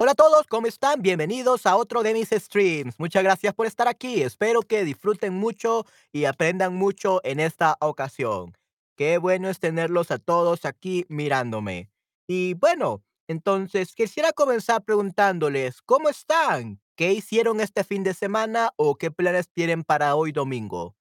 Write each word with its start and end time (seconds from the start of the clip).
Hola 0.00 0.12
a 0.12 0.14
todos, 0.14 0.46
¿cómo 0.46 0.68
están? 0.68 1.02
Bienvenidos 1.02 1.66
a 1.66 1.74
otro 1.74 2.04
de 2.04 2.14
mis 2.14 2.28
streams. 2.30 3.00
Muchas 3.00 3.24
gracias 3.24 3.52
por 3.52 3.66
estar 3.66 3.88
aquí. 3.88 4.22
Espero 4.22 4.62
que 4.62 4.84
disfruten 4.84 5.34
mucho 5.34 5.86
y 6.12 6.26
aprendan 6.26 6.76
mucho 6.76 7.20
en 7.24 7.40
esta 7.40 7.76
ocasión. 7.80 8.56
Qué 8.96 9.18
bueno 9.18 9.48
es 9.48 9.58
tenerlos 9.58 10.12
a 10.12 10.18
todos 10.18 10.64
aquí 10.66 11.04
mirándome. 11.08 11.90
Y 12.28 12.54
bueno, 12.54 13.02
entonces 13.26 13.92
quisiera 13.92 14.32
comenzar 14.32 14.84
preguntándoles, 14.84 15.82
¿cómo 15.82 16.08
están? 16.08 16.80
¿Qué 16.94 17.12
hicieron 17.12 17.60
este 17.60 17.82
fin 17.82 18.04
de 18.04 18.14
semana 18.14 18.70
o 18.76 18.94
qué 18.94 19.10
planes 19.10 19.48
tienen 19.52 19.82
para 19.82 20.14
hoy 20.14 20.30
domingo? 20.30 20.94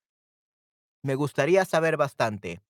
Me 1.03 1.13
gustaría 1.13 1.65
saber 1.65 1.97
bastante. 1.97 2.61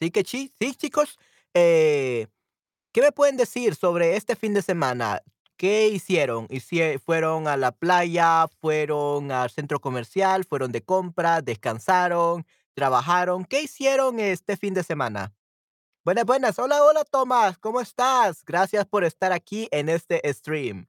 Así 0.00 0.10
que 0.10 0.22
sí, 0.24 0.52
sí, 0.60 0.74
chicos, 0.74 1.18
eh, 1.54 2.28
¿Qué 2.92 3.02
me 3.02 3.12
pueden 3.12 3.36
decir 3.36 3.74
sobre 3.76 4.16
este 4.16 4.36
fin 4.36 4.54
de 4.54 4.62
semana? 4.62 5.22
¿Qué 5.56 5.88
hicieron? 5.88 6.46
Hicie 6.50 6.98
¿Fueron 6.98 7.46
a 7.48 7.56
la 7.56 7.72
playa? 7.72 8.48
¿Fueron 8.60 9.30
al 9.32 9.50
centro 9.50 9.80
comercial? 9.80 10.44
¿Fueron 10.44 10.72
de 10.72 10.82
compras? 10.82 11.44
¿Descansaron? 11.44 12.46
¿Trabajaron? 12.74 13.44
¿Qué 13.44 13.62
hicieron 13.62 14.20
este 14.20 14.56
fin 14.56 14.74
de 14.74 14.82
semana? 14.84 15.34
Buenas, 16.04 16.24
buenas. 16.26 16.58
Hola, 16.58 16.82
hola, 16.84 17.04
Tomás. 17.04 17.58
¿Cómo 17.58 17.80
estás? 17.80 18.44
Gracias 18.44 18.86
por 18.86 19.04
estar 19.04 19.32
aquí 19.32 19.68
en 19.72 19.88
este 19.90 20.20
stream. 20.32 20.88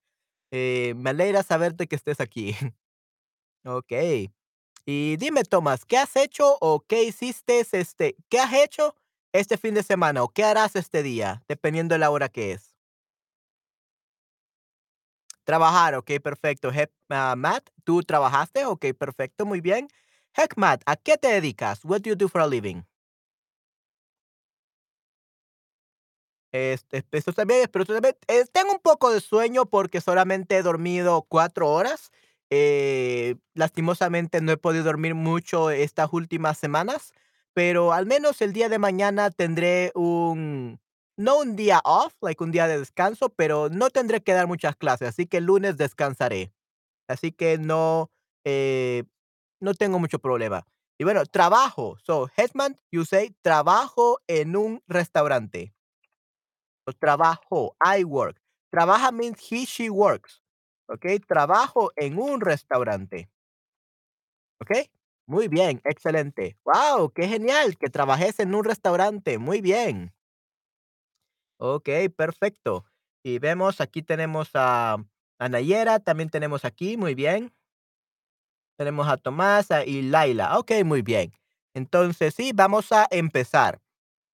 Eh, 0.52 0.94
me 0.98 1.12
alegra 1.12 1.44
saberte 1.44 1.88
que 1.88 1.96
estés 1.98 2.20
aquí. 2.22 2.56
Okey. 3.66 4.32
Y 4.92 5.18
dime, 5.18 5.44
Tomás, 5.44 5.86
¿qué 5.86 6.00
has 6.00 6.16
hecho 6.16 6.58
o 6.62 6.80
qué 6.80 7.04
hiciste, 7.04 7.60
este, 7.74 8.16
qué 8.28 8.40
has 8.40 8.52
hecho 8.54 8.96
este 9.34 9.56
fin 9.60 9.76
de 9.76 9.84
semana 9.84 10.24
o 10.24 10.30
qué 10.30 10.44
harás 10.44 10.76
este 10.76 11.04
día, 11.04 11.44
dependiendo 11.48 11.94
de 11.94 12.00
la 12.00 12.10
hora 12.10 12.28
que 12.28 12.54
es? 12.54 12.74
Trabajar, 15.44 15.96
okey, 15.96 16.20
perfecto. 16.20 16.72
Heck, 16.72 16.92
ah, 17.10 17.36
Matt, 17.38 17.70
¿tú 17.84 18.02
trabajaste? 18.04 18.66
Okey, 18.66 18.94
perfecto, 18.94 19.46
muy 19.46 19.62
bien. 19.62 19.88
Heck, 20.36 20.56
Matt, 20.58 20.82
¿a 20.86 20.96
qué 20.96 21.18
te 21.18 21.28
dedicas? 21.28 21.84
What 21.84 22.02
do 22.02 22.10
you 22.10 22.16
do 22.16 22.28
for 22.30 22.42
a 22.42 22.48
living? 22.48 22.84
Este, 26.52 27.06
eso 27.12 27.32
también, 27.34 27.70
pero 27.72 27.86
también 27.86 28.16
eh, 28.28 28.44
tengo 28.52 28.72
un 28.74 28.80
poco 28.80 29.12
de 29.12 29.22
sueño 29.22 29.66
porque 29.68 30.02
solamente 30.02 30.58
he 30.58 30.64
dormido 30.64 31.22
4 31.30 31.70
horas. 31.70 32.12
Eh, 32.52 33.36
lastimosamente 33.54 34.42
no 34.42 34.52
he 34.52 34.58
podido 34.58 34.84
dormir 34.86 35.16
mucho 35.16 35.70
estas 35.70 36.10
últimas 36.14 36.58
semanas, 36.58 37.14
pero 37.54 37.94
al 37.94 38.06
menos 38.06 38.42
el 38.42 38.54
día 38.54 38.70
de 38.70 38.80
mañana 38.80 39.30
tendré 39.32 39.92
un 39.96 40.80
no 41.18 41.40
un 41.40 41.56
día 41.58 41.82
off, 41.84 42.14
like 42.22 42.42
un 42.44 42.52
día 42.52 42.68
de 42.68 42.80
descanso, 42.80 43.30
pero 43.30 43.70
no 43.70 43.90
tendré 43.90 44.22
que 44.22 44.32
dar 44.34 44.48
muchas 44.48 44.76
clases, 44.78 45.10
así 45.10 45.28
que 45.28 45.38
el 45.38 45.46
lunes 45.46 45.76
descansaré. 45.78 46.54
Así 47.10 47.32
que 47.34 47.58
no, 47.58 48.10
eh, 48.46 49.04
no 49.60 49.74
tengo 49.74 50.00
mucho 50.00 50.20
problema. 50.20 50.66
Y 50.98 51.04
bueno, 51.04 51.26
trabajo. 51.26 51.98
So, 52.04 52.30
Hetman, 52.38 52.78
you 52.92 53.04
say, 53.06 53.36
trabajo 53.42 54.20
en 54.28 54.56
un 54.56 54.82
restaurante. 54.88 55.74
So, 56.86 56.94
trabajo, 56.94 57.76
I 57.82 58.04
work. 58.04 58.38
Trabaja 58.72 59.12
means 59.12 59.40
he, 59.50 59.66
she 59.66 59.90
works. 59.90 60.39
¿Ok? 60.90 61.06
Trabajo 61.28 61.92
en 61.96 62.18
un 62.18 62.42
restaurante. 62.42 63.30
¿Ok? 64.60 64.90
Muy 65.28 65.48
bien, 65.48 65.80
excelente. 65.84 66.58
Wow, 66.66 67.12
qué 67.14 67.28
genial 67.28 67.78
que 67.78 67.90
trabajes 67.90 68.40
en 68.40 68.56
un 68.56 68.64
restaurante. 68.64 69.38
Muy 69.38 69.62
bien. 69.62 70.12
Ok, 71.60 71.90
perfecto. 72.16 72.86
Y 73.24 73.38
vemos, 73.38 73.82
aquí 73.82 74.02
tenemos 74.02 74.50
a, 74.56 74.98
a 75.38 75.50
Nayera, 75.50 76.00
también 76.00 76.30
tenemos 76.30 76.66
aquí, 76.66 76.98
muy 76.98 77.14
bien. 77.14 77.54
Tenemos 78.78 79.08
a 79.08 79.18
Tomás 79.18 79.68
y 79.86 80.02
Laila. 80.02 80.58
Ok, 80.58 80.72
muy 80.84 81.04
bien. 81.04 81.34
Entonces, 81.76 82.34
sí, 82.34 82.52
vamos 82.56 82.92
a 82.92 83.08
empezar. 83.12 83.80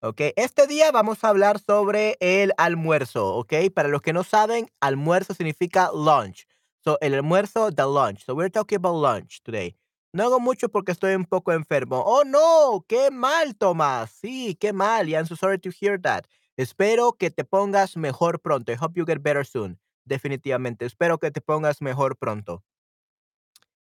Ok, 0.06 0.22
este 0.36 0.68
día 0.68 0.92
vamos 0.92 1.24
a 1.24 1.30
hablar 1.30 1.58
sobre 1.58 2.16
el 2.20 2.54
almuerzo. 2.58 3.38
Ok, 3.38 3.54
para 3.74 3.90
los 3.90 4.04
que 4.04 4.14
no 4.14 4.24
saben, 4.24 4.70
almuerzo 4.80 5.34
significa 5.34 5.90
lunch. 5.92 6.46
So, 6.84 7.00
el 7.02 7.16
almuerzo, 7.16 7.72
the 7.72 7.82
lunch. 7.82 8.24
So, 8.24 8.36
we're 8.36 8.52
talking 8.52 8.76
about 8.76 9.02
lunch 9.02 9.42
today. 9.42 9.76
No 10.14 10.26
hago 10.26 10.40
mucho 10.40 10.70
porque 10.70 10.92
estoy 10.92 11.16
un 11.16 11.26
poco 11.26 11.54
enfermo. 11.54 12.04
Oh, 12.06 12.24
no, 12.24 12.86
qué 12.88 13.10
mal, 13.10 13.56
Tomás. 13.56 14.12
Sí, 14.12 14.54
qué 14.54 14.74
mal. 14.74 15.08
Yeah, 15.08 15.22
I'm 15.22 15.26
so 15.26 15.36
sorry 15.36 15.58
to 15.58 15.72
hear 15.72 16.00
that. 16.02 16.26
Espero 16.56 17.14
que 17.14 17.32
te 17.32 17.44
pongas 17.44 17.98
mejor 17.98 18.40
pronto. 18.40 18.72
I 18.72 18.76
hope 18.80 19.00
you 19.00 19.08
get 19.08 19.24
better 19.24 19.44
soon. 19.44 19.80
Definitivamente. 20.04 20.86
Espero 20.86 21.18
que 21.18 21.32
te 21.32 21.42
pongas 21.42 21.82
mejor 21.82 22.16
pronto. 22.16 22.64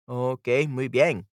Ok, 0.05 0.47
muy 0.67 0.87
bien. 0.87 1.27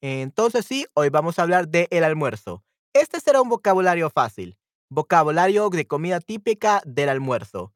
Entonces 0.00 0.66
sí, 0.66 0.86
hoy 0.94 1.08
vamos 1.08 1.38
a 1.38 1.42
hablar 1.42 1.68
de 1.68 1.86
el 1.92 2.02
almuerzo. 2.02 2.64
Este 3.00 3.20
será 3.20 3.40
un 3.40 3.48
vocabulario 3.48 4.10
fácil. 4.10 4.58
Vocabulario 4.90 5.70
de 5.70 5.86
comida 5.86 6.18
típica 6.18 6.82
del 6.84 7.08
almuerzo. 7.08 7.72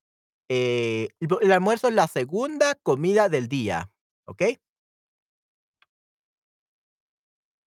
Eh, 0.48 1.10
el, 1.20 1.52
almuerzo 1.52 1.86
es 1.86 1.94
la 1.94 2.08
segunda 2.08 2.74
comida 2.74 3.28
del 3.28 3.48
día. 3.48 3.88
¿Ok? 4.24 4.42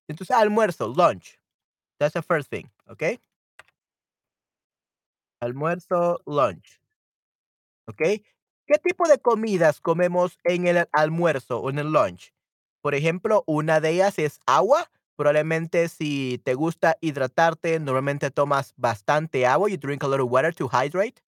Entonces, 0.09 0.35
almuerzo, 0.35 0.89
lunch. 0.89 1.39
That's 1.97 2.13
the 2.13 2.21
first 2.21 2.49
thing. 2.49 2.65
¿Ok? 2.87 3.03
Almuerzo, 5.39 6.21
lunch. 6.25 6.81
¿Ok? 7.87 8.01
¿Qué 8.67 8.79
tipo 8.83 9.07
de 9.07 9.19
comidas 9.19 9.79
comemos 9.79 10.37
en 10.43 10.67
el 10.67 10.89
almuerzo 10.91 11.61
o 11.61 11.69
en 11.69 11.79
el 11.79 11.87
lunch? 11.93 12.33
Por 12.81 12.95
ejemplo, 12.95 13.45
una 13.47 13.79
de 13.79 13.91
ellas 13.91 14.19
es 14.19 14.41
agua. 14.45 14.91
Probablemente 15.17 15.87
si 15.89 16.41
te 16.43 16.53
gusta 16.55 16.97
hidratarte, 17.01 17.79
normalmente 17.79 18.31
tomas 18.31 18.73
bastante 18.77 19.45
agua. 19.47 19.69
You 19.69 19.77
drink 19.77 20.03
a 20.03 20.07
lot 20.07 20.19
of 20.21 20.29
water 20.31 20.53
to 20.55 20.67
hydrate. 20.69 21.21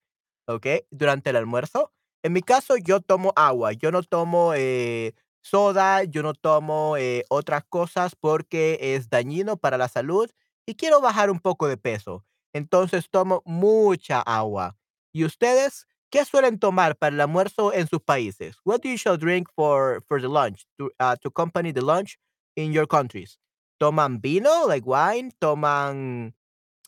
¿ok? 0.48 0.66
Durante 0.92 1.30
el 1.30 1.36
almuerzo. 1.36 1.92
En 2.24 2.34
mi 2.34 2.42
caso, 2.42 2.78
yo 2.78 3.00
tomo 3.02 3.34
agua, 3.36 3.74
yo 3.74 3.92
no 3.92 4.04
tomo 4.04 4.54
eh, 4.56 5.14
soda, 5.42 6.04
yo 6.04 6.24
no 6.24 6.34
tomo 6.34 6.98
eh, 6.98 7.24
otras 7.30 7.64
cosas 7.70 8.16
porque 8.16 8.78
es 8.82 9.10
dañino 9.10 9.58
para 9.58 9.78
la 9.78 9.88
salud 9.88 10.30
y 10.66 10.76
quiero 10.76 11.00
bajar 11.02 11.30
un 11.30 11.40
poco 11.40 11.68
de 11.68 11.78
peso. 11.78 12.26
Entonces 12.54 13.10
tomo 13.10 13.42
mucha 13.46 14.22
agua. 14.22 14.76
¿Y 15.14 15.24
ustedes 15.26 15.88
qué 16.10 16.26
suelen 16.26 16.60
tomar 16.60 16.98
para 16.98 17.14
el 17.16 17.22
almuerzo 17.22 17.74
en 17.74 17.88
sus 17.88 18.02
países? 18.02 18.58
What 18.66 18.82
do 18.82 18.90
you 18.90 18.98
shall 18.98 19.18
drink 19.18 19.48
for, 19.56 20.02
for 20.08 20.22
the 20.22 20.28
lunch, 20.28 20.66
to, 20.78 20.90
uh, 21.00 21.16
to 21.18 21.30
accompany 21.30 21.72
the 21.72 21.82
lunch 21.82 22.18
in 22.56 22.72
your 22.74 22.88
countries? 22.88 23.38
¿Toman 23.80 24.22
vino, 24.22 24.68
like 24.68 24.86
wine? 24.86 25.32
¿Toman 25.40 26.36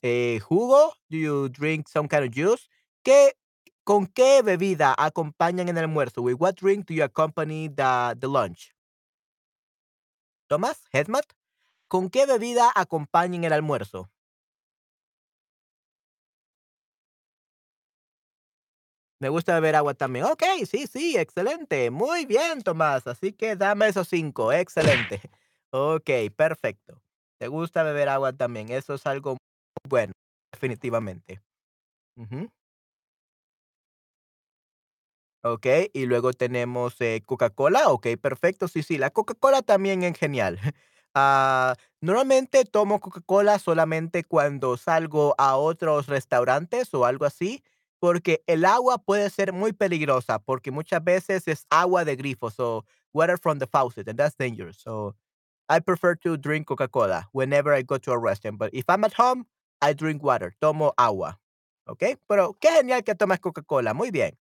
eh, 0.01 0.39
jugo? 0.41 0.94
Do 1.09 1.18
you 1.18 1.50
drink 1.50 1.88
some 1.88 2.07
kind 2.07 2.24
of 2.24 2.31
juice? 2.33 2.68
¿Qué, 3.03 3.33
¿Con 3.83 4.07
qué 4.07 4.41
bebida 4.41 4.95
acompañan 4.97 5.69
en 5.69 5.77
el 5.77 5.83
almuerzo? 5.86 6.21
With 6.21 6.36
what 6.39 6.56
drink 6.56 6.88
do 6.88 6.94
you 6.94 7.03
accompany 7.03 7.69
the, 7.69 8.15
the 8.19 8.27
lunch? 8.27 8.74
¿Tomás? 10.47 10.83
¿Hedmat? 10.91 11.25
¿Con 11.88 12.09
qué 12.09 12.25
bebida 12.25 12.71
acompañan 12.75 13.44
el 13.44 13.53
almuerzo? 13.53 14.09
Me 19.19 19.27
gusta 19.30 19.53
beber 19.53 19.75
agua 19.75 19.94
también. 19.94 20.25
Ok, 20.25 20.44
sí, 20.65 20.88
sí, 20.88 21.18
excelente. 21.18 21.91
Muy 21.91 22.25
bien, 22.25 22.62
Tomás. 22.63 23.06
Así 23.06 23.33
que 23.33 23.56
dame 23.56 23.88
esos 23.88 24.07
cinco. 24.07 24.51
Excelente. 24.53 25.21
Ok, 25.74 26.10
perfecto. 26.36 27.01
¿Te 27.39 27.48
gusta 27.48 27.83
beber 27.83 28.10
agua 28.10 28.33
también? 28.33 28.69
Eso 28.69 28.95
es 28.95 29.06
algo 29.06 29.38
bueno, 29.88 30.13
definitivamente. 30.51 31.42
Ujú. 32.18 32.50
Okey, 35.44 35.89
y 35.94 36.06
luego 36.06 36.33
tenemos, 36.33 37.00
eh, 37.00 37.21
Coca-Cola, 37.25 37.88
okey, 37.89 38.18
perfecto, 38.18 38.68
sí, 38.68 38.83
sí, 38.83 38.98
la 38.98 39.10
Coca-Cola 39.10 39.62
también 39.62 40.04
es 40.04 40.18
genial. 40.18 40.60
Ah, 41.16 41.74
normalmente 42.01 42.65
tomo 42.65 43.00
Coca-Cola 43.00 43.57
solamente 43.57 44.24
cuando 44.24 44.77
salgo 44.77 45.33
a 45.39 45.57
otros 45.57 46.06
restaurantes 46.06 46.94
o 46.94 47.04
algo 47.04 47.25
así, 47.25 47.63
porque 48.00 48.44
el 48.45 48.63
agua 48.63 49.00
puede 49.00 49.31
ser 49.31 49.51
muy 49.51 49.74
peligrosa, 49.74 50.38
porque 50.38 50.69
muchas 50.72 51.04
veces 51.04 51.48
es 51.48 51.65
agua 51.72 52.06
de 52.06 52.15
grifo, 52.15 52.51
so 52.51 52.86
water 53.12 53.39
from 53.39 53.57
the 53.57 53.65
faucet, 53.65 54.07
and 54.07 54.19
that's 54.19 54.38
dangerous, 54.38 54.77
so 54.77 55.15
I 55.69 55.80
prefer 55.80 56.16
to 56.16 56.36
drink 56.36 56.68
Coca-Cola 56.68 57.30
whenever 57.31 57.71
I 57.74 57.83
go 57.83 57.98
to 58.00 58.12
a 58.12 58.18
restaurant, 58.18 58.57
but 58.57 58.74
if 58.74 58.86
I'm 58.89 59.04
at 59.04 59.13
home, 59.13 59.45
I 59.81 59.94
drink 59.94 60.24
water, 60.24 60.54
tomo 60.60 60.94
agua, 60.98 61.39
okey, 61.88 62.18
pero 62.27 62.57
qué 62.60 62.69
genial 62.69 63.04
que 63.04 63.13
tomas 63.13 63.39
Coca-Cola, 63.39 63.94
muy 63.94 64.10
bien. 64.12 64.38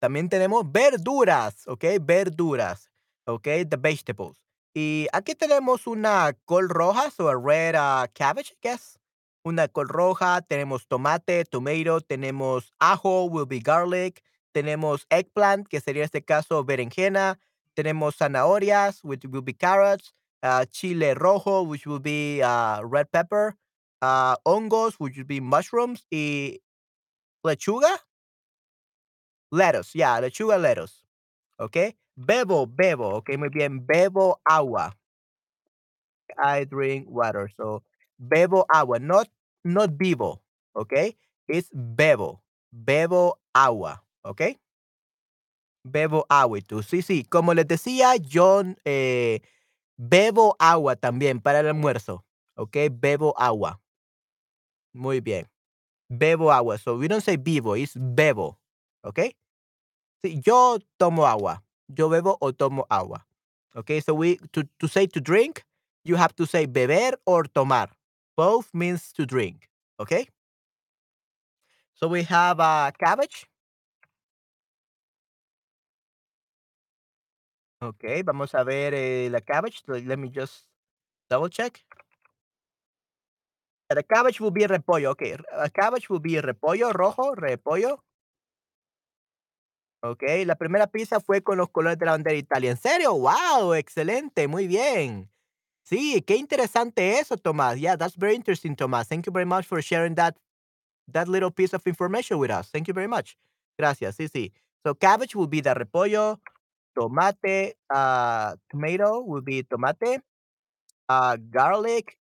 También 0.00 0.28
tenemos 0.28 0.64
verduras, 0.70 1.66
¿ok? 1.68 1.84
Verduras, 2.00 2.90
¿ok? 3.26 3.68
The 3.68 3.76
vegetables. 3.78 4.38
Y 4.74 5.08
aquí 5.12 5.34
tenemos 5.34 5.86
una 5.86 6.32
col 6.44 6.68
roja, 6.68 7.10
so 7.10 7.28
a 7.28 7.36
red 7.36 7.74
uh, 7.74 8.06
cabbage, 8.14 8.52
I 8.52 8.58
guess. 8.62 8.98
Una 9.44 9.68
col 9.68 9.88
roja, 9.88 10.42
tenemos 10.42 10.86
tomate, 10.86 11.44
tomato, 11.44 12.00
tenemos 12.00 12.72
ajo, 12.78 13.24
will 13.24 13.46
be 13.46 13.60
garlic, 13.60 14.22
tenemos 14.52 15.06
eggplant, 15.10 15.68
que 15.68 15.80
sería 15.80 16.02
en 16.02 16.06
este 16.06 16.22
caso 16.24 16.64
berenjena, 16.64 17.38
tenemos 17.82 18.16
zanahorias, 18.18 19.00
which 19.02 19.24
will 19.26 19.42
be 19.42 19.52
carrots, 19.54 20.12
uh, 20.42 20.64
chile 20.70 21.14
rojo, 21.14 21.62
which 21.62 21.86
will 21.86 21.98
be 22.00 22.42
uh, 22.42 22.80
red 22.84 23.10
pepper, 23.12 23.56
uh, 24.02 24.36
hongos, 24.46 24.94
which 24.98 25.16
will 25.16 25.24
be 25.24 25.40
mushrooms, 25.40 26.04
y 26.12 26.58
lechuga, 27.44 27.98
lettuce, 29.52 29.94
yeah, 29.94 30.20
lechuga, 30.20 30.60
lettuce, 30.60 31.04
Okay. 31.60 31.96
Bebo, 32.18 32.66
bebo, 32.66 33.16
ok, 33.16 33.36
muy 33.38 33.48
bien, 33.48 33.80
bebo 33.86 34.40
agua. 34.44 34.94
I 36.38 36.64
drink 36.64 37.08
water, 37.08 37.50
so 37.56 37.82
bebo 38.20 38.64
agua, 38.72 38.98
not, 38.98 39.28
not 39.64 39.90
vivo, 39.98 40.42
ok? 40.76 41.16
It's 41.48 41.70
bebo, 41.74 42.40
bebo 42.72 43.34
agua, 43.54 44.00
ok? 44.24 44.56
Bebo 45.90 46.26
agua 46.28 46.58
y 46.58 46.62
tú. 46.62 46.82
Sí, 46.82 47.02
sí, 47.02 47.24
como 47.24 47.54
les 47.54 47.66
decía, 47.66 48.16
yo 48.16 48.62
eh, 48.84 49.40
bebo 49.96 50.56
agua 50.58 50.96
también 50.96 51.40
para 51.40 51.60
el 51.60 51.68
almuerzo, 51.68 52.24
ok? 52.54 52.76
Bebo 52.92 53.34
agua. 53.38 53.80
Muy 54.92 55.20
bien. 55.20 55.48
Bebo 56.08 56.52
agua. 56.52 56.78
So 56.78 56.96
we 56.96 57.08
don't 57.08 57.22
say 57.22 57.36
vivo, 57.36 57.76
it's 57.76 57.94
bebo, 57.96 58.58
ok? 59.02 59.20
Sí, 60.22 60.40
yo 60.44 60.78
tomo 60.98 61.26
agua. 61.26 61.62
Yo 61.88 62.08
bebo 62.08 62.36
o 62.40 62.52
tomo 62.52 62.86
agua. 62.88 63.26
Okay, 63.76 64.00
so 64.00 64.14
we 64.14 64.36
to, 64.52 64.64
to 64.80 64.88
say 64.88 65.06
to 65.06 65.20
drink, 65.20 65.64
you 66.04 66.16
have 66.16 66.34
to 66.36 66.46
say 66.46 66.66
beber 66.66 67.12
or 67.24 67.44
tomar. 67.44 67.88
Both 68.36 68.70
means 68.74 69.12
to 69.12 69.26
drink. 69.26 69.68
Okay? 70.00 70.28
So 71.94 72.08
we 72.08 72.22
have 72.24 72.58
a 72.58 72.62
uh, 72.62 72.90
cabbage. 72.92 73.46
Okay, 77.82 78.22
vamos 78.22 78.54
a 78.54 78.62
ver 78.62 78.94
eh, 78.94 79.28
la 79.30 79.40
cabbage. 79.40 79.82
Let 79.86 80.18
me 80.18 80.30
just 80.30 80.66
double 81.30 81.48
check. 81.48 81.82
The 83.88 84.04
cabbage 84.04 84.40
will 84.40 84.52
be 84.52 84.66
repollo. 84.66 85.10
Okay, 85.12 85.36
a 85.52 85.70
cabbage 85.70 86.08
will 86.10 86.20
be 86.20 86.40
repollo 86.40 86.92
rojo, 86.92 87.34
repollo. 87.34 88.04
Okey, 90.02 90.46
la 90.46 90.54
primera 90.54 90.86
pizza 90.86 91.20
fue 91.20 91.42
con 91.42 91.58
los 91.58 91.68
colores 91.68 91.98
de 91.98 92.06
la 92.06 92.12
bandera 92.12 92.34
de 92.60 92.68
¿en 92.68 92.76
serio? 92.78 93.14
¡Wow! 93.14 93.74
Excelente, 93.74 94.48
muy 94.48 94.66
bien. 94.66 95.30
Sí, 95.84 96.22
qué 96.22 96.36
interesante 96.36 97.18
eso, 97.18 97.36
Tomás. 97.36 97.78
Yeah, 97.78 97.96
that's 97.96 98.16
very 98.16 98.34
interesting, 98.34 98.76
Tomás. 98.76 99.08
Thank 99.08 99.26
you 99.26 99.32
very 99.32 99.44
much 99.44 99.66
for 99.66 99.82
sharing 99.82 100.14
that 100.14 100.36
that 101.12 101.28
little 101.28 101.50
piece 101.50 101.74
of 101.74 101.86
information 101.86 102.38
with 102.38 102.50
us. 102.50 102.70
Thank 102.70 102.88
you 102.88 102.94
very 102.94 103.08
much. 103.08 103.36
Gracias, 103.78 104.16
sí, 104.16 104.28
sí. 104.28 104.52
So 104.86 104.94
cabbage 104.94 105.34
will 105.34 105.48
be 105.48 105.60
the 105.60 105.74
repollo, 105.74 106.40
tomate, 106.94 107.74
uh, 107.90 108.56
tomato 108.70 109.20
will 109.22 109.42
be 109.42 109.62
tomate, 109.64 110.20
uh, 111.08 111.36
garlic, 111.50 112.18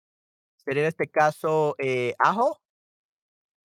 sería 0.65 0.83
en 0.83 0.87
este 0.89 1.07
caso, 1.11 1.75
eh, 1.79 2.15
ajo, 2.19 2.59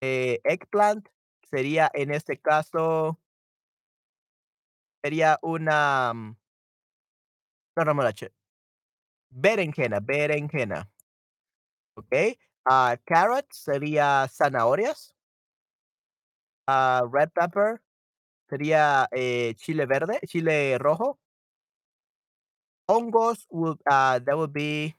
eh, 0.02 0.40
eggplant, 0.44 1.08
sería 1.50 1.90
en 1.94 2.12
este 2.12 2.38
caso 2.38 3.18
Sería 5.04 5.38
una, 5.42 6.12
mm, 6.14 6.36
no 7.76 7.84
remolacha. 7.84 8.28
Berenjena, 9.30 10.00
berenjena. 10.00 10.88
Okey. 11.96 12.38
Ah, 12.64 12.96
carrots 13.06 13.56
sería 13.64 14.28
zanahorias. 14.28 15.12
Ah, 16.68 17.02
red 17.10 17.30
pepper 17.34 17.80
sería, 18.50 19.08
eh, 19.12 19.54
chile 19.56 19.86
verde, 19.86 20.20
chile 20.26 20.76
rojo. 20.78 21.18
Hongos 22.88 23.46
would, 23.50 23.78
ah, 23.88 24.18
that 24.24 24.36
would 24.36 24.52
be 24.52 24.96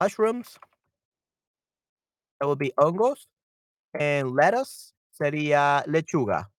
mushrooms. 0.00 0.58
That 2.40 2.48
would 2.48 2.58
be 2.58 2.72
hongos. 2.76 3.26
And 3.94 4.34
lettuce 4.34 4.94
sería 5.12 5.84
lechuga. 5.86 6.50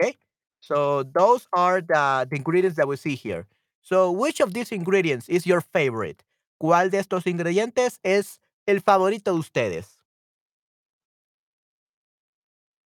Okay? 0.00 0.16
So 0.60 1.02
those 1.02 1.48
are 1.52 1.80
the, 1.80 2.26
the 2.30 2.36
ingredients 2.36 2.76
that 2.76 2.86
we 2.86 2.96
see 2.96 3.16
here. 3.16 3.46
So 3.82 4.12
which 4.12 4.40
of 4.40 4.54
these 4.54 4.72
ingredients 4.72 5.28
is 5.28 5.46
your 5.46 5.60
favorite? 5.60 6.22
¿Cuál 6.62 6.90
de 6.90 6.98
estos 6.98 7.26
ingredientes 7.26 7.98
es 8.02 8.38
el 8.66 8.80
favorito 8.80 9.32
de 9.32 9.38
ustedes? 9.40 9.93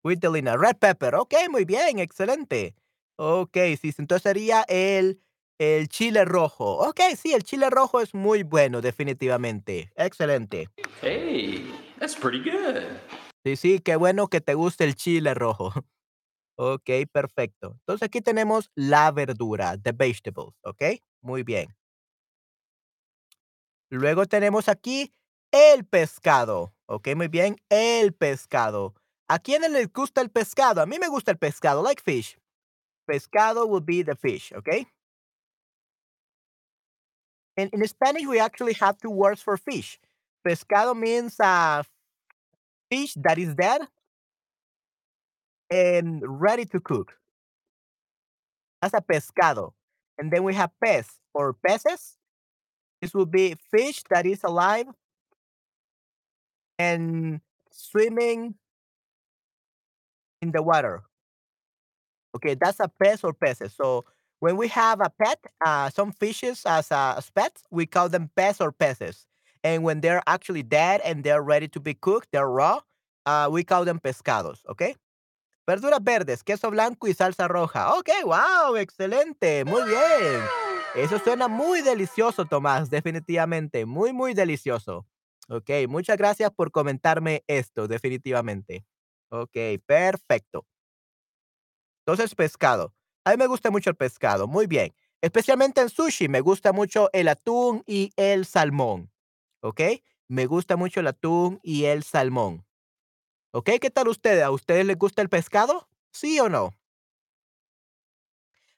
With 0.04 0.20
the 0.20 0.30
lina, 0.30 0.58
red 0.58 0.78
pepper. 0.78 1.16
Ok, 1.16 1.34
muy 1.50 1.66
bien, 1.66 2.00
excelente. 2.00 2.76
Ok, 3.18 3.58
sí, 3.82 3.94
entonces 3.98 4.24
sería 4.24 4.64
el, 4.68 5.22
el 5.60 5.90
chile 5.90 6.24
rojo. 6.24 6.88
Ok, 6.88 7.00
sí, 7.18 7.34
el 7.34 7.44
chile 7.44 7.70
rojo 7.70 8.00
es 8.00 8.14
muy 8.14 8.44
bueno, 8.44 8.82
definitivamente. 8.82 9.92
Excelente. 9.96 10.70
Hey, 11.02 11.74
that's 12.00 12.16
pretty 12.16 12.40
good. 12.40 12.84
Sí, 13.44 13.56
sí, 13.56 13.80
qué 13.80 13.96
bueno 13.96 14.28
que 14.28 14.42
te 14.42 14.54
guste 14.54 14.84
el 14.84 14.96
chile 14.96 15.34
rojo. 15.34 15.72
Ok, 16.60 16.90
perfecto. 17.12 17.74
Entonces 17.82 18.08
aquí 18.08 18.20
tenemos 18.20 18.72
la 18.74 19.12
verdura, 19.12 19.78
the 19.78 19.92
vegetables, 19.92 20.56
¿ok? 20.64 20.82
Muy 21.22 21.44
bien. 21.44 21.76
Luego 23.92 24.26
tenemos 24.26 24.68
aquí 24.68 25.14
el 25.52 25.86
pescado, 25.86 26.74
¿ok? 26.88 27.10
Muy 27.16 27.28
bien, 27.28 27.58
el 27.70 28.12
pescado. 28.16 28.96
¿A 29.30 29.40
quiénes 29.40 29.72
les 29.72 29.92
gusta 29.92 30.22
el 30.22 30.30
pescado? 30.30 30.82
A 30.82 30.86
mí 30.86 31.00
me 31.00 31.10
gusta 31.10 31.32
el 31.32 31.38
pescado, 31.38 31.84
like 31.84 32.02
fish. 32.02 32.38
Pescado 33.10 33.68
will 33.68 33.82
be 33.82 34.02
the 34.02 34.16
fish, 34.16 34.54
okay? 34.54 34.88
And 37.58 37.70
in 37.74 37.86
Spanish, 37.88 38.26
we 38.26 38.40
actually 38.40 38.74
have 38.74 38.98
two 38.98 39.10
words 39.10 39.42
for 39.42 39.58
fish. 39.58 40.00
Pescado 40.46 40.96
means 40.96 41.40
uh, 41.40 41.84
fish 42.90 43.16
that 43.16 43.38
is 43.38 43.56
dead 43.56 43.82
and 45.70 46.22
ready 46.26 46.66
to 46.66 46.80
cook. 46.80 47.14
That's 48.82 48.94
a 48.94 49.02
pescado. 49.02 49.74
And 50.18 50.32
then 50.32 50.44
we 50.44 50.54
have 50.54 50.72
pez 50.84 51.08
or 51.34 51.54
peces. 51.54 52.18
This 53.02 53.14
would 53.14 53.32
be 53.32 53.56
fish 53.72 54.04
that 54.10 54.26
is 54.26 54.44
alive 54.44 54.88
and 56.80 57.42
swimming 57.72 58.56
in 60.42 60.52
the 60.52 60.62
water. 60.62 61.04
Okay, 62.36 62.56
that's 62.56 62.80
a 62.80 62.92
pez 63.02 63.24
or 63.24 63.34
peces. 63.34 63.74
So 63.74 64.06
when 64.40 64.58
we 64.58 64.68
have 64.70 65.02
a 65.02 65.10
pet, 65.10 65.40
uh, 65.66 65.90
some 65.90 66.12
fishes 66.12 66.64
as, 66.66 66.92
uh, 66.92 67.16
as 67.18 67.30
pets, 67.30 67.64
we 67.72 67.86
call 67.86 68.10
them 68.10 68.30
pez 68.36 68.62
or 68.62 68.72
peces. 68.72 69.26
And 69.64 69.84
when 69.84 70.02
they're 70.02 70.22
actually 70.28 70.64
dead 70.64 71.02
and 71.04 71.24
they're 71.24 71.42
ready 71.42 71.68
to 71.70 71.80
be 71.80 71.94
cooked, 71.94 72.30
they're 72.32 72.48
raw, 72.48 72.82
uh, 73.26 73.50
we 73.52 73.64
call 73.64 73.86
them 73.86 74.00
pescados. 74.00 74.60
Okay. 74.70 74.96
Verduras 75.68 76.02
verdes, 76.02 76.44
queso 76.44 76.72
blanco 76.72 77.08
y 77.08 77.14
salsa 77.14 77.50
roja. 77.50 77.98
Ok, 77.98 78.10
wow, 78.24 78.78
excelente, 78.78 79.66
muy 79.66 79.84
bien. 79.84 80.42
Eso 80.96 81.20
suena 81.20 81.50
muy 81.50 81.82
delicioso, 81.82 82.46
Tomás, 82.46 82.90
definitivamente, 82.90 83.86
muy, 83.86 84.14
muy 84.14 84.34
delicioso. 84.34 85.06
Ok, 85.50 85.70
muchas 85.90 86.18
gracias 86.18 86.52
por 86.52 86.72
comentarme 86.72 87.44
esto, 87.48 87.88
definitivamente. 87.90 88.86
Ok, 89.32 89.80
perfecto. 89.86 90.66
Entonces, 92.06 92.36
pescado. 92.36 92.94
A 93.26 93.32
mí 93.32 93.38
me 93.38 93.48
gusta 93.48 93.72
mucho 93.72 93.90
el 93.90 93.96
pescado, 93.96 94.48
muy 94.48 94.68
bien. 94.68 94.94
Especialmente 95.22 95.82
en 95.82 95.90
sushi, 95.90 96.28
me 96.30 96.42
gusta 96.42 96.72
mucho 96.72 97.10
el 97.12 97.28
atún 97.28 97.84
y 97.86 98.12
el 98.16 98.46
salmón. 98.46 99.12
¿Ok? 99.62 99.82
Me 100.30 100.46
gusta 100.46 100.78
mucho 100.78 101.00
el 101.02 101.08
atún 101.08 101.60
y 101.64 101.86
el 101.86 102.04
salmón. 102.04 102.66
¿Ok? 103.54 103.72
¿Qué 103.82 103.90
tal 103.92 104.10
ustedes? 104.10 104.44
¿A 104.44 104.52
ustedes 104.52 104.86
les 104.86 104.98
gusta 104.98 105.22
el 105.22 105.30
pescado? 105.30 105.90
¿Sí 106.12 106.40
o 106.40 106.50
no? 106.50 106.72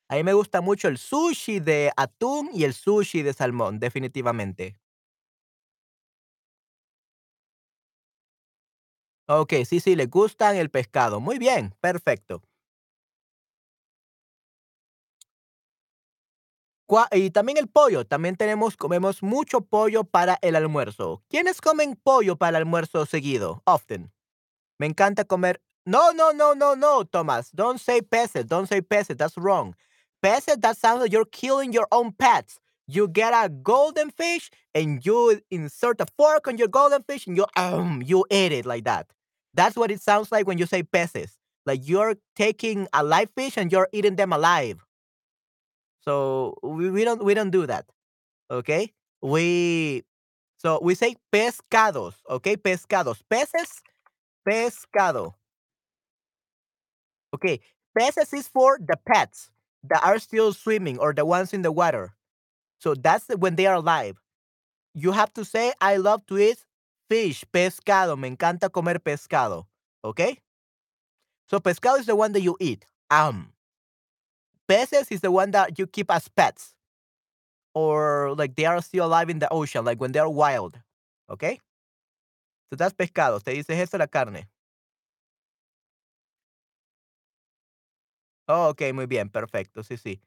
A 0.07 0.15
mí 0.15 0.23
me 0.23 0.33
gusta 0.33 0.61
mucho 0.61 0.87
el 0.87 0.97
sushi 0.97 1.59
de 1.59 1.91
atún 1.95 2.49
y 2.53 2.63
el 2.63 2.73
sushi 2.73 3.21
de 3.21 3.33
salmón, 3.33 3.79
definitivamente. 3.79 4.78
Ok, 9.29 9.53
sí, 9.65 9.79
sí, 9.79 9.95
les 9.95 10.09
gustan 10.09 10.55
el 10.57 10.69
pescado. 10.69 11.19
Muy 11.21 11.37
bien, 11.37 11.73
perfecto. 11.79 12.41
Y 17.11 17.29
también 17.29 17.57
el 17.59 17.67
pollo, 17.67 18.05
también 18.05 18.35
tenemos, 18.35 18.75
comemos 18.75 19.21
mucho 19.21 19.61
pollo 19.61 20.03
para 20.03 20.39
el 20.41 20.55
almuerzo. 20.55 21.21
¿Quiénes 21.29 21.61
comen 21.61 21.95
pollo 21.95 22.35
para 22.35 22.49
el 22.51 22.55
almuerzo 22.57 23.05
seguido? 23.05 23.61
Often. 23.65 24.11
Me 24.79 24.87
encanta 24.87 25.25
comer 25.25 25.61
No, 25.85 26.13
no, 26.13 26.33
no, 26.33 26.55
no, 26.55 26.75
no, 26.75 27.05
Thomas. 27.05 27.51
Don't 27.53 27.79
say 27.79 28.01
peces. 28.01 28.45
Don't 28.47 28.67
say 28.69 28.81
peces. 28.81 29.17
That's 29.17 29.37
wrong. 29.37 29.75
Peces, 30.21 30.57
that 30.61 30.77
sounds 30.77 31.01
like 31.01 31.11
you're 31.13 31.25
killing 31.31 31.73
your 31.73 31.87
own 31.91 32.13
pets. 32.13 32.59
You 32.87 33.07
get 33.09 33.33
a 33.33 33.49
golden 33.49 34.11
fish 34.11 34.51
and 34.75 35.05
you 35.05 35.41
insert 35.51 36.01
a 36.01 36.07
fork 36.17 36.47
on 36.47 36.57
your 36.57 36.69
golden 36.69 37.03
fish 37.03 37.27
and 37.27 37.37
you 37.37 37.45
um 37.57 38.03
you 38.05 38.25
eat 38.31 38.51
it 38.53 38.65
like 38.65 38.85
that. 38.85 39.07
That's 39.53 39.75
what 39.75 39.91
it 39.91 40.01
sounds 40.01 40.31
like 40.31 40.47
when 40.47 40.57
you 40.57 40.65
say 40.65 40.83
peces. 40.83 41.37
Like 41.65 41.87
you're 41.87 42.15
taking 42.35 42.87
a 42.93 43.03
live 43.03 43.29
fish 43.35 43.57
and 43.57 43.71
you're 43.71 43.89
eating 43.91 44.15
them 44.15 44.33
alive. 44.33 44.85
So 46.01 46.57
we, 46.63 46.89
we 46.89 47.03
don't 47.03 47.23
we 47.23 47.33
don't 47.33 47.49
do 47.51 47.65
that. 47.67 47.85
Okay? 48.51 48.93
We 49.21 50.03
so 50.57 50.79
we 50.81 50.95
say 50.95 51.15
pescados, 51.33 52.15
okay? 52.29 52.57
Pescados. 52.57 53.21
Peces, 53.29 53.81
pescado. 54.47 55.33
Okay, 57.33 57.59
peces 57.97 58.33
is 58.33 58.47
for 58.47 58.79
the 58.79 58.97
pets 59.07 59.51
that 59.83 60.03
are 60.03 60.19
still 60.19 60.53
swimming 60.53 60.97
or 60.97 61.13
the 61.13 61.25
ones 61.25 61.53
in 61.53 61.61
the 61.61 61.71
water. 61.71 62.13
So 62.79 62.95
that's 62.95 63.27
when 63.29 63.55
they 63.55 63.65
are 63.67 63.75
alive. 63.75 64.17
You 64.95 65.11
have 65.13 65.33
to 65.35 65.45
say, 65.45 65.73
I 65.81 65.97
love 65.97 66.25
to 66.27 66.37
eat 66.39 66.65
fish, 67.09 67.43
pescado. 67.51 68.17
Me 68.17 68.27
encanta 68.27 68.69
comer 68.69 68.99
pescado. 68.99 69.67
Okay? 70.03 70.39
So 71.49 71.59
pescado 71.59 71.99
is 71.99 72.05
the 72.05 72.15
one 72.15 72.31
that 72.33 72.41
you 72.41 72.55
eat. 72.59 72.85
Um, 73.09 73.51
peces 74.67 75.07
is 75.11 75.21
the 75.21 75.31
one 75.31 75.51
that 75.51 75.79
you 75.79 75.87
keep 75.87 76.11
as 76.11 76.27
pets. 76.29 76.75
Or 77.73 78.35
like 78.35 78.55
they 78.55 78.65
are 78.65 78.81
still 78.81 79.05
alive 79.05 79.29
in 79.29 79.39
the 79.39 79.49
ocean, 79.51 79.85
like 79.85 79.99
when 79.99 80.11
they 80.11 80.19
are 80.19 80.29
wild. 80.29 80.79
Okay? 81.29 81.59
So 82.71 82.75
that's 82.75 82.93
pescado. 82.93 83.41
Te 83.41 83.53
dices 83.53 83.77
eso 83.79 83.97
la 83.97 84.07
carne. 84.07 84.47
Oh, 88.47 88.69
ok, 88.69 88.93
muy 88.93 89.05
bien, 89.05 89.29
perfecto. 89.29 89.83
Sí, 89.83 89.95
sí. 89.97 90.21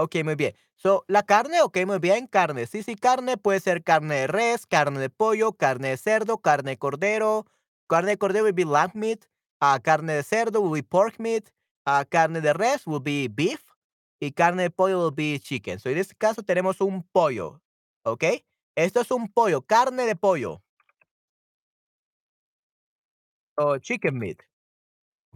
Ok, 0.00 0.14
muy 0.24 0.36
bien. 0.36 0.54
So, 0.76 1.04
la 1.08 1.24
carne, 1.24 1.60
ok, 1.60 1.78
muy 1.84 1.98
bien, 1.98 2.28
carne. 2.28 2.66
Sí, 2.66 2.84
sí, 2.84 2.94
carne 2.94 3.36
puede 3.36 3.58
ser 3.58 3.82
carne 3.82 4.14
de 4.14 4.26
res, 4.28 4.64
carne 4.64 5.00
de 5.00 5.10
pollo, 5.10 5.52
carne 5.54 5.88
de 5.88 5.96
cerdo, 5.96 6.38
carne 6.38 6.70
de 6.72 6.78
cordero. 6.78 7.46
Carne 7.88 8.10
de 8.12 8.18
cordero 8.18 8.44
will 8.44 8.54
be 8.54 8.64
lamb 8.64 8.92
meat. 8.94 9.24
ah, 9.60 9.80
carne 9.82 10.12
de 10.12 10.22
cerdo 10.22 10.60
will 10.60 10.80
be 10.80 10.86
pork 10.88 11.18
meat. 11.18 11.50
ah, 11.84 12.04
carne 12.08 12.40
de 12.40 12.52
res 12.52 12.86
will 12.86 13.00
be 13.02 13.26
beef. 13.28 13.60
Y 14.20 14.30
carne 14.32 14.62
de 14.62 14.70
pollo 14.70 15.00
will 15.04 15.14
be 15.14 15.40
chicken. 15.40 15.80
So, 15.80 15.88
en 15.90 15.98
este 15.98 16.14
caso 16.14 16.44
tenemos 16.44 16.80
un 16.80 17.02
pollo. 17.02 17.60
¿Ok? 18.04 18.24
Esto 18.76 19.00
es 19.00 19.10
un 19.10 19.28
pollo, 19.28 19.62
carne 19.62 20.06
de 20.06 20.14
pollo. 20.14 20.62
O 23.56 23.78
chicken 23.78 24.16
meat. 24.16 24.38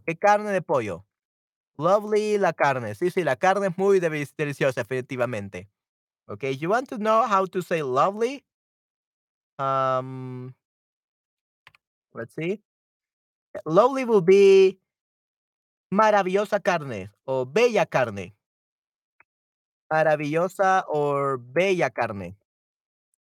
¿Qué 0.07 0.16
carne 0.16 0.52
de 0.52 0.62
pollo? 0.62 1.04
Lovely 1.79 2.38
la 2.38 2.52
carne. 2.52 2.95
Sí, 2.95 3.11
sí, 3.11 3.25
la 3.25 3.37
carne 3.37 3.69
es 3.69 3.79
muy 3.79 4.00
deliciosa, 4.00 4.83
definitivamente. 4.83 5.69
Okay, 6.29 6.57
you 6.57 6.71
want 6.71 6.88
to 6.88 6.99
know 6.99 7.26
how 7.26 7.47
to 7.47 7.62
say 7.62 7.83
lovely? 7.83 8.45
Um, 9.59 10.55
let's 12.14 12.35
see. 12.35 12.62
Lovely 13.67 14.05
will 14.05 14.23
be 14.23 14.79
maravillosa 15.91 16.59
carne 16.61 17.11
o 17.25 17.45
bella 17.45 17.87
carne. 17.87 18.35
Maravillosa 19.93 20.85
or 20.88 21.38
bella 21.38 21.91
carne. 21.91 22.35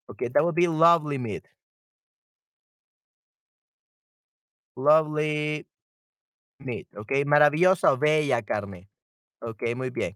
Okay, 0.09 0.27
that 0.29 0.43
would 0.43 0.55
be 0.55 0.67
lovely 0.67 1.17
meat. 1.17 1.45
Lovely 4.75 5.65
meat. 6.63 6.87
Maravillosa 7.25 7.95
bella 7.95 8.41
carne. 8.41 8.89
Ok, 9.41 9.63
muy 9.75 9.89
bien. 9.89 10.15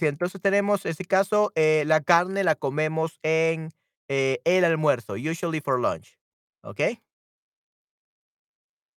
Entonces 0.00 0.40
tenemos, 0.40 0.84
en 0.86 0.92
este 0.92 1.04
caso, 1.04 1.52
eh, 1.54 1.84
la 1.86 2.00
carne 2.00 2.44
la 2.44 2.54
comemos 2.54 3.18
en 3.22 3.70
eh, 4.08 4.40
el 4.44 4.64
almuerzo, 4.64 5.14
usually 5.14 5.60
for 5.60 5.78
lunch. 5.80 6.18
Ok. 6.62 6.80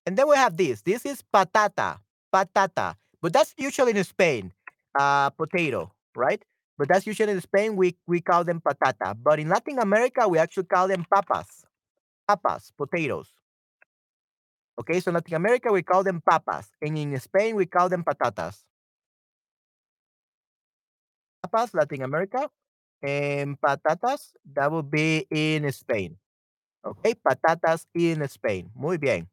And 0.06 0.18
then 0.18 0.28
we 0.28 0.38
have 0.38 0.56
this. 0.56 0.84
This 0.84 1.06
is 1.06 1.24
patata. 1.24 2.02
Patata. 2.34 2.98
But 3.22 3.34
that's 3.34 3.54
usually 3.58 3.92
in 3.92 4.04
Spain. 4.04 4.54
Uh, 4.98 5.30
potato, 5.32 5.92
right? 6.16 6.44
But 6.78 6.90
that's 6.90 7.08
usually 7.08 7.32
in 7.34 7.42
Spain, 7.42 7.76
we, 7.76 7.98
we 8.08 8.22
call 8.22 8.44
them 8.44 8.62
patata. 8.62 9.16
But 9.22 9.40
in 9.40 9.50
Latin 9.50 9.80
America, 9.80 10.28
we 10.28 10.38
actually 10.38 10.66
call 10.66 10.88
them 10.88 11.06
papas. 11.12 11.66
Papas, 12.28 12.72
potatoes. 12.78 13.34
Okay, 14.78 15.00
so 15.00 15.10
in 15.10 15.16
Latin 15.16 15.36
America, 15.36 15.72
we 15.72 15.84
call 15.84 16.04
them 16.04 16.22
papas. 16.22 16.68
And 16.82 16.98
in 16.98 17.20
Spain, 17.20 17.56
we 17.56 17.66
call 17.66 17.88
them 17.90 18.04
patatas. 18.04 18.64
Papas, 21.42 21.74
Latin 21.74 22.04
America. 22.04 22.50
And 23.02 23.60
patatas, 23.60 24.34
that 24.54 24.72
would 24.72 24.92
be 24.92 25.26
in 25.30 25.72
Spain. 25.72 26.18
Okay, 26.84 27.14
patatas 27.16 27.86
in 27.94 28.28
Spain. 28.28 28.70
Muy 28.76 28.98
bien. 28.98 29.28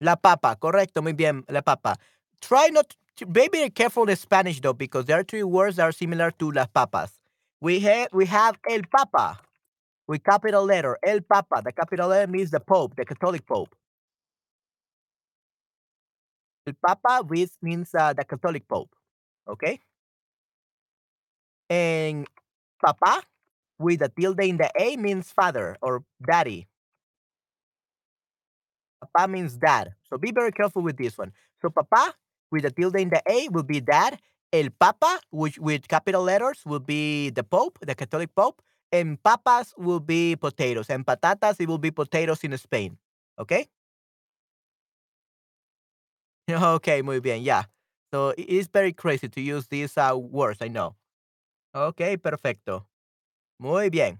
La 0.00 0.16
papa, 0.16 0.56
correcto, 0.56 1.02
muy 1.02 1.12
bien, 1.12 1.44
la 1.48 1.60
papa. 1.60 1.96
Try 2.40 2.68
not 2.70 2.96
to 3.16 3.26
be 3.26 3.48
very 3.52 3.70
careful 3.70 4.08
in 4.08 4.16
Spanish 4.16 4.60
though, 4.60 4.72
because 4.72 5.04
there 5.04 5.20
are 5.20 5.22
three 5.22 5.42
words 5.42 5.76
that 5.76 5.84
are 5.84 5.92
similar 5.92 6.30
to 6.32 6.50
las 6.50 6.68
papas. 6.68 7.10
We 7.60 7.80
have 7.80 8.08
we 8.12 8.24
have 8.26 8.58
el 8.68 8.80
papa 8.90 9.38
with 10.10 10.24
capital 10.24 10.64
letter. 10.64 10.98
El 11.06 11.20
papa. 11.20 11.62
The 11.64 11.70
capital 11.70 12.08
letter 12.08 12.30
means 12.30 12.50
the 12.50 12.58
Pope, 12.58 12.96
the 12.96 13.04
Catholic 13.04 13.46
Pope. 13.46 13.72
El 16.66 16.74
papa 16.84 17.24
which 17.24 17.52
means 17.62 17.94
uh, 17.94 18.12
the 18.12 18.24
Catholic 18.24 18.66
Pope. 18.66 18.90
Okay. 19.48 19.78
And 21.70 22.26
papa 22.84 23.22
with 23.78 24.02
a 24.02 24.08
tilde 24.08 24.40
in 24.40 24.56
the 24.56 24.68
A 24.76 24.96
means 24.96 25.30
father 25.30 25.76
or 25.80 26.02
daddy. 26.20 26.66
Papa 29.00 29.30
means 29.30 29.56
dad. 29.56 29.94
So 30.08 30.18
be 30.18 30.32
very 30.32 30.50
careful 30.50 30.82
with 30.82 30.96
this 30.96 31.16
one. 31.16 31.30
So 31.62 31.70
papa 31.70 32.16
with 32.50 32.64
a 32.64 32.72
tilde 32.72 32.96
in 32.96 33.10
the 33.10 33.22
A 33.30 33.48
will 33.48 33.62
be 33.62 33.80
dad. 33.80 34.18
El 34.52 34.70
papa, 34.70 35.20
which 35.30 35.60
with 35.60 35.86
capital 35.86 36.24
letters 36.24 36.62
will 36.66 36.80
be 36.80 37.30
the 37.30 37.44
Pope, 37.44 37.78
the 37.82 37.94
Catholic 37.94 38.34
Pope. 38.34 38.60
And 38.92 39.22
papas 39.22 39.72
will 39.78 40.00
be 40.00 40.36
potatoes. 40.36 40.90
And 40.90 41.06
patatas, 41.06 41.60
it 41.60 41.68
will 41.68 41.78
be 41.78 41.90
potatoes 41.90 42.42
in 42.44 42.56
Spain. 42.58 42.98
Okay? 43.38 43.68
Okay, 46.50 47.00
muy 47.02 47.20
bien, 47.20 47.44
yeah. 47.44 47.64
So 48.12 48.30
it 48.30 48.48
is 48.48 48.66
very 48.66 48.92
crazy 48.92 49.28
to 49.28 49.40
use 49.40 49.68
these 49.68 49.96
uh, 49.96 50.16
words, 50.18 50.58
I 50.60 50.66
know. 50.66 50.96
Okay, 51.72 52.16
perfecto. 52.16 52.86
Muy 53.60 53.88
bien. 53.88 54.18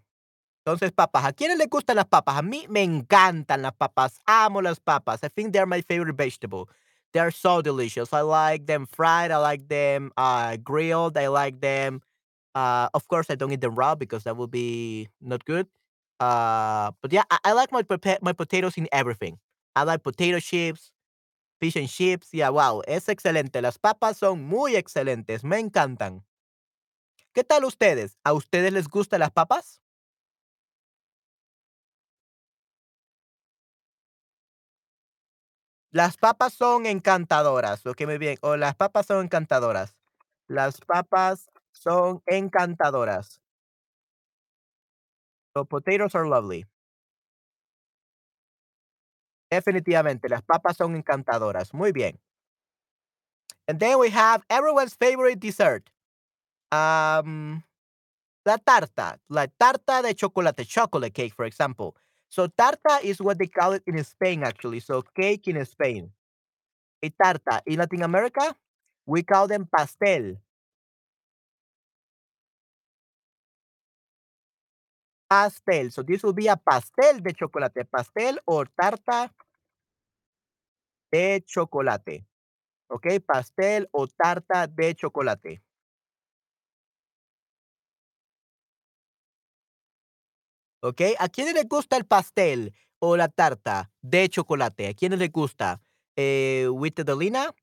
Entonces, 0.64 0.92
papas. 0.92 1.24
¿A 1.24 1.32
quiénes 1.32 1.58
les 1.58 1.68
gustan 1.68 1.96
las 1.96 2.04
papas? 2.06 2.36
A 2.36 2.42
mí 2.42 2.66
me 2.68 2.82
encantan 2.82 3.62
las 3.62 3.72
papas. 3.72 4.20
Amo 4.26 4.60
las 4.60 4.78
papas. 4.78 5.24
I 5.24 5.28
think 5.28 5.52
they're 5.52 5.66
my 5.66 5.80
favorite 5.82 6.16
vegetable. 6.16 6.68
They're 7.12 7.32
so 7.32 7.60
delicious. 7.62 8.12
I 8.12 8.20
like 8.20 8.66
them 8.66 8.86
fried. 8.86 9.32
I 9.32 9.38
like 9.38 9.66
them 9.68 10.12
uh, 10.16 10.56
grilled. 10.62 11.16
I 11.16 11.28
like 11.28 11.60
them. 11.60 12.02
Uh, 12.54 12.88
of 12.95 13.07
course, 13.09 13.30
I 13.30 13.37
don't 13.37 13.52
eat 13.52 13.61
them 13.61 13.75
raw 13.75 13.95
because 13.95 14.25
that 14.25 14.37
would 14.37 14.50
be 14.50 15.09
not 15.21 15.45
good. 15.45 15.66
Uh, 16.19 16.90
but 17.02 17.12
yeah, 17.12 17.23
I, 17.45 17.52
like 17.52 17.73
my 17.73 17.83
potatoes 18.33 18.76
in 18.76 18.88
everything. 18.92 19.38
I 19.76 19.85
like 19.85 20.02
potato 20.02 20.40
chips, 20.40 20.90
fish 21.61 21.76
and 21.76 21.88
chips. 21.88 22.28
Yeah, 22.33 22.50
wow, 22.50 22.83
es 22.88 23.09
excelente. 23.09 23.62
Las 23.62 23.78
papas 23.78 24.19
son 24.19 24.45
muy 24.45 24.76
excelentes. 24.76 25.45
Me 25.45 25.59
encantan. 25.61 26.23
¿Qué 27.35 27.45
tal 27.45 27.64
ustedes? 27.64 28.19
¿A 28.25 28.33
ustedes 28.33 28.73
les 28.73 28.88
gustan 28.88 29.21
las 29.21 29.30
papas? 29.30 29.80
Las 35.92 36.16
papas 36.16 36.52
son 36.54 36.87
encantadoras, 36.87 37.85
ok, 37.85 38.02
muy 38.07 38.19
bien. 38.19 38.38
O 38.42 38.57
las 38.57 38.76
papas 38.76 39.07
son 39.07 39.25
encantadoras. 39.25 39.97
Las 40.49 40.80
papas 40.80 41.50
son 41.72 42.22
encantadoras. 42.26 43.40
So 45.56 45.64
potatoes 45.64 46.14
are 46.14 46.28
lovely. 46.28 46.64
Definitivamente, 49.50 50.28
las 50.28 50.42
papas 50.42 50.76
son 50.76 50.94
encantadoras. 50.94 51.74
Muy 51.74 51.92
bien. 51.92 52.18
And 53.66 53.80
then 53.80 53.98
we 53.98 54.10
have 54.10 54.44
everyone's 54.48 54.94
favorite 54.94 55.40
dessert. 55.40 55.90
Um, 56.72 57.64
la 58.46 58.58
tarta, 58.58 59.18
la 59.28 59.46
tarta 59.46 60.02
de 60.02 60.14
chocolate, 60.14 60.64
chocolate 60.64 61.12
cake, 61.12 61.34
for 61.34 61.44
example. 61.44 61.96
So 62.28 62.46
tarta 62.46 63.02
is 63.02 63.20
what 63.20 63.38
they 63.38 63.48
call 63.48 63.72
it 63.72 63.82
in 63.86 64.02
Spain, 64.04 64.44
actually. 64.44 64.80
So 64.80 65.02
cake 65.02 65.48
in 65.48 65.64
Spain. 65.64 66.10
A 67.02 67.10
tarta. 67.10 67.60
In 67.66 67.78
Latin 67.78 68.02
America, 68.02 68.54
we 69.06 69.22
call 69.24 69.48
them 69.48 69.68
pastel. 69.74 70.36
Pastel. 75.30 75.92
So 75.92 76.02
this 76.02 76.25
will 76.25 76.34
be 76.34 76.49
a 76.49 76.56
pastel 76.56 77.22
de 77.22 77.32
chocolate. 77.32 77.84
Pastel 77.84 78.40
o 78.46 78.64
tarta 78.64 79.32
de 81.12 81.44
chocolate. 81.46 82.26
¿Ok? 82.88 83.06
Pastel 83.25 83.88
o 83.92 84.08
tarta 84.08 84.66
de 84.66 84.92
chocolate. 84.96 85.62
¿Ok? 90.82 91.00
¿A 91.20 91.28
quiénes 91.28 91.54
les 91.54 91.68
gusta 91.68 91.96
el 91.96 92.06
pastel 92.06 92.75
o 92.99 93.16
la 93.16 93.28
tarta 93.28 93.92
de 94.02 94.28
chocolate? 94.28 94.88
¿A 94.88 94.94
quiénes 94.94 95.20
les 95.20 95.30
gusta? 95.30 95.80
Eh, 96.16 96.68
Dolina, 97.06 97.54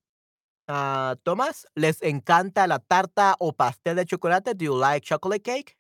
uh, 0.70 1.18
Thomas, 1.24 1.68
¿les 1.76 2.02
encanta 2.02 2.66
la 2.66 2.80
tarta 2.80 3.36
o 3.40 3.52
pastel 3.52 3.98
de 3.98 4.06
chocolate? 4.06 4.54
Do 4.56 4.64
you 4.64 4.78
like 4.78 5.06
chocolate 5.06 5.42
cake? 5.42 5.77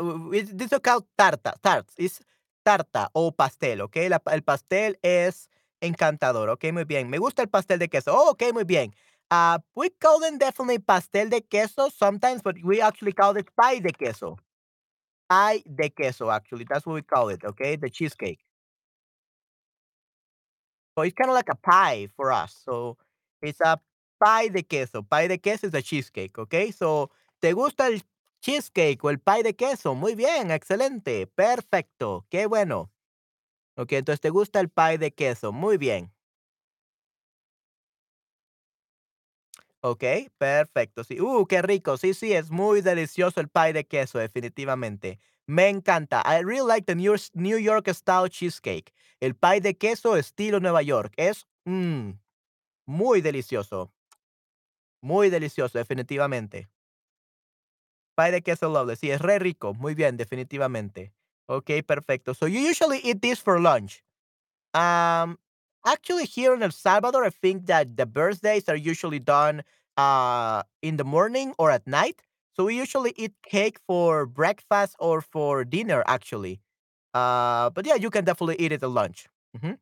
This 0.00 0.72
is 0.72 0.78
called 0.82 1.04
tarta, 1.16 1.52
tarts, 1.60 1.94
is 1.98 2.20
tarta 2.62 3.10
o 3.12 3.32
pastel, 3.32 3.82
¿ok? 3.82 3.96
La 4.08 4.22
el 4.32 4.42
pastel 4.42 4.98
es 5.02 5.48
encantador, 5.80 6.48
¿ok? 6.48 6.72
Muy 6.72 6.84
bien. 6.84 7.10
Me 7.10 7.18
gusta 7.18 7.42
el 7.42 7.48
pastel 7.48 7.78
de 7.78 7.88
queso. 7.88 8.12
Oh, 8.14 8.30
ok, 8.30 8.52
muy 8.52 8.64
bien. 8.64 8.94
Uh, 9.30 9.58
we 9.74 9.90
call 9.90 10.18
them 10.20 10.38
definitely 10.38 10.78
pastel 10.78 11.28
de 11.28 11.42
queso 11.42 11.90
sometimes, 11.90 12.42
but 12.42 12.56
we 12.64 12.80
actually 12.80 13.12
call 13.12 13.36
it 13.36 13.48
pie 13.56 13.80
de 13.80 13.92
queso. 13.92 14.36
Pie 15.28 15.62
de 15.66 15.90
queso, 15.90 16.30
actually. 16.30 16.64
That's 16.68 16.84
what 16.86 16.94
we 16.94 17.02
call 17.02 17.28
it, 17.28 17.44
okay? 17.44 17.76
The 17.76 17.90
cheesecake. 17.90 18.40
So 20.96 21.02
it's 21.02 21.14
kind 21.14 21.30
of 21.30 21.34
like 21.34 21.48
a 21.48 21.56
pie 21.56 22.08
for 22.16 22.32
us. 22.32 22.60
So 22.64 22.96
it's 23.40 23.60
a 23.60 23.78
pie 24.22 24.48
de 24.48 24.62
queso. 24.62 25.02
Pie 25.02 25.28
de 25.28 25.38
queso 25.38 25.68
is 25.68 25.74
a 25.74 25.82
cheesecake, 25.82 26.36
okay? 26.38 26.72
So, 26.72 27.10
¿te 27.40 27.52
gusta 27.52 27.86
el 27.86 28.02
cheesecake 28.40 29.04
o 29.04 29.10
el 29.10 29.20
pie 29.20 29.42
de 29.42 29.54
queso? 29.54 29.94
Muy 29.94 30.14
bien, 30.14 30.50
excelente, 30.50 31.26
perfecto, 31.26 32.26
qué 32.30 32.46
bueno. 32.46 32.90
Ok, 33.76 33.92
entonces 33.92 34.20
te 34.20 34.30
gusta 34.30 34.60
el 34.60 34.68
pie 34.68 34.98
de 34.98 35.12
queso. 35.12 35.52
Muy 35.52 35.78
bien. 35.78 36.12
Ok, 39.82 40.04
perfecto. 40.36 41.04
Sí. 41.04 41.20
Uh, 41.20 41.46
qué 41.46 41.62
rico. 41.62 41.96
Sí, 41.96 42.12
sí, 42.12 42.32
es 42.34 42.50
muy 42.50 42.82
delicioso 42.82 43.40
el 43.40 43.48
pie 43.48 43.72
de 43.72 43.86
queso, 43.86 44.18
definitivamente. 44.18 45.18
Me 45.46 45.68
encanta. 45.68 46.22
I 46.26 46.42
really 46.44 46.66
like 46.66 46.84
the 46.84 46.94
New, 46.94 47.58
York 47.58 47.88
style 47.88 48.28
cheesecake. 48.28 48.92
El 49.20 49.34
pie 49.34 49.60
de 49.60 49.76
queso 49.76 50.16
estilo 50.16 50.60
Nueva 50.60 50.82
York. 50.82 51.14
Es 51.16 51.46
mm, 51.64 52.10
muy 52.86 53.22
delicioso. 53.22 53.92
Muy 55.00 55.30
delicioso, 55.30 55.78
definitivamente. 55.78 56.68
Pie 58.16 58.30
de 58.32 58.42
queso 58.42 58.68
lovely. 58.68 58.96
Sí, 58.96 59.10
es 59.10 59.20
re 59.20 59.38
rico. 59.38 59.74
Muy 59.74 59.94
bien, 59.94 60.16
definitivamente. 60.16 61.12
Ok, 61.48 61.70
perfecto. 61.86 62.34
So 62.34 62.46
you 62.46 62.60
usually 62.60 62.98
eat 63.02 63.20
this 63.22 63.40
for 63.40 63.60
lunch. 63.60 64.02
Um, 64.74 65.38
actually, 65.86 66.26
here 66.26 66.54
in 66.54 66.62
El 66.62 66.72
Salvador, 66.72 67.24
I 67.24 67.30
think 67.30 67.66
that 67.66 67.96
the 67.96 68.06
birthdays 68.06 68.68
are 68.68 68.76
usually 68.76 69.18
done 69.20 69.62
uh 69.96 70.62
in 70.82 70.96
the 70.96 71.04
morning 71.04 71.54
or 71.58 71.70
at 71.70 71.86
night. 71.86 72.22
So 72.56 72.64
we 72.66 72.76
usually 72.76 73.12
eat 73.16 73.34
cake 73.42 73.78
for 73.86 74.26
breakfast 74.26 74.96
or 75.00 75.20
for 75.22 75.64
dinner, 75.64 76.02
actually. 76.06 76.60
Uh, 77.14 77.70
but 77.70 77.86
yeah, 77.86 77.96
you 77.96 78.10
can 78.10 78.24
definitely 78.24 78.56
eat 78.58 78.72
it 78.72 78.82
at 78.82 78.90
lunch. 78.90 79.28
Mhm. 79.56 79.78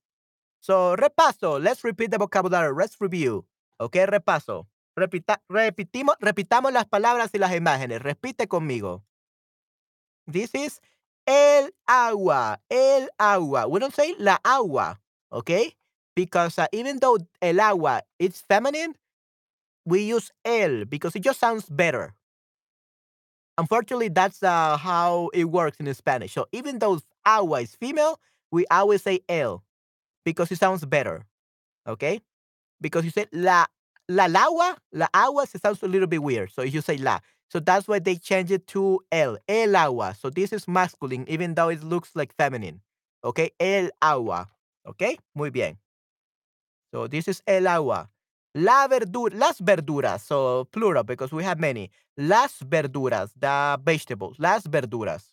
So 0.61 0.97
repaso. 0.97 1.62
Let's 1.62 1.85
repeat 1.85 2.11
the 2.11 2.19
vocabulary. 2.19 2.75
Let's 2.75 3.01
review. 3.01 3.45
Okay, 3.81 4.07
repaso. 4.07 4.67
Repita, 4.99 5.41
repitimos, 5.49 6.17
repitamos 6.21 6.73
las 6.73 6.87
palabras 6.87 7.31
y 7.33 7.39
las 7.39 7.55
imágenes. 7.55 8.03
Repite 8.03 8.49
conmigo. 8.49 9.05
This 10.27 10.51
is 10.55 10.81
el 11.27 11.71
agua, 11.87 12.61
el 12.69 13.09
agua. 13.19 13.67
We 13.69 13.81
don't 13.81 13.95
say 13.95 14.15
la 14.19 14.39
agua, 14.45 15.01
okay? 15.31 15.77
Because 16.17 16.59
uh, 16.59 16.67
even 16.73 16.99
though 16.99 17.19
el 17.41 17.61
agua 17.61 18.03
is 18.19 18.43
feminine, 18.49 18.97
we 19.85 20.01
use 20.01 20.33
el 20.45 20.85
because 20.85 21.15
it 21.15 21.23
just 21.23 21.39
sounds 21.39 21.69
better. 21.69 22.15
Unfortunately, 23.57 24.09
that's 24.09 24.43
uh, 24.43 24.77
how 24.77 25.31
it 25.33 25.45
works 25.45 25.79
in 25.81 25.93
Spanish. 25.95 26.33
So 26.33 26.47
even 26.53 26.79
though 26.79 27.01
agua 27.25 27.61
is 27.61 27.75
female, 27.75 28.19
we 28.51 28.67
always 28.71 29.03
say 29.03 29.21
el 29.29 29.63
because 30.25 30.51
it 30.51 30.59
sounds 30.59 30.85
better, 30.85 31.25
okay? 31.87 32.21
Because 32.81 33.05
you 33.05 33.11
say 33.11 33.27
la 33.33 33.67
la 34.09 34.27
la 34.27 34.44
agua, 34.44 34.77
la 34.92 35.07
agua 35.12 35.44
it 35.53 35.61
sounds 35.61 35.83
a 35.83 35.87
little 35.88 36.07
bit 36.09 36.23
weird. 36.23 36.51
So 36.53 36.62
you 36.62 36.81
say 36.81 36.97
la. 36.99 37.21
So 37.51 37.61
that's 37.61 37.88
why 37.88 37.99
they 37.99 38.16
change 38.16 38.51
it 38.51 38.66
to 38.68 39.01
el, 39.11 39.38
el 39.49 39.75
agua. 39.77 40.14
So 40.18 40.31
this 40.31 40.53
is 40.53 40.68
masculine, 40.68 41.25
even 41.29 41.55
though 41.55 41.71
it 41.71 41.83
looks 41.83 42.11
like 42.14 42.35
feminine. 42.37 42.81
Okay, 43.25 43.51
el 43.59 43.90
agua. 44.03 44.49
Okay, 44.87 45.18
muy 45.35 45.51
bien. 45.51 45.79
So 46.92 47.07
this 47.07 47.29
is 47.29 47.42
el 47.47 47.66
agua. 47.66 48.11
La 48.55 48.87
verdura, 48.88 49.35
las 49.35 49.61
verduras. 49.61 50.21
So 50.21 50.64
plural 50.66 51.05
because 51.05 51.33
we 51.33 51.44
have 51.44 51.59
many. 51.59 51.90
Las 52.16 52.59
verduras, 52.61 53.31
the 53.38 53.79
vegetables. 53.83 54.38
Las 54.38 54.64
verduras. 54.64 55.25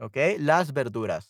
Okay, 0.00 0.38
las 0.38 0.72
verduras. 0.72 1.26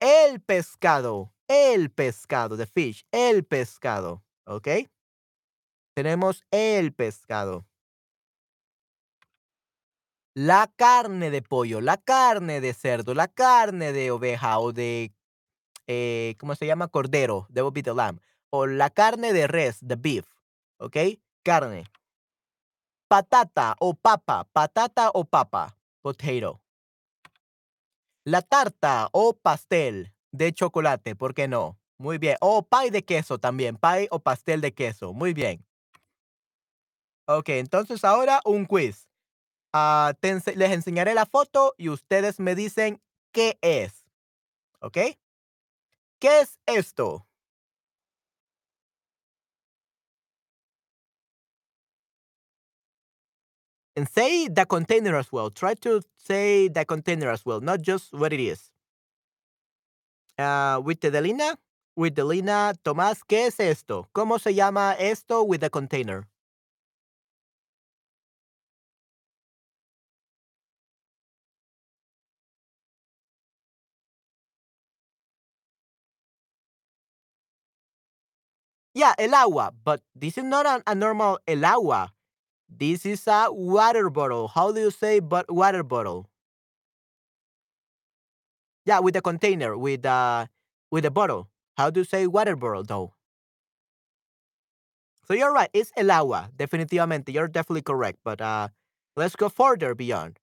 El 0.00 0.40
pescado, 0.40 1.31
el 1.52 1.90
pescado, 1.90 2.56
the 2.56 2.66
fish, 2.66 3.04
el 3.12 3.44
pescado. 3.44 4.22
Okay. 4.46 4.88
Tenemos 5.94 6.42
el 6.50 6.92
pescado. 6.94 7.66
La 10.34 10.72
carne 10.76 11.30
de 11.30 11.42
pollo, 11.42 11.82
la 11.82 11.98
carne 11.98 12.62
de 12.62 12.72
cerdo, 12.72 13.12
la 13.12 13.28
carne 13.28 13.92
de 13.92 14.10
oveja 14.10 14.58
o 14.58 14.72
de, 14.72 15.12
eh, 15.86 16.36
¿cómo 16.38 16.54
se 16.54 16.66
llama? 16.66 16.88
Cordero, 16.88 17.46
that 17.52 17.70
be 17.72 17.82
the 17.82 17.92
lamb. 17.92 18.18
O 18.48 18.66
la 18.66 18.88
carne 18.88 19.34
de 19.34 19.46
res, 19.46 19.80
the 19.86 19.96
beef, 19.96 20.24
¿ok? 20.78 20.96
Carne. 21.42 21.84
Patata 23.08 23.76
o 23.78 23.92
papa, 23.92 24.48
patata 24.52 25.10
o 25.12 25.26
papa, 25.26 25.76
potato. 26.00 26.62
La 28.24 28.40
tarta 28.40 29.10
o 29.12 29.34
pastel 29.34 30.14
de 30.32 30.52
chocolate, 30.52 31.14
¿por 31.16 31.34
qué 31.34 31.48
no? 31.48 31.78
Muy 31.98 32.18
bien. 32.18 32.36
O 32.40 32.62
pie 32.68 32.90
de 32.90 33.04
queso 33.04 33.38
también, 33.38 33.76
pie 33.76 34.08
o 34.10 34.20
pastel 34.20 34.60
de 34.60 34.74
queso, 34.74 35.12
muy 35.12 35.34
bien. 35.34 35.64
Ok, 37.26 37.48
entonces 37.50 38.04
ahora 38.04 38.40
un 38.44 38.64
quiz. 38.66 39.08
Ense- 40.22 40.54
les 40.56 40.70
enseñaré 40.72 41.14
la 41.14 41.26
foto 41.26 41.74
y 41.78 41.88
ustedes 41.88 42.40
me 42.40 42.54
dicen 42.54 43.00
qué 43.32 43.58
es. 43.62 44.04
¿Ok? 44.80 44.98
¿Qué 46.18 46.40
es 46.40 46.58
esto? 46.66 47.26
And 53.96 54.08
say 54.08 54.48
the 54.48 54.64
container 54.66 55.16
as 55.16 55.32
well. 55.32 55.50
Try 55.50 55.74
to 55.76 56.02
say 56.18 56.68
the 56.68 56.84
container 56.84 57.30
as 57.30 57.44
well, 57.44 57.60
not 57.60 57.82
just 57.82 58.12
what 58.12 58.32
it 58.32 58.40
is. 58.40 58.71
Ah, 60.38 60.80
with 60.82 61.00
the 61.00 61.10
Delina, 61.10 61.56
with 61.96 62.14
Delina, 62.14 62.74
Tomás, 62.84 63.22
¿qué 63.26 63.46
es 63.46 63.60
esto? 63.60 64.08
¿Cómo 64.12 64.38
se 64.40 64.54
llama 64.54 64.94
esto 64.98 65.42
with 65.44 65.60
the 65.60 65.70
container? 65.70 66.26
Yeah, 78.94 79.14
el 79.18 79.34
agua, 79.34 79.72
but 79.84 80.02
this 80.14 80.36
is 80.38 80.44
not 80.44 80.66
a, 80.66 80.82
a 80.86 80.94
normal 80.94 81.38
el 81.46 81.64
agua. 81.64 82.12
This 82.68 83.06
is 83.06 83.26
a 83.28 83.48
water 83.50 84.10
bottle. 84.10 84.48
How 84.48 84.72
do 84.72 84.80
you 84.80 84.92
say 84.92 85.20
but 85.20 85.50
water 85.52 85.84
bottle? 85.84 86.28
Yeah, 88.84 88.98
with 89.00 89.14
the 89.14 89.22
container, 89.22 89.76
with 89.76 90.04
uh 90.04 90.46
with 90.90 91.04
the 91.04 91.10
bottle. 91.10 91.48
How 91.76 91.90
do 91.90 92.00
you 92.00 92.04
say 92.04 92.26
water 92.26 92.56
bottle 92.56 92.84
though? 92.84 93.14
So 95.26 95.34
you're 95.34 95.52
right, 95.52 95.70
it's 95.72 95.92
el 95.96 96.10
agua, 96.10 96.50
definitivamente. 96.56 97.32
You're 97.32 97.48
definitely 97.48 97.82
correct. 97.82 98.18
But 98.24 98.40
uh 98.40 98.68
let's 99.16 99.36
go 99.36 99.48
further 99.48 99.94
beyond. 99.94 100.38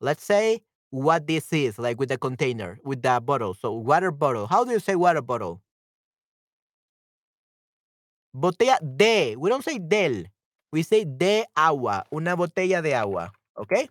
Let's 0.00 0.24
say 0.24 0.62
what 0.90 1.26
this 1.26 1.52
is, 1.52 1.78
like 1.78 1.98
with 2.00 2.08
the 2.10 2.18
container, 2.18 2.78
with 2.84 3.02
the 3.02 3.20
bottle. 3.20 3.54
So 3.54 3.72
water 3.74 4.10
bottle. 4.10 4.46
How 4.48 4.64
do 4.64 4.72
you 4.72 4.80
say 4.80 4.96
water 4.96 5.22
bottle? 5.22 5.62
Botella 8.34 8.78
de. 8.82 9.36
We 9.36 9.50
don't 9.50 9.64
say 9.64 9.78
del. 9.78 10.24
We 10.72 10.82
say 10.82 11.04
de 11.04 11.44
agua. 11.56 12.04
Una 12.12 12.36
botella 12.36 12.82
de 12.82 12.94
agua. 12.94 13.32
Okay? 13.56 13.88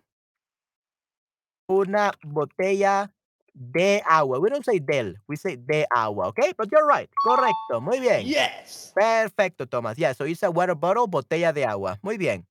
Una 1.70 2.12
botella 2.24 3.10
de 3.58 4.02
agua. 4.06 4.38
We 4.38 4.50
don't 4.50 4.64
say 4.64 4.78
del. 4.78 5.16
We 5.26 5.36
say 5.36 5.56
de 5.56 5.86
agua. 5.90 6.28
Okay? 6.28 6.52
But 6.56 6.70
you're 6.70 6.86
right. 6.86 7.10
Correcto. 7.24 7.80
Muy 7.82 8.00
bien. 8.00 8.26
Yes. 8.26 8.92
Perfecto, 8.94 9.66
Thomas. 9.66 9.98
Yeah, 9.98 10.12
so 10.12 10.24
it's 10.24 10.42
a 10.42 10.50
water 10.50 10.74
bottle, 10.74 11.06
botella 11.06 11.52
de 11.52 11.64
agua. 11.64 11.98
Muy 12.02 12.16
bien. 12.16 12.46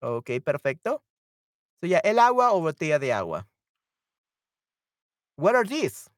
Ok, 0.00 0.30
perfecto. 0.44 1.02
So 1.80 1.86
yeah, 1.86 2.00
el 2.04 2.18
agua 2.18 2.52
o 2.52 2.60
botella 2.60 2.98
de 2.98 3.12
agua. 3.12 3.46
What 5.36 5.56
are 5.56 5.64
these? 5.64 6.08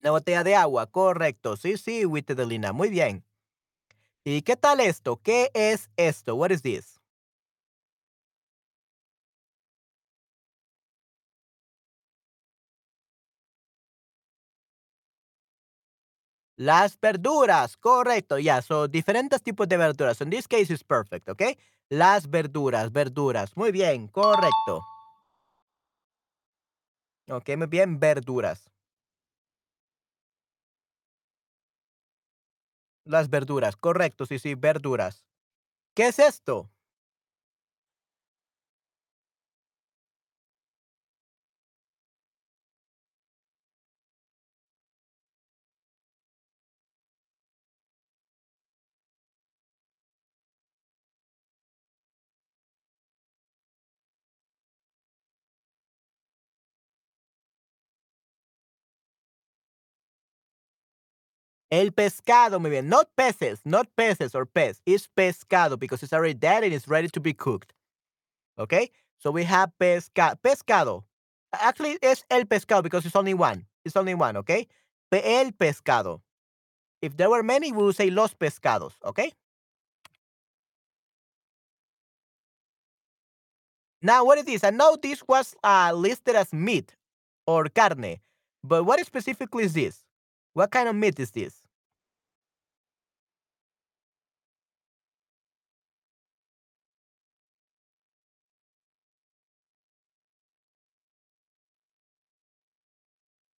La 0.00 0.10
botella 0.10 0.44
de 0.44 0.54
agua, 0.54 0.86
correcto. 0.86 1.56
Sí, 1.56 1.76
sí, 1.76 2.04
Wittedelina. 2.04 2.72
Muy 2.72 2.90
bien. 2.90 3.24
¿Y 4.24 4.42
qué 4.42 4.56
tal 4.56 4.80
esto? 4.80 5.16
¿Qué 5.16 5.50
es 5.54 5.90
esto? 5.96 6.36
What 6.36 6.50
is 6.50 6.62
this? 6.62 6.97
Las 16.58 16.98
verduras, 16.98 17.76
correcto. 17.76 18.36
Yeah, 18.36 18.60
so 18.62 18.88
diferentes 18.88 19.40
tipos 19.44 19.68
de 19.68 19.76
verduras. 19.76 20.20
In 20.20 20.30
this 20.30 20.48
case 20.48 20.72
is 20.72 20.82
perfect, 20.82 21.28
okay? 21.28 21.56
Las 21.88 22.28
verduras, 22.28 22.90
verduras. 22.90 23.56
Muy 23.56 23.70
bien, 23.70 24.08
correcto. 24.08 24.82
Ok, 27.28 27.50
muy 27.56 27.68
bien, 27.68 28.00
verduras. 28.00 28.68
Las 33.04 33.30
verduras, 33.30 33.76
correcto, 33.76 34.26
sí, 34.26 34.40
sí, 34.40 34.56
verduras. 34.56 35.24
¿Qué 35.94 36.08
es 36.08 36.18
esto? 36.18 36.68
El 61.70 61.90
pescado, 61.92 62.60
muy 62.60 62.70
bien. 62.70 62.88
Not 62.88 63.08
peces, 63.16 63.60
not 63.64 63.88
peces 63.96 64.34
or 64.34 64.46
pez. 64.46 64.80
It's 64.86 65.08
pescado 65.16 65.78
because 65.78 66.02
it's 66.02 66.12
already 66.12 66.34
dead 66.34 66.64
and 66.64 66.72
it's 66.72 66.88
ready 66.88 67.08
to 67.08 67.20
be 67.20 67.34
cooked. 67.34 67.74
Okay? 68.58 68.90
So 69.18 69.30
we 69.30 69.44
have 69.44 69.70
pesca 69.78 70.38
pescado. 70.42 71.04
Actually, 71.52 71.98
it's 72.02 72.24
el 72.30 72.44
pescado 72.44 72.82
because 72.82 73.04
it's 73.04 73.16
only 73.16 73.34
one. 73.34 73.66
It's 73.84 73.96
only 73.96 74.14
one, 74.14 74.36
okay? 74.36 74.66
El 75.10 75.52
pescado. 75.52 76.20
If 77.00 77.16
there 77.16 77.30
were 77.30 77.42
many, 77.42 77.72
we 77.72 77.84
would 77.84 77.96
say 77.96 78.10
los 78.10 78.34
pescados, 78.34 78.92
okay? 79.04 79.32
Now, 84.02 84.24
what 84.24 84.38
is 84.38 84.44
this? 84.44 84.64
I 84.64 84.70
know 84.70 84.96
this 85.00 85.22
was 85.26 85.54
uh, 85.64 85.92
listed 85.94 86.36
as 86.36 86.52
meat 86.52 86.94
or 87.46 87.64
carne, 87.68 88.18
but 88.62 88.84
what 88.84 89.04
specifically 89.04 89.64
is 89.64 89.72
this? 89.72 90.04
What 90.52 90.70
kind 90.70 90.88
of 90.88 90.96
meat 90.96 91.18
is 91.18 91.30
this? 91.30 91.62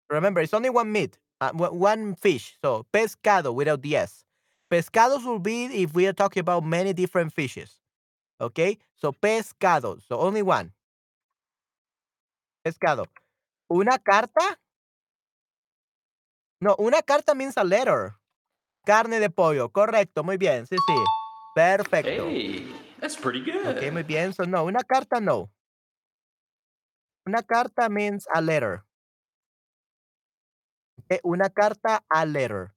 Remember, 0.10 0.42
it's 0.42 0.54
only 0.54 0.70
one 0.70 0.92
meat, 0.92 1.18
uh, 1.42 1.52
one 1.52 2.16
fish. 2.16 2.58
So 2.62 2.86
pescado 2.94 3.54
without 3.54 3.82
the 3.82 3.96
s. 3.96 4.24
Pescados 4.72 5.26
will 5.26 5.40
be 5.40 5.66
if 5.66 5.94
we 5.94 6.08
are 6.08 6.14
talking 6.14 6.42
about 6.42 6.64
many 6.64 6.94
different 6.94 7.34
fishes. 7.34 7.76
Okay, 8.42 8.80
so 8.96 9.14
pescado. 9.14 10.02
So 10.08 10.20
only 10.20 10.42
one. 10.42 10.74
Pescado. 12.64 13.06
Una 13.70 13.98
carta. 14.00 14.58
No, 16.62 16.76
una 16.78 17.02
carta 17.02 17.34
means 17.36 17.58
a 17.58 17.64
letter. 17.64 18.16
Carne 18.86 19.20
de 19.20 19.30
pollo. 19.30 19.70
Correcto. 19.70 20.24
Muy 20.24 20.38
bien. 20.38 20.66
Sí, 20.68 20.76
sí. 20.76 20.94
Perfecto. 21.56 22.28
Hey, 22.28 22.68
that's 23.00 23.16
pretty 23.16 23.40
good. 23.40 23.66
Ok, 23.66 23.92
muy 23.94 24.04
bien. 24.04 24.34
So 24.34 24.44
no, 24.44 24.66
una 24.66 24.84
carta 24.84 25.22
no. 25.22 25.50
Una 27.26 27.44
carta 27.44 27.88
means 27.90 28.28
a 28.34 28.42
letter. 28.42 28.84
Una 31.24 31.50
carta 31.50 32.04
a 32.10 32.26
letter. 32.26 32.74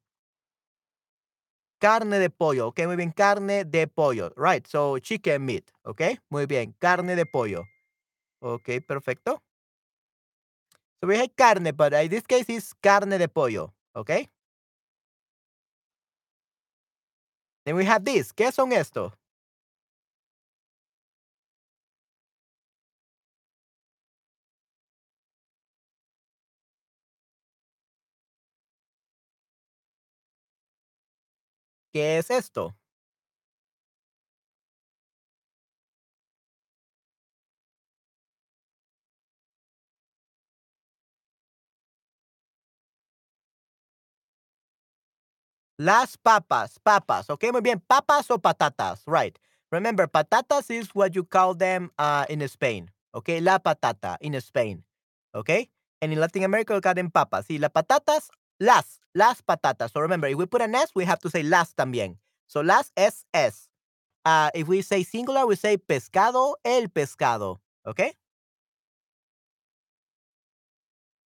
Carne 1.80 2.20
de 2.20 2.30
pollo. 2.30 2.68
Ok, 2.68 2.86
muy 2.86 2.96
bien. 2.96 3.10
Carne 3.10 3.64
de 3.64 3.88
pollo. 3.88 4.32
Right. 4.36 4.64
So 4.66 4.98
chicken 4.98 5.44
meat. 5.44 5.70
Ok, 5.82 6.02
muy 6.28 6.46
bien. 6.46 6.72
Carne 6.78 7.16
de 7.16 7.26
pollo. 7.26 7.64
Ok, 8.40 8.68
perfecto. 8.86 9.42
So 11.02 11.08
we 11.08 11.16
have 11.18 11.34
carne, 11.36 11.72
but 11.76 11.92
in 11.94 12.08
this 12.10 12.24
case 12.24 12.48
is 12.48 12.72
carne 12.80 13.18
de 13.18 13.26
pollo. 13.26 13.72
Ok. 13.96 14.28
Then 17.64 17.74
we 17.76 17.84
have 17.84 18.04
this. 18.04 18.32
¿Qué 18.32 18.52
son 18.52 18.72
estos? 18.72 19.12
¿Qué 31.92 32.18
es 32.18 32.30
esto? 32.30 32.74
Las 45.82 46.16
papas, 46.16 46.78
papas. 46.78 47.28
Okay, 47.28 47.50
muy 47.50 47.60
bien. 47.60 47.80
Papas 47.80 48.30
o 48.30 48.38
patatas, 48.38 49.02
right. 49.04 49.36
Remember, 49.72 50.06
patatas 50.06 50.70
is 50.70 50.94
what 50.94 51.12
you 51.12 51.24
call 51.24 51.54
them 51.54 51.90
uh, 51.98 52.24
in 52.28 52.40
Spain. 52.46 52.88
Okay, 53.12 53.40
la 53.40 53.58
patata 53.58 54.16
in 54.20 54.40
Spain. 54.40 54.84
Okay, 55.34 55.68
and 56.00 56.12
in 56.12 56.20
Latin 56.20 56.44
America, 56.44 56.74
we 56.74 56.80
call 56.80 56.94
them 56.94 57.10
papas. 57.10 57.46
Y 57.50 57.58
las 57.58 57.70
patatas, 57.70 58.28
las, 58.60 59.00
las 59.12 59.42
patatas. 59.42 59.90
So 59.92 60.00
remember, 60.00 60.28
if 60.28 60.36
we 60.36 60.46
put 60.46 60.62
an 60.62 60.72
S, 60.76 60.90
we 60.94 61.04
have 61.04 61.18
to 61.18 61.30
say 61.30 61.42
las 61.42 61.74
también. 61.74 62.16
So 62.46 62.60
las 62.60 62.92
es 62.96 63.24
es. 63.34 63.68
Uh, 64.24 64.50
if 64.54 64.68
we 64.68 64.82
say 64.82 65.02
singular, 65.02 65.46
we 65.46 65.56
say 65.56 65.78
pescado, 65.78 66.54
el 66.64 66.86
pescado. 66.90 67.58
Okay? 67.84 68.12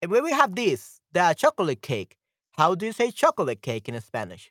And 0.01 0.11
when 0.11 0.25
we 0.25 0.33
have 0.33 0.55
this, 0.55 1.03
the 1.13 1.35
chocolate 1.37 1.83
cake. 1.83 2.17
How 2.59 2.75
do 2.75 2.85
you 2.87 2.93
say 2.93 3.11
chocolate 3.13 3.63
cake 3.63 3.89
in 3.89 3.99
Spanish? 4.01 4.51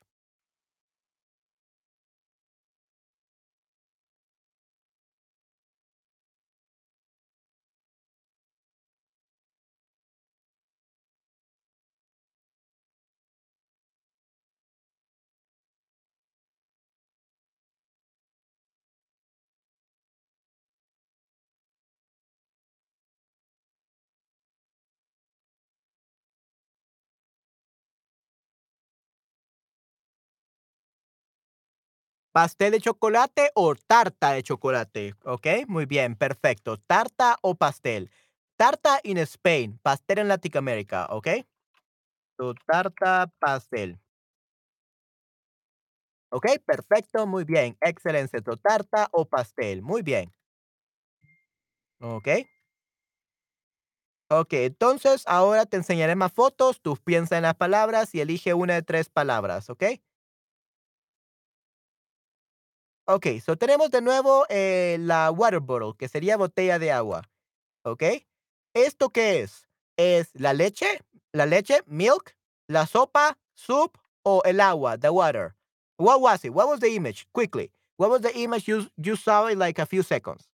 Pastel 32.35 32.71
de 32.73 32.81
chocolate 32.81 33.49
o 33.55 33.75
tarta 33.75 34.33
de 34.33 34.43
chocolate. 34.43 35.13
Ok, 35.23 35.47
muy 35.69 35.85
bien, 35.85 36.17
perfecto. 36.17 36.75
Tarta 36.75 37.37
o 37.41 37.55
pastel. 37.55 38.11
Tarta 38.57 38.99
in 39.03 39.17
Spain, 39.19 39.79
pastel 39.81 40.19
en 40.19 40.27
Latinoamérica, 40.27 41.05
¿ok? 41.11 41.27
So, 42.37 42.53
tarta, 42.67 43.31
pastel. 43.39 43.99
Ok, 46.31 46.45
perfecto, 46.65 47.25
muy 47.27 47.43
bien. 47.45 47.77
Excelente. 47.81 48.39
So, 48.43 48.57
tarta 48.57 49.07
o 49.11 49.25
pastel. 49.25 49.81
Muy 49.81 50.01
bien. 50.01 50.31
Okey. 52.01 52.45
Okey, 54.31 54.65
entonces 54.65 55.21
ahora 55.27 55.67
te 55.67 55.77
enseñaré 55.77 56.15
más 56.15 56.33
fotos, 56.33 56.81
tú 56.81 56.97
piensa 56.97 57.37
en 57.37 57.43
las 57.43 57.53
palabras 57.55 58.15
y 58.15 58.21
elige 58.21 58.55
una 58.55 58.73
de 58.73 58.81
3 58.81 59.07
palabras, 59.07 59.69
¿okey? 59.69 60.01
Okey, 63.07 63.39
so 63.39 63.55
tenemos 63.55 63.91
de 63.91 64.01
nuevo, 64.01 64.45
eh, 64.49 64.97
la 64.99 65.29
water 65.29 65.59
bottle, 65.59 65.93
que 65.95 66.07
sería 66.07 66.37
botella 66.37 66.79
de 66.79 66.91
agua, 66.91 67.21
¿okey? 67.83 68.27
¿Esto 68.73 69.09
qué 69.11 69.41
es? 69.41 69.67
¿Es 69.97 70.29
la 70.35 70.53
leche? 70.53 71.01
¿La 71.33 71.45
leche, 71.45 71.83
milk, 71.87 72.35
la 72.67 72.87
sopa, 72.87 73.37
soup, 73.55 73.97
o 74.23 74.41
el 74.45 74.61
agua, 74.61 74.97
the 74.97 75.09
water? 75.11 75.55
What 75.97 76.21
was 76.21 76.45
it? 76.45 76.51
What 76.53 76.67
was 76.69 76.79
the 76.81 76.95
image? 76.95 77.27
Quickly. 77.33 77.71
What 77.97 78.09
was 78.11 78.21
the 78.21 78.33
image 78.37 78.67
you 78.67 78.87
you 78.97 79.15
saw 79.17 79.47
in 79.47 79.59
like 79.59 79.79
a 79.79 79.85
few 79.87 80.03
seconds? 80.03 80.49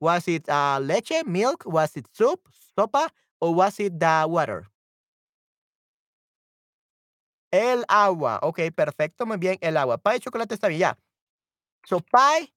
Was 0.00 0.28
it, 0.28 0.48
uh, 0.48 0.80
leche, 0.82 1.24
milk? 1.26 1.64
Was 1.66 1.96
it 1.96 2.06
soup, 2.14 2.40
sopa, 2.78 3.10
or 3.40 3.54
was 3.54 3.80
it 3.80 4.00
the 4.00 4.26
water? 4.28 4.66
El 7.52 7.84
agua. 7.88 8.38
Okey, 8.42 8.70
perfecto, 8.70 9.26
muy 9.26 9.36
bien, 9.38 9.58
el 9.60 9.76
agua. 9.76 9.98
Pie 9.98 10.14
de 10.14 10.20
chocolate 10.20 10.54
está 10.54 10.68
bien, 10.68 10.80
ya. 10.80 10.98
So 11.86 12.00
pie, 12.14 12.48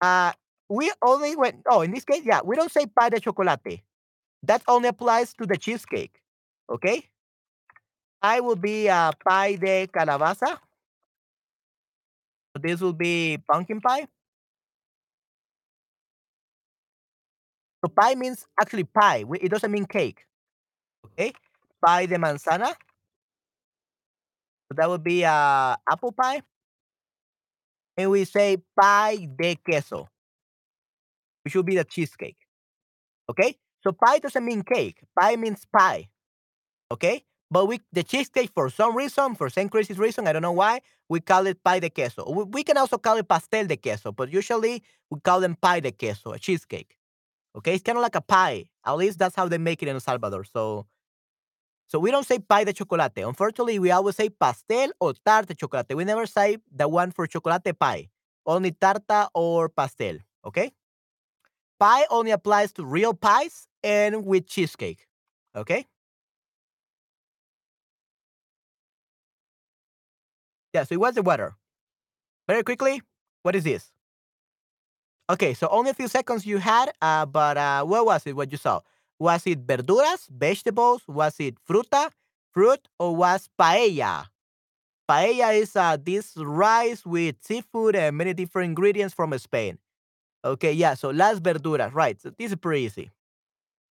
uh, 0.00 0.32
we 0.68 0.92
only 1.02 1.36
went 1.36 1.62
oh, 1.68 1.82
in 1.82 1.90
this 1.92 2.04
case, 2.04 2.22
yeah, 2.24 2.40
we 2.44 2.56
don't 2.56 2.70
say 2.70 2.86
pie 2.86 3.08
de 3.10 3.20
chocolate. 3.20 3.80
That 4.44 4.62
only 4.68 4.88
applies 4.88 5.34
to 5.34 5.46
the 5.46 5.56
cheesecake, 5.56 6.20
okay? 6.70 7.08
Pie 8.22 8.40
will 8.40 8.56
be, 8.56 8.88
uh, 8.88 9.12
pie 9.26 9.56
de 9.56 9.86
calabaza. 9.88 10.58
This 12.60 12.80
will 12.80 12.92
be 12.92 13.38
pumpkin 13.50 13.80
pie. 13.80 14.06
So 17.84 17.88
pie 17.88 18.14
means 18.14 18.46
actually 18.60 18.84
pie, 18.84 19.24
it 19.40 19.48
doesn't 19.50 19.70
mean 19.72 19.86
cake, 19.86 20.26
¿okey? 21.06 21.32
Pie 21.84 22.06
de 22.06 22.16
manzana. 22.18 22.74
So 24.68 24.74
That 24.76 24.88
would 24.88 25.02
be, 25.02 25.24
uh, 25.24 25.76
apple 25.90 26.12
pie. 26.12 26.42
And 27.96 28.10
we 28.10 28.24
say 28.24 28.56
pie 28.80 29.28
de 29.36 29.56
queso. 29.56 30.08
Which 31.44 31.54
will 31.54 31.62
be 31.62 31.76
the 31.76 31.84
cheesecake, 31.84 32.36
Okay? 33.30 33.56
So 33.84 33.92
pie 33.92 34.18
doesn't 34.18 34.44
mean 34.44 34.62
cake, 34.62 35.00
pie 35.18 35.36
means 35.36 35.66
pie, 35.76 36.08
Okay? 36.92 37.24
But 37.50 37.66
we 37.66 37.80
the 37.92 38.02
cheesecake 38.04 38.52
for 38.54 38.70
some 38.70 38.96
reason, 38.96 39.36
for 39.36 39.50
some 39.50 39.68
crazy 39.70 39.94
reason, 39.94 40.26
I 40.28 40.32
don't 40.34 40.42
know 40.42 40.52
why, 40.52 40.80
we 41.08 41.20
call 41.20 41.46
it 41.48 41.62
pie 41.64 41.80
de 41.80 41.90
queso. 41.90 42.24
We 42.30 42.44
we 42.44 42.64
can 42.64 42.78
also 42.78 42.98
call 42.98 43.18
it 43.18 43.28
pastel 43.28 43.66
de 43.66 43.76
queso, 43.78 44.12
but 44.12 44.32
usually 44.32 44.82
we 45.10 45.20
call 45.20 45.40
them 45.40 45.56
pie 45.56 45.80
de 45.80 45.92
queso, 45.92 46.32
a 46.32 46.38
cheesecake, 46.40 46.96
okay? 47.56 47.74
It's 47.74 47.84
kinda 47.84 48.00
like 48.02 48.16
a 48.16 48.22
pie, 48.22 48.66
at 48.86 48.94
least 48.96 49.18
that's 49.18 49.36
how 49.36 49.48
they 49.48 49.58
make 49.58 49.82
it 49.82 49.88
in 49.88 49.96
El 49.96 50.00
Salvador, 50.00 50.44
so 50.44 50.86
so 51.90 51.98
we 51.98 52.10
don't 52.10 52.26
say 52.26 52.38
pie 52.38 52.64
de 52.64 52.72
chocolate. 52.72 53.18
Unfortunately, 53.18 53.78
we 53.78 53.90
always 53.90 54.16
say 54.16 54.28
pastel 54.30 54.90
or 55.00 55.14
tarte 55.26 55.48
de 55.48 55.54
chocolate. 55.54 55.94
We 55.94 56.04
never 56.04 56.26
say 56.26 56.58
the 56.74 56.88
one 56.88 57.10
for 57.10 57.26
chocolate 57.26 57.78
pie, 57.78 58.08
only 58.46 58.72
tarta 58.72 59.28
or 59.34 59.68
pastel, 59.68 60.18
okay? 60.46 60.72
Pie 61.78 62.06
only 62.10 62.30
applies 62.30 62.72
to 62.74 62.84
real 62.84 63.14
pies 63.14 63.66
and 63.82 64.24
with 64.24 64.46
cheesecake, 64.46 65.06
okay? 65.56 65.86
Yeah, 70.72 70.84
so 70.84 70.94
it 70.94 71.00
was 71.00 71.14
the 71.14 71.22
water. 71.22 71.56
Very 72.48 72.62
quickly, 72.62 73.02
what 73.42 73.56
is 73.56 73.64
this? 73.64 73.92
Okay, 75.30 75.54
so 75.54 75.68
only 75.68 75.90
a 75.90 75.94
few 75.94 76.08
seconds 76.08 76.44
you 76.44 76.58
had, 76.58 76.90
uh, 77.00 77.24
but 77.24 77.56
uh, 77.56 77.84
what 77.84 78.04
was 78.04 78.26
it? 78.26 78.34
What 78.34 78.50
you 78.50 78.58
saw? 78.58 78.80
Was 79.20 79.46
it 79.46 79.66
verduras, 79.66 80.26
vegetables? 80.30 81.02
Was 81.06 81.38
it 81.40 81.56
fruta, 81.68 82.10
fruit, 82.52 82.88
or 82.98 83.14
was 83.14 83.50
paella? 83.60 84.28
Paella 85.08 85.54
is 85.60 85.76
uh, 85.76 85.98
this 86.02 86.32
rice 86.36 87.04
with 87.04 87.36
seafood 87.42 87.96
and 87.96 88.16
many 88.16 88.32
different 88.34 88.70
ingredients 88.70 89.14
from 89.14 89.36
Spain. 89.38 89.78
Okay, 90.44 90.72
yeah, 90.72 90.94
so 90.94 91.10
las 91.10 91.38
verduras, 91.40 91.92
right? 91.92 92.20
So 92.20 92.30
this 92.38 92.50
is 92.50 92.56
pretty 92.56 92.82
easy. 92.86 93.10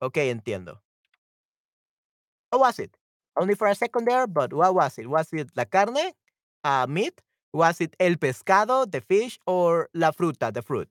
Okay, 0.02 0.32
entiendo. 0.32 0.78
What 2.50 2.60
was 2.60 2.78
it? 2.78 2.96
Only 3.36 3.54
for 3.54 3.68
a 3.68 3.74
second 3.74 4.06
there, 4.06 4.26
but 4.26 4.52
what 4.52 4.74
was 4.74 4.98
it? 4.98 5.08
Was 5.08 5.28
it 5.32 5.50
la 5.56 5.64
carne, 5.64 6.12
uh, 6.64 6.86
meat? 6.88 7.20
Was 7.52 7.80
it 7.80 7.94
el 8.00 8.16
pescado, 8.16 8.90
the 8.90 9.00
fish, 9.00 9.38
or 9.46 9.88
la 9.94 10.10
fruta, 10.12 10.52
the 10.52 10.62
fruit? 10.62 10.88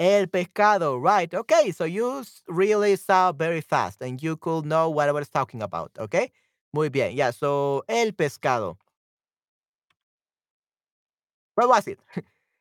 El 0.00 0.26
pescado, 0.28 0.98
right. 1.00 1.32
Okay, 1.34 1.70
so 1.72 1.84
you 1.84 2.24
really 2.48 2.96
saw 2.96 3.32
very 3.32 3.60
fast 3.60 4.00
and 4.02 4.22
you 4.22 4.36
could 4.36 4.64
know 4.66 4.88
what 4.90 5.08
I 5.08 5.12
was 5.12 5.28
talking 5.28 5.62
about, 5.62 5.92
okay? 5.98 6.32
Muy 6.72 6.88
bien, 6.88 7.14
yeah, 7.14 7.30
so 7.30 7.84
el 7.88 8.12
pescado. 8.12 8.78
What 11.54 11.68
was 11.68 11.86
it? 11.88 12.00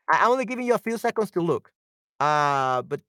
I'm 0.10 0.32
only 0.32 0.45
giving 0.45 0.65
you 0.65 0.73
a 0.75 0.80
few 0.80 0.97
seconds 0.97 1.32
to 1.32 1.41
look. 1.41 1.71
Uh, 2.19 2.82
but 2.84 3.02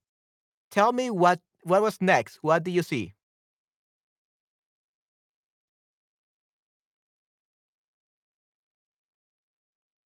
tell 0.70 0.92
me 0.92 1.10
what 1.10 1.40
what 1.64 1.82
was 1.82 2.00
next? 2.02 2.38
What 2.42 2.64
do 2.64 2.70
you 2.70 2.82
see? 2.82 3.14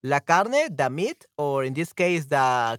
La 0.05 0.21
carne, 0.21 0.69
the 0.71 0.89
meat, 0.89 1.27
or 1.37 1.65
in 1.65 1.75
this 1.75 1.93
case, 1.93 2.27
the 2.27 2.79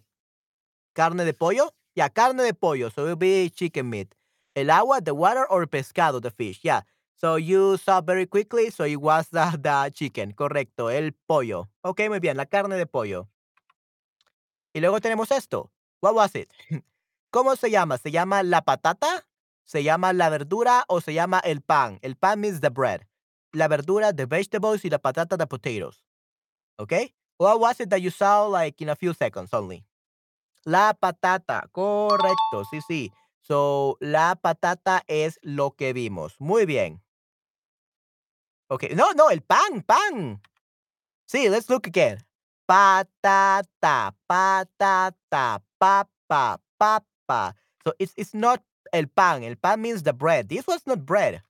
carne 0.96 1.26
de 1.26 1.34
pollo? 1.34 1.70
Yeah, 1.96 2.10
carne 2.10 2.44
de 2.44 2.54
pollo. 2.54 2.90
So 2.90 3.04
it 3.04 3.10
will 3.10 3.16
be 3.16 3.50
chicken 3.50 3.90
meat. 3.90 4.16
El 4.56 4.72
agua, 4.72 5.02
the 5.02 5.14
water, 5.14 5.46
or 5.50 5.68
pescado, 5.68 6.22
the 6.22 6.32
fish. 6.32 6.62
Yeah. 6.64 6.82
So 7.18 7.36
you 7.36 7.78
saw 7.78 8.02
very 8.02 8.26
quickly, 8.26 8.72
so 8.72 8.84
it 8.84 9.00
was 9.00 9.28
the, 9.30 9.58
the 9.62 9.92
chicken. 9.94 10.34
Correcto, 10.34 10.90
el 10.90 11.12
pollo. 11.28 11.70
Ok, 11.84 12.02
muy 12.10 12.20
bien, 12.20 12.38
la 12.38 12.46
carne 12.46 12.78
de 12.78 12.86
pollo. 12.86 13.28
Y 14.74 14.82
luego 14.82 15.00
tenemos 15.00 15.32
esto. 15.32 15.72
What 16.02 16.16
was 16.16 16.36
it? 16.36 16.52
¿Cómo 17.32 17.56
se 17.56 17.70
llama? 17.70 17.98
¿Se 17.98 18.12
llama 18.12 18.44
la 18.44 18.62
patata? 18.62 19.26
¿Se 19.66 19.84
llama 19.84 20.14
la 20.14 20.30
verdura 20.30 20.84
o 20.88 21.02
se 21.02 21.14
llama 21.14 21.40
el 21.40 21.62
pan? 21.62 22.00
El 22.02 22.16
pan 22.16 22.40
means 22.40 22.62
the 22.62 22.70
bread. 22.70 23.08
La 23.54 23.68
verdura, 23.68 24.14
the 24.14 24.26
vegetables, 24.26 24.84
y 24.84 24.90
la 24.90 25.00
patata, 25.00 25.38
the 25.38 25.48
potatoes. 25.48 26.04
Okay? 26.78 27.14
What 27.38 27.60
was 27.60 27.80
it 27.80 27.90
that 27.90 28.02
you 28.02 28.12
saw 28.12 28.46
like 28.46 28.82
in 28.82 28.90
a 28.90 28.96
few 28.96 29.14
seconds 29.14 29.54
only? 29.54 29.86
La 30.66 30.94
patata, 30.94 31.70
correcto, 31.72 32.66
sí, 32.72 32.82
sí. 32.82 33.14
So, 33.42 33.98
la 34.00 34.36
patata 34.36 35.04
es 35.08 35.38
lo 35.44 35.76
que 35.76 35.94
vimos. 35.94 36.36
Muy 36.40 36.66
bien. 36.66 37.04
Okay. 38.68 38.96
No, 38.96 39.14
no, 39.14 39.30
el 39.30 39.42
pan, 39.42 39.84
pan. 39.84 40.42
Sí, 41.28 41.50
let's 41.50 41.70
look 41.70 41.86
again. 41.86 42.18
Patata, 42.68 44.16
patata, 44.28 45.62
papa, 45.80 46.60
papa. 46.80 47.56
So 47.84 47.94
it's 48.00 48.14
it's 48.18 48.34
not 48.34 48.64
el 48.92 49.06
pan. 49.08 49.44
El 49.44 49.56
pan 49.56 49.82
means 49.82 50.02
the 50.02 50.14
bread. 50.14 50.50
This 50.50 50.66
was 50.66 50.82
not 50.88 51.06
bread. 51.06 51.44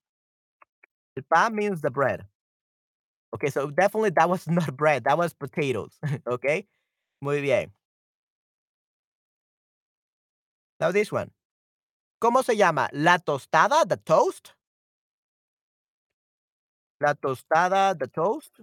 El 1.15 1.23
pan 1.23 1.55
means 1.55 1.79
the 1.79 1.89
bread. 1.89 2.25
Okay, 3.33 3.49
so 3.49 3.71
definitely 3.71 4.09
that 4.11 4.29
was 4.29 4.45
not 4.49 4.75
bread. 4.75 5.05
That 5.05 5.17
was 5.17 5.33
potatoes. 5.33 5.93
okay? 6.27 6.67
Muy 7.21 7.39
bien. 7.41 7.71
Now 10.79 10.91
this 10.91 11.11
one. 11.11 11.31
¿Cómo 12.21 12.43
se 12.43 12.55
llama? 12.55 12.89
La 12.91 13.19
tostada, 13.19 13.85
the 13.87 13.97
toast. 13.97 14.51
La 16.99 17.13
tostada, 17.13 17.97
the 17.97 18.07
toast. 18.07 18.59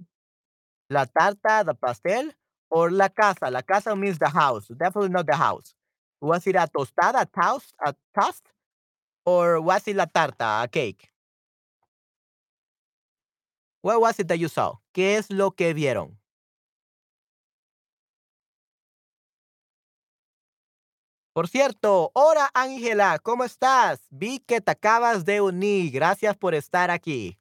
La 0.91 1.07
tarta, 1.07 1.65
the 1.65 1.75
pastel. 1.75 2.33
Or 2.71 2.91
la 2.91 3.09
casa. 3.09 3.51
La 3.51 3.63
casa 3.63 3.95
means 3.95 4.19
the 4.19 4.29
house. 4.29 4.69
Definitely 4.69 5.11
not 5.11 5.27
the 5.27 5.37
house. 5.37 5.75
Was 6.21 6.47
it 6.47 6.57
a 6.57 6.69
tostada, 6.69 7.27
toast, 7.33 7.75
a 7.85 7.95
toast? 8.19 8.53
Or 9.25 9.61
was 9.61 9.87
it 9.87 9.97
la 9.97 10.07
tarta, 10.07 10.65
a 10.65 10.69
cake? 10.69 11.11
What 13.83 14.01
was 14.01 14.19
it 14.21 14.29
that 14.29 14.39
you 14.39 14.49
saw? 14.49 14.77
¿Qué 14.95 15.17
es 15.17 15.31
lo 15.31 15.51
que 15.51 15.75
vieron? 15.75 16.17
Por 21.35 21.49
cierto, 21.49 22.11
hola 22.15 22.51
Ángela, 22.53 23.19
¿cómo 23.19 23.45
estás? 23.45 24.01
Vi 24.11 24.39
que 24.41 24.61
te 24.61 24.71
acabas 24.73 25.25
de 25.25 25.41
unir. 25.41 25.91
Gracias 25.91 26.37
por 26.37 26.55
estar 26.55 26.91
aquí. 26.91 27.39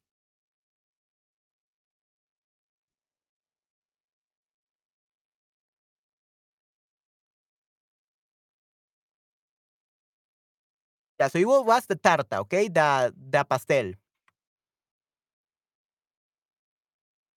Yeah, 11.19 11.27
so 11.29 11.39
wa- 11.47 11.61
was 11.61 11.85
the 11.87 11.95
tarta, 11.95 12.39
okay? 12.41 12.67
The 12.67 13.13
the 13.15 13.43
pastel. 13.45 13.93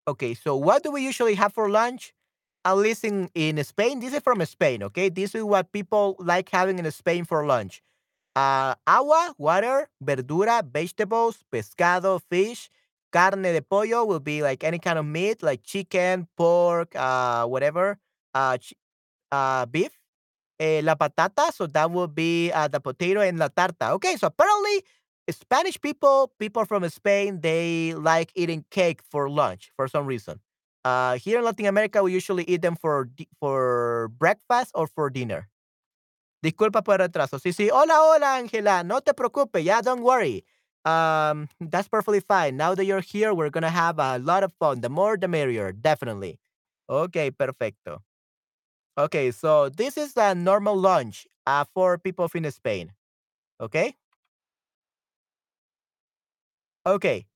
Okay, 0.06 0.34
so 0.34 0.56
what 0.56 0.82
do 0.82 0.90
we 0.90 1.02
usually 1.02 1.34
have 1.34 1.52
for 1.54 1.68
lunch? 1.70 2.14
At 2.64 2.74
least 2.74 3.04
in, 3.04 3.30
in 3.34 3.62
Spain, 3.64 4.00
this 4.00 4.14
is 4.14 4.20
from 4.20 4.44
Spain, 4.46 4.82
okay? 4.84 5.08
This 5.08 5.34
is 5.34 5.42
what 5.44 5.72
people 5.72 6.16
like 6.18 6.48
having 6.48 6.78
in 6.78 6.90
Spain 6.90 7.24
for 7.24 7.46
lunch. 7.46 7.82
Uh, 8.34 8.74
agua, 8.86 9.34
water, 9.38 9.88
verdura, 10.02 10.62
vegetables, 10.64 11.44
pescado, 11.52 12.20
fish, 12.30 12.70
carne 13.12 13.42
de 13.42 13.62
pollo 13.62 14.04
will 14.04 14.20
be 14.20 14.42
like 14.42 14.64
any 14.64 14.78
kind 14.78 14.98
of 14.98 15.06
meat, 15.06 15.42
like 15.42 15.62
chicken, 15.62 16.26
pork, 16.36 16.94
uh, 16.96 17.46
whatever, 17.46 17.98
uh, 18.34 18.58
uh, 19.30 19.66
beef. 19.66 19.90
Eh, 20.60 20.80
la 20.84 20.94
patata, 20.94 21.52
so 21.52 21.66
that 21.66 21.90
would 21.90 22.14
be 22.14 22.50
uh, 22.52 22.68
the 22.68 22.80
potato 22.80 23.20
and 23.20 23.38
la 23.38 23.48
tarta. 23.48 23.90
Okay, 23.90 24.16
so 24.16 24.28
apparently 24.28 24.84
Spanish 25.28 25.80
people, 25.80 26.32
people 26.38 26.64
from 26.64 26.88
Spain, 26.88 27.40
they 27.40 27.92
like 27.94 28.30
eating 28.36 28.64
cake 28.70 29.02
for 29.10 29.28
lunch 29.28 29.72
for 29.76 29.88
some 29.88 30.06
reason. 30.06 30.40
Uh, 30.84 31.16
here 31.18 31.38
in 31.38 31.44
Latin 31.44 31.66
America, 31.66 32.02
we 32.02 32.12
usually 32.12 32.44
eat 32.44 32.62
them 32.62 32.76
for 32.76 33.08
for 33.40 34.08
breakfast 34.18 34.70
or 34.74 34.86
for 34.86 35.10
dinner. 35.10 35.48
Disculpa 36.42 36.82
por 36.84 37.00
el 37.00 37.08
retraso. 37.08 37.38
Sí, 37.38 37.52
sí. 37.52 37.70
Hola, 37.72 38.00
hola, 38.02 38.36
Ángela. 38.36 38.84
No 38.84 39.00
te 39.00 39.14
preocupes. 39.14 39.64
Yeah, 39.64 39.80
don't 39.80 40.02
worry. 40.02 40.44
Um, 40.84 41.48
that's 41.60 41.88
perfectly 41.88 42.20
fine. 42.20 42.56
Now 42.56 42.74
that 42.74 42.84
you're 42.84 43.00
here, 43.00 43.32
we're 43.34 43.50
gonna 43.50 43.70
have 43.70 43.98
a 43.98 44.18
lot 44.18 44.44
of 44.44 44.52
fun. 44.60 44.80
The 44.82 44.90
more, 44.90 45.16
the 45.16 45.28
merrier. 45.28 45.72
Definitely. 45.72 46.38
Okay, 46.88 47.30
perfecto. 47.30 48.02
Okay, 48.98 49.30
so 49.32 49.68
this 49.70 49.96
is 49.98 50.16
a 50.16 50.34
normal 50.34 50.76
lunch 50.76 51.26
uh, 51.46 51.64
for 51.74 51.98
people 51.98 52.28
in 52.34 52.50
Spain. 52.52 52.92
Okay. 53.60 53.96
Okay. 56.86 57.26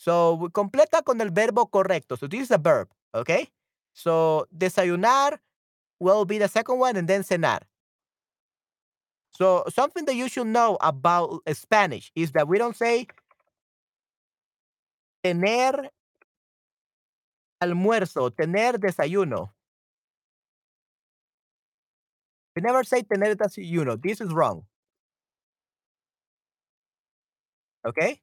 So 0.00 0.48
completa 0.54 1.02
con 1.02 1.20
el 1.20 1.28
verbo 1.30 1.66
correcto. 1.66 2.16
So 2.18 2.26
this 2.26 2.40
is 2.40 2.50
a 2.50 2.56
verb. 2.56 2.88
Okay. 3.14 3.50
So 3.92 4.46
desayunar 4.56 5.36
will 6.00 6.24
be 6.24 6.38
the 6.38 6.48
second 6.48 6.78
one, 6.78 6.96
and 6.96 7.06
then 7.06 7.22
cenar. 7.22 7.60
So 9.32 9.64
something 9.68 10.06
that 10.06 10.14
you 10.14 10.28
should 10.28 10.46
know 10.46 10.78
about 10.80 11.42
Spanish 11.52 12.10
is 12.14 12.32
that 12.32 12.48
we 12.48 12.56
don't 12.56 12.74
say 12.74 13.08
tener 15.22 15.90
almuerzo, 17.62 18.30
tener 18.34 18.78
desayuno. 18.78 19.50
We 22.56 22.62
never 22.62 22.84
say 22.84 23.02
tener 23.02 23.34
desayuno. 23.34 24.00
This 24.02 24.22
is 24.22 24.32
wrong. 24.32 24.64
Okay? 27.84 28.20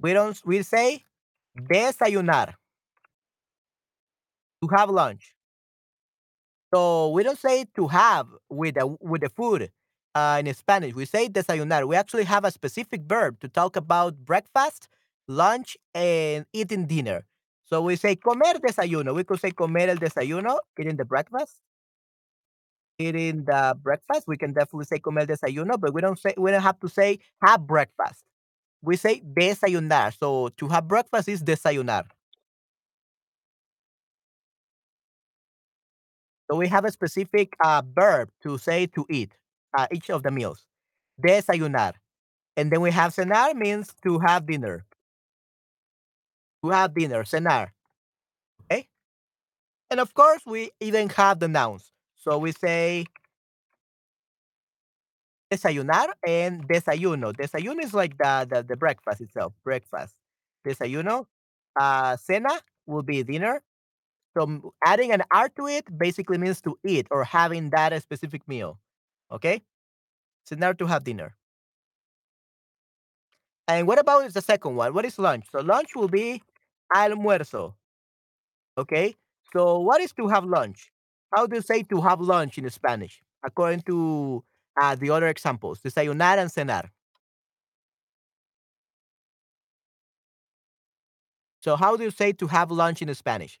We 0.00 0.12
don't 0.12 0.40
we 0.44 0.62
say 0.62 1.04
desayunar 1.56 2.54
to 4.62 4.68
have 4.76 4.90
lunch. 4.90 5.34
So 6.74 7.10
we 7.10 7.22
don't 7.22 7.38
say 7.38 7.64
to 7.76 7.86
have 7.88 8.26
with 8.48 8.74
the 8.74 8.86
with 9.00 9.22
the 9.22 9.28
food 9.28 9.70
uh, 10.14 10.42
in 10.44 10.52
Spanish. 10.54 10.94
We 10.94 11.04
say 11.04 11.28
desayunar. 11.28 11.86
We 11.86 11.96
actually 11.96 12.24
have 12.24 12.44
a 12.44 12.50
specific 12.50 13.02
verb 13.02 13.40
to 13.40 13.48
talk 13.48 13.76
about 13.76 14.16
breakfast, 14.24 14.88
lunch, 15.28 15.76
and 15.94 16.46
eating 16.52 16.86
dinner. 16.86 17.24
So 17.64 17.82
we 17.82 17.96
say 17.96 18.16
comer 18.16 18.54
desayuno. 18.58 19.14
We 19.14 19.24
could 19.24 19.40
say 19.40 19.50
comer 19.52 19.88
el 19.90 19.96
desayuno, 19.96 20.58
eating 20.78 20.96
the 20.96 21.04
breakfast. 21.04 21.62
Eating 22.98 23.44
the 23.44 23.76
breakfast. 23.82 24.26
We 24.26 24.38
can 24.38 24.52
definitely 24.54 24.86
say 24.86 24.98
comer 24.98 25.26
desayuno, 25.26 25.78
but 25.78 25.92
we 25.92 26.00
don't 26.00 26.18
say 26.18 26.32
we 26.38 26.50
don't 26.50 26.62
have 26.62 26.80
to 26.80 26.88
say 26.88 27.18
have 27.42 27.66
breakfast. 27.66 28.24
We 28.86 28.96
say 28.96 29.20
desayunar. 29.20 30.18
So 30.18 30.48
to 30.56 30.68
have 30.68 30.88
breakfast 30.88 31.28
is 31.28 31.42
desayunar. 31.42 32.06
So 36.50 36.56
we 36.56 36.68
have 36.68 36.84
a 36.84 36.92
specific 36.92 37.54
uh, 37.62 37.82
verb 37.84 38.30
to 38.42 38.58
say 38.58 38.86
to 38.88 39.04
eat 39.10 39.32
uh, 39.76 39.86
each 39.92 40.10
of 40.10 40.22
the 40.22 40.30
meals. 40.30 40.66
Desayunar. 41.22 41.94
And 42.56 42.70
then 42.72 42.80
we 42.82 42.92
have 42.92 43.14
cenar 43.14 43.54
means 43.54 43.94
to 44.04 44.20
have 44.20 44.46
dinner. 44.46 44.86
To 46.62 46.70
have 46.70 46.92
dinner, 46.94 47.24
cenar. 47.24 47.70
Okay? 48.70 48.88
And 49.90 50.00
of 50.00 50.14
course, 50.14 50.42
we 50.46 50.70
even 50.80 51.08
have 51.10 51.40
the 51.40 51.48
nouns. 51.48 51.92
So 52.16 52.38
we 52.38 52.52
say 52.52 53.06
desayunar 55.50 56.08
and 56.26 56.66
desayuno. 56.68 57.32
Desayuno 57.32 57.82
is 57.82 57.94
like 57.94 58.16
the, 58.18 58.46
the, 58.48 58.62
the 58.62 58.76
breakfast 58.76 59.20
itself, 59.20 59.52
breakfast. 59.64 60.14
Desayuno. 60.66 61.26
Uh, 61.78 62.16
cena 62.16 62.60
will 62.86 63.02
be 63.02 63.22
dinner. 63.22 63.62
So 64.36 64.74
adding 64.84 65.12
an 65.12 65.22
R 65.30 65.48
to 65.56 65.66
it 65.66 65.86
basically 65.96 66.38
means 66.38 66.60
to 66.62 66.78
eat 66.84 67.06
or 67.10 67.24
having 67.24 67.70
that 67.70 68.00
specific 68.02 68.46
meal. 68.46 68.78
Okay? 69.32 69.62
Cenar 70.48 70.76
to 70.78 70.86
have 70.86 71.04
dinner. 71.04 71.34
And 73.68 73.86
what 73.86 73.98
about 73.98 74.30
the 74.32 74.42
second 74.42 74.76
one? 74.76 74.94
What 74.94 75.04
is 75.04 75.18
lunch? 75.18 75.46
So 75.50 75.60
lunch 75.60 75.96
will 75.96 76.08
be 76.08 76.42
almuerzo. 76.94 77.74
Okay? 78.78 79.16
So 79.52 79.80
what 79.80 80.00
is 80.00 80.12
to 80.12 80.28
have 80.28 80.44
lunch? 80.44 80.90
How 81.34 81.46
do 81.46 81.56
you 81.56 81.62
say 81.62 81.82
to 81.84 82.00
have 82.02 82.20
lunch 82.20 82.58
in 82.58 82.68
Spanish? 82.70 83.22
According 83.44 83.82
to 83.82 84.44
uh, 84.80 84.94
the 84.94 85.10
other 85.10 85.28
examples, 85.28 85.80
desayunar 85.80 86.38
and 86.38 86.50
cenar. 86.50 86.90
So 91.60 91.76
how 91.76 91.96
do 91.96 92.04
you 92.04 92.10
say 92.10 92.32
to 92.32 92.46
have 92.46 92.70
lunch 92.70 93.02
in 93.02 93.14
Spanish? 93.14 93.60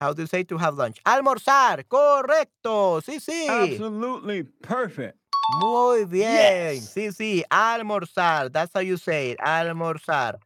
How 0.00 0.12
do 0.12 0.22
you 0.22 0.26
say 0.26 0.44
to 0.44 0.58
have 0.58 0.74
lunch? 0.76 1.00
Almorzar. 1.04 1.84
Correcto. 1.88 3.00
Sí, 3.02 3.20
sí. 3.20 3.48
Absolutely 3.48 4.42
perfect. 4.44 5.18
Muy 5.48 6.04
bien. 6.06 6.30
Yes. 6.32 6.90
Sí, 6.94 7.12
sí. 7.12 7.44
Almorzar. 7.50 8.50
That's 8.50 8.72
how 8.74 8.80
you 8.80 8.96
say 8.96 9.32
it. 9.32 9.38
Almorzar. 9.40 10.38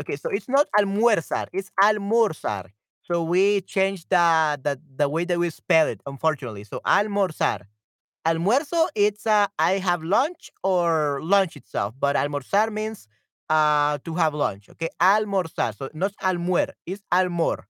Okay, 0.00 0.16
so 0.16 0.30
it's 0.30 0.48
not 0.48 0.68
almuerzar, 0.78 1.48
it's 1.52 1.70
almorzar. 1.82 2.70
So 3.02 3.24
we 3.24 3.62
changed 3.62 4.08
the, 4.10 4.60
the 4.62 4.80
the 4.96 5.08
way 5.08 5.24
that 5.24 5.38
we 5.38 5.50
spell 5.50 5.88
it, 5.88 6.00
unfortunately. 6.06 6.64
So 6.64 6.80
almorzar. 6.86 7.62
Almuerzo, 8.26 8.88
it's 8.94 9.26
uh, 9.26 9.46
I 9.58 9.78
have 9.78 10.02
lunch 10.04 10.50
or 10.64 11.20
lunch 11.22 11.56
itself, 11.56 11.94
but 11.98 12.16
almorzar 12.16 12.72
means 12.72 13.08
uh 13.50 13.98
to 14.04 14.14
have 14.14 14.34
lunch. 14.34 14.68
Okay, 14.70 14.88
almorzar. 15.00 15.76
So 15.76 15.90
not 15.94 16.12
almuer, 16.22 16.70
it's 16.86 17.02
almor. 17.12 17.64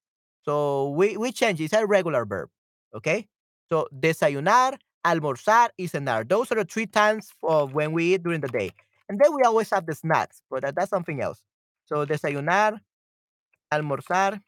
So 0.44 0.90
we 0.90 1.16
we 1.16 1.32
change. 1.32 1.60
It's 1.60 1.72
a 1.74 1.87
regular 1.87 2.24
verb. 2.26 2.50
Okay. 2.94 3.28
So 3.68 3.88
desayunar, 3.94 4.78
almorzar, 5.04 5.70
y 5.78 5.86
cenar. 5.88 6.28
Those 6.28 6.52
are 6.52 6.57
the 6.57 6.64
three 6.64 6.86
times 6.86 7.30
of 7.42 7.74
when 7.74 7.92
we 7.92 8.14
eat 8.14 8.22
during 8.22 8.40
the 8.40 8.48
day. 8.48 8.70
And 9.09 9.18
then 9.20 9.34
we 9.34 9.42
always 9.42 9.70
have 9.70 9.86
the 9.86 9.94
snacks, 9.94 10.42
but 10.50 10.62
that, 10.62 10.74
that's 10.76 10.90
something 10.90 11.20
else. 11.20 11.40
So 11.86 12.07
desayunar, 12.07 12.80
almorzar, 13.72 14.40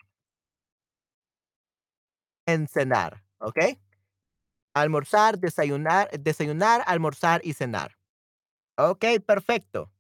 and 2.47 2.69
cenar. 2.69 3.21
Okay. 3.43 3.77
Almorzar, 4.77 5.37
desayunar, 5.39 6.09
desayunar, 6.23 6.83
almorzar 6.87 7.41
y 7.45 7.53
cenar. 7.53 7.91
Okay, 8.79 9.19
perfecto. 9.19 9.91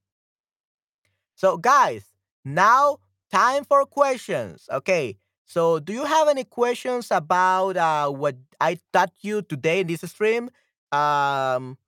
So, 1.34 1.56
guys, 1.56 2.04
now 2.44 2.98
time 3.30 3.64
for 3.64 3.84
questions. 3.86 4.68
Okay, 4.72 5.18
so 5.46 5.78
do 5.78 5.92
you 5.92 6.04
have 6.04 6.28
any 6.28 6.44
questions 6.44 7.08
about 7.10 7.76
uh, 7.76 8.10
what 8.10 8.36
I 8.60 8.78
taught 8.92 9.12
you 9.22 9.42
today 9.42 9.80
in 9.80 9.86
this 9.86 10.02
stream? 10.02 10.50
Um, 10.92 11.78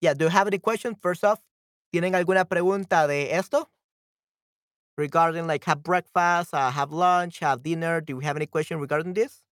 yeah, 0.00 0.14
do 0.14 0.24
you 0.24 0.30
have 0.30 0.46
any 0.46 0.58
questions? 0.58 0.96
First 1.00 1.24
off, 1.24 1.40
¿tienen 1.92 2.14
alguna 2.14 2.46
pregunta 2.46 3.06
de 3.06 3.30
esto? 3.30 3.68
Regarding 4.96 5.46
like 5.46 5.64
have 5.64 5.82
breakfast, 5.82 6.54
uh, 6.54 6.70
have 6.70 6.92
lunch, 6.92 7.40
have 7.40 7.62
dinner. 7.62 8.00
Do 8.00 8.14
you 8.14 8.20
have 8.20 8.36
any 8.36 8.46
question 8.46 8.80
regarding 8.80 9.14
this? 9.14 9.43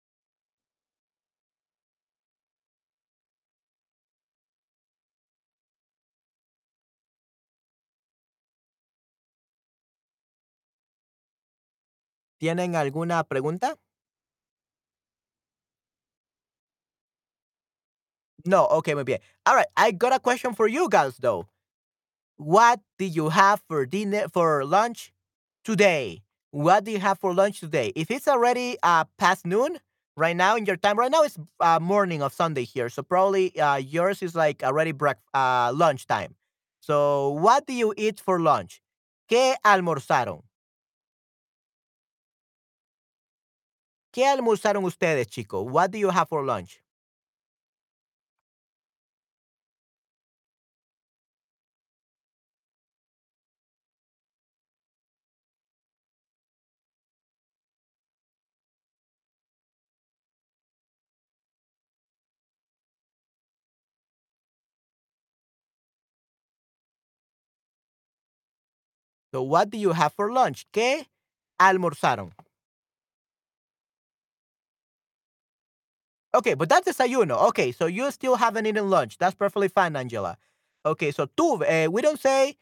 ¿Tienen 12.42 12.76
alguna 12.76 13.24
pregunta? 13.24 13.78
No, 18.46 18.66
okay, 18.72 18.96
muy 18.96 19.04
bien. 19.04 19.20
All 19.46 19.56
right, 19.56 19.68
I 19.78 19.92
got 19.92 20.14
a 20.14 20.20
question 20.20 20.54
for 20.56 20.68
you 20.68 20.90
guys 20.90 21.18
though. 21.18 21.48
What 22.38 22.82
did 23.00 23.16
you 23.16 23.30
have 23.30 23.62
for 23.70 23.86
dinner 23.86 24.28
for 24.34 24.66
lunch 24.66 25.14
today? 25.66 26.24
What 26.52 26.86
do 26.86 26.92
you 26.92 27.00
have 27.00 27.20
for 27.20 27.34
lunch 27.34 27.60
today? 27.62 27.94
If 27.96 28.12
it's 28.12 28.28
already 28.28 28.78
uh 28.84 29.06
past 29.20 29.46
noon 29.46 29.80
right 30.18 30.36
now 30.38 30.56
in 30.58 30.66
your 30.66 30.78
time. 30.78 30.98
Right 31.00 31.12
now 31.12 31.24
it's 31.24 31.40
uh, 31.62 31.80
morning 31.82 32.22
of 32.24 32.34
Sunday 32.34 32.66
here, 32.66 32.90
so 32.90 33.04
probably 33.04 33.58
uh, 33.60 33.78
yours 33.78 34.22
is 34.24 34.36
like 34.36 34.64
already 34.64 34.92
break 34.94 35.18
uh, 35.34 35.72
lunch 35.76 36.08
time. 36.08 36.36
So 36.82 37.30
what 37.32 37.68
do 37.68 37.74
you 37.74 37.94
eat 37.98 38.20
for 38.20 38.40
lunch? 38.40 38.82
¿Qué 39.30 39.56
almorzaron? 39.66 40.44
¿Qué 44.12 44.26
almorzaron 44.28 44.84
ustedes, 44.84 45.28
chicos? 45.28 45.66
What 45.70 45.92
do 45.92 45.98
you 45.98 46.10
have 46.12 46.28
for 46.28 46.44
lunch? 46.46 46.82
So 69.34 69.42
what 69.44 69.70
do 69.70 69.78
you 69.78 69.94
have 69.94 70.14
for 70.14 70.32
lunch? 70.32 70.66
¿Qué 70.72 71.08
almorzaron? 71.60 72.34
Okay, 76.34 76.54
but 76.54 76.70
that's 76.70 76.86
the 76.86 76.92
desayuno. 77.04 77.48
Okay, 77.50 77.72
so 77.72 77.86
you 77.88 78.10
still 78.12 78.36
haven't 78.36 78.66
eaten 78.66 78.90
lunch. 78.90 79.18
That's 79.18 79.36
perfectly 79.36 79.68
fine, 79.68 79.96
Angela. 79.96 80.38
Okay, 80.86 81.12
so 81.12 81.26
tú, 81.28 81.62
uh, 81.62 81.92
we 81.92 82.02
don't 82.02 82.20
say 82.20 82.56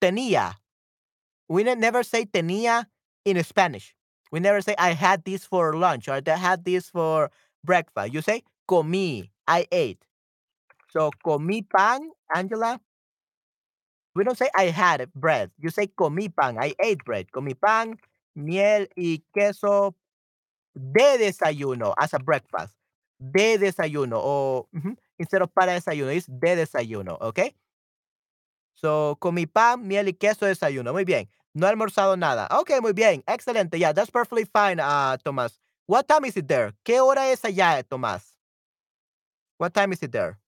tenía. 0.00 0.54
We 1.48 1.64
ne- 1.64 1.74
never 1.76 2.02
say 2.02 2.24
tenía 2.26 2.86
in 3.24 3.42
Spanish. 3.44 3.94
We 4.32 4.40
never 4.40 4.60
say 4.60 4.74
I 4.78 4.92
had 4.92 5.24
this 5.24 5.44
for 5.44 5.74
lunch 5.76 6.08
or 6.08 6.20
I 6.26 6.30
had 6.36 6.64
this 6.64 6.90
for 6.90 7.30
breakfast. 7.64 8.12
You 8.14 8.22
say 8.22 8.42
comí. 8.68 9.30
I 9.46 9.66
ate. 9.72 10.02
So 10.90 11.10
comí 11.24 11.68
pan, 11.68 12.10
Angela. 12.34 12.80
We 14.14 14.24
don't 14.24 14.36
say 14.36 14.50
I 14.56 14.64
had 14.64 15.12
bread. 15.14 15.50
You 15.58 15.70
say 15.70 15.86
comí 15.86 16.34
pan. 16.34 16.58
I 16.58 16.74
ate 16.80 17.04
bread. 17.04 17.30
Comí 17.32 17.54
pan, 17.58 17.98
miel 18.34 18.88
y 18.96 19.22
queso 19.34 19.94
de 20.74 21.18
desayuno 21.18 21.94
as 21.98 22.14
a 22.14 22.20
breakfast. 22.20 22.74
De 23.20 23.58
desayuno. 23.58 24.20
O 24.22 24.68
ujú, 24.72 24.96
instead 25.18 25.42
of 25.42 25.50
para 25.52 25.72
desayuno, 25.72 26.12
it's 26.12 26.26
de 26.28 26.56
desayuno. 26.56 27.18
Okay? 27.20 27.54
So, 28.74 29.16
comí 29.20 29.46
pan, 29.46 29.86
miel 29.86 30.08
y 30.08 30.12
queso 30.14 30.44
de 30.46 30.50
desayuno. 30.54 30.92
Muy 30.92 31.04
bien. 31.04 31.28
No 31.54 31.66
he 31.66 31.70
almorzado 31.70 32.16
nada. 32.16 32.46
Okay, 32.60 32.80
muy 32.80 32.92
bien. 32.92 33.24
Excelente. 33.26 33.78
Yeah, 33.78 33.92
that's 33.92 34.10
perfectly 34.10 34.44
fine, 34.44 34.78
uh, 34.80 35.16
Tomás. 35.24 35.58
What 35.86 36.06
time 36.06 36.26
is 36.26 36.36
it 36.36 36.46
there? 36.46 36.74
¿Qué 36.84 37.00
hora 37.00 37.30
es 37.32 37.42
allá, 37.44 37.82
Tomás? 37.82 38.36
What 39.58 39.74
time 39.74 39.92
is 39.92 40.02
it 40.02 40.12
there? 40.12 40.38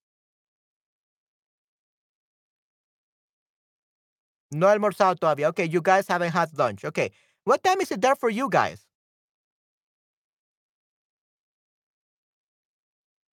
No 4.53 4.69
he 4.69 4.73
almorzado 4.73 5.17
todavía. 5.17 5.49
Okay, 5.49 5.67
you 5.69 5.81
guys 5.81 6.07
haven't 6.09 6.33
had 6.33 6.57
lunch. 6.59 6.85
Okay. 6.85 7.11
What 7.45 7.63
time 7.63 7.81
is 7.81 7.91
it 7.91 8.01
there 8.01 8.17
for 8.17 8.31
you 8.31 8.49
guys? 8.49 8.87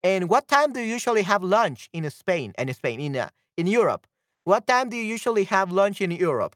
And 0.03 0.29
what 0.29 0.47
time 0.47 0.73
do 0.73 0.79
you 0.79 0.87
usually 0.93 1.23
have 1.23 1.43
lunch 1.43 1.89
in 1.93 2.09
Spain? 2.09 2.53
And 2.57 2.73
Spain 2.75 2.99
in 2.99 3.15
uh, 3.15 3.29
in 3.57 3.67
Europe. 3.67 4.07
What 4.43 4.65
time 4.67 4.89
do 4.89 4.97
you 4.97 5.03
usually 5.03 5.43
have 5.45 5.71
lunch 5.71 6.01
in 6.01 6.11
Europe? 6.11 6.55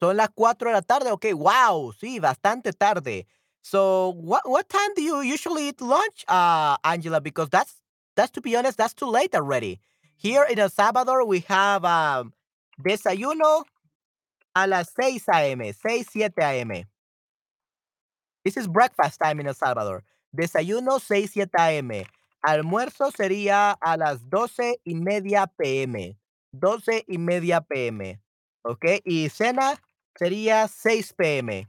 Son 0.00 0.16
las 0.16 0.28
4 0.34 0.70
de 0.70 0.74
la 0.74 0.82
tarde. 0.82 1.10
Okay, 1.12 1.32
wow, 1.32 1.92
sí, 1.92 2.20
bastante 2.20 2.72
tarde. 2.72 3.26
So, 3.66 4.12
what 4.20 4.48
what 4.48 4.68
time 4.68 4.94
do 4.94 5.02
you 5.02 5.22
usually 5.22 5.66
eat 5.70 5.80
lunch, 5.80 6.24
uh, 6.28 6.76
Angela? 6.84 7.20
Because 7.20 7.48
that's 7.48 7.74
that's 8.14 8.30
to 8.38 8.40
be 8.40 8.54
honest, 8.54 8.78
that's 8.78 8.94
too 8.94 9.10
late 9.10 9.34
already. 9.34 9.80
Here 10.14 10.46
in 10.48 10.60
El 10.60 10.68
Salvador, 10.68 11.26
we 11.26 11.40
have 11.48 11.84
um, 11.84 12.32
desayuno 12.80 13.64
a 14.54 14.68
las 14.68 14.92
6 14.94 15.28
a.m., 15.28 15.72
6, 15.72 16.06
7 16.12 16.32
a.m. 16.38 16.84
This 18.44 18.56
is 18.56 18.68
breakfast 18.68 19.18
time 19.18 19.40
in 19.40 19.48
El 19.48 19.54
Salvador. 19.54 20.04
Desayuno 20.32 21.00
6, 21.00 21.32
7 21.32 21.50
a.m. 21.58 22.06
Almuerzo 22.46 23.10
sería 23.10 23.74
a 23.84 23.96
las 23.96 24.20
12 24.30 24.76
y 24.86 24.94
media 24.94 25.50
p.m. 25.58 26.16
12 26.52 27.04
y 27.08 27.18
media 27.18 27.60
p.m. 27.62 28.20
¿Ok? 28.62 29.02
Y 29.04 29.28
cena 29.28 29.74
sería 30.16 30.68
6 30.68 31.14
p.m. 31.14 31.66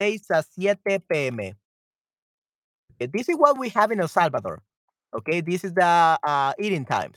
6 0.00 0.30
a 0.30 0.42
7 0.42 0.76
p.m. 1.08 1.40
Okay, 1.40 3.06
This 3.12 3.28
is 3.28 3.36
what 3.36 3.58
we 3.58 3.68
have 3.70 3.90
in 3.90 4.00
El 4.00 4.08
Salvador. 4.08 4.62
Okay, 5.14 5.40
this 5.40 5.64
is 5.64 5.74
the 5.74 6.18
uh, 6.22 6.52
eating 6.58 6.84
times. 6.84 7.16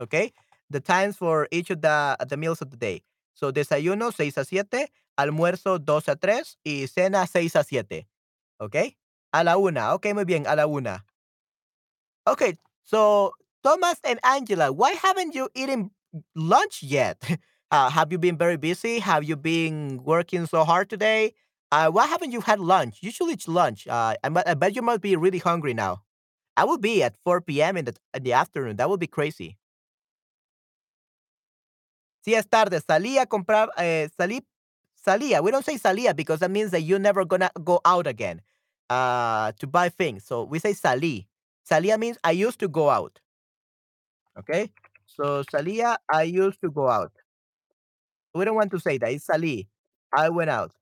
Okay, 0.00 0.32
the 0.70 0.80
times 0.80 1.16
for 1.16 1.48
each 1.50 1.70
of 1.70 1.80
the, 1.80 2.16
the 2.28 2.36
meals 2.36 2.60
of 2.62 2.70
the 2.70 2.76
day. 2.76 3.02
So, 3.34 3.50
desayuno 3.52 4.12
6 4.14 4.36
a 4.36 4.44
7, 4.44 4.86
almuerzo 5.18 5.78
2 5.84 6.08
a 6.08 6.16
3 6.16 6.56
y 6.64 6.86
cena 6.86 7.26
6 7.26 7.56
a 7.56 7.64
7. 7.64 8.06
Okay, 8.60 8.96
a 9.32 9.44
la 9.44 9.56
una. 9.56 9.94
Okay, 9.94 10.12
muy 10.12 10.24
bien, 10.24 10.46
a 10.46 10.54
la 10.56 10.66
una. 10.66 11.04
Okay, 12.26 12.58
so 12.84 13.32
Thomas 13.64 13.98
and 14.04 14.20
Angela, 14.24 14.72
why 14.72 14.92
haven't 14.92 15.34
you 15.34 15.48
eaten 15.54 15.90
lunch 16.34 16.82
yet? 16.82 17.22
Uh, 17.70 17.90
have 17.90 18.10
you 18.10 18.16
been 18.16 18.38
very 18.38 18.56
busy? 18.56 18.98
Have 18.98 19.24
you 19.24 19.36
been 19.36 20.00
working 20.02 20.46
so 20.46 20.64
hard 20.64 20.88
today? 20.88 21.34
Uh, 21.70 21.90
why 21.90 22.06
haven't 22.06 22.32
you 22.32 22.40
had 22.40 22.60
lunch? 22.60 22.98
Usually 23.02 23.34
it's 23.34 23.46
lunch. 23.46 23.86
Uh, 23.86 24.14
I, 24.22 24.54
bet 24.54 24.74
you 24.74 24.82
must 24.82 25.02
be 25.02 25.16
really 25.16 25.38
hungry 25.38 25.74
now. 25.74 26.02
I 26.56 26.64
will 26.64 26.78
be 26.78 27.02
at 27.02 27.16
4 27.24 27.42
p.m. 27.42 27.76
in 27.76 27.84
the, 27.84 27.94
in 28.14 28.22
the 28.22 28.32
afternoon. 28.32 28.76
That 28.76 28.88
would 28.88 29.00
be 29.00 29.06
crazy. 29.06 29.58
Sí, 32.26 32.34
es 32.34 32.46
tarde. 32.46 32.80
Salí 32.80 33.18
a 33.18 33.26
comprar, 33.26 33.68
eh, 33.76 34.08
salí, 34.18 34.42
salía. 35.06 35.42
We 35.42 35.50
don't 35.50 35.64
say 35.64 35.76
salía 35.76 36.16
because 36.16 36.40
that 36.40 36.50
means 36.50 36.70
that 36.72 36.80
you're 36.82 36.98
never 36.98 37.24
gonna 37.24 37.50
go 37.62 37.80
out 37.84 38.06
again 38.06 38.40
uh, 38.90 39.52
to 39.60 39.66
buy 39.66 39.88
things. 39.88 40.24
So 40.24 40.44
we 40.44 40.58
say 40.58 40.72
salí. 40.72 41.26
Salía 41.70 41.98
means 41.98 42.18
I 42.24 42.32
used 42.32 42.58
to 42.60 42.68
go 42.68 42.90
out. 42.90 43.20
Okay? 44.38 44.72
So 45.06 45.44
salía, 45.44 45.96
I 46.10 46.24
used 46.24 46.60
to 46.62 46.70
go 46.70 46.88
out. 46.88 47.12
We 48.34 48.44
don't 48.44 48.56
want 48.56 48.70
to 48.72 48.80
say 48.80 48.98
that. 48.98 49.12
It's 49.12 49.26
salí. 49.26 49.68
I 50.12 50.28
went 50.30 50.50
out. 50.50 50.72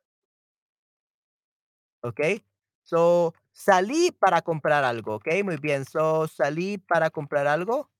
Okay? 2.07 2.44
So 2.84 3.34
salí 3.52 4.12
para 4.12 4.42
comprar 4.42 4.84
algo. 4.84 5.14
Okay? 5.16 5.42
Muy 5.42 5.57
bien. 5.59 5.84
So 5.84 6.28
salí 6.28 6.78
para 6.78 7.11
comprar 7.11 7.46
algo. 7.46 7.90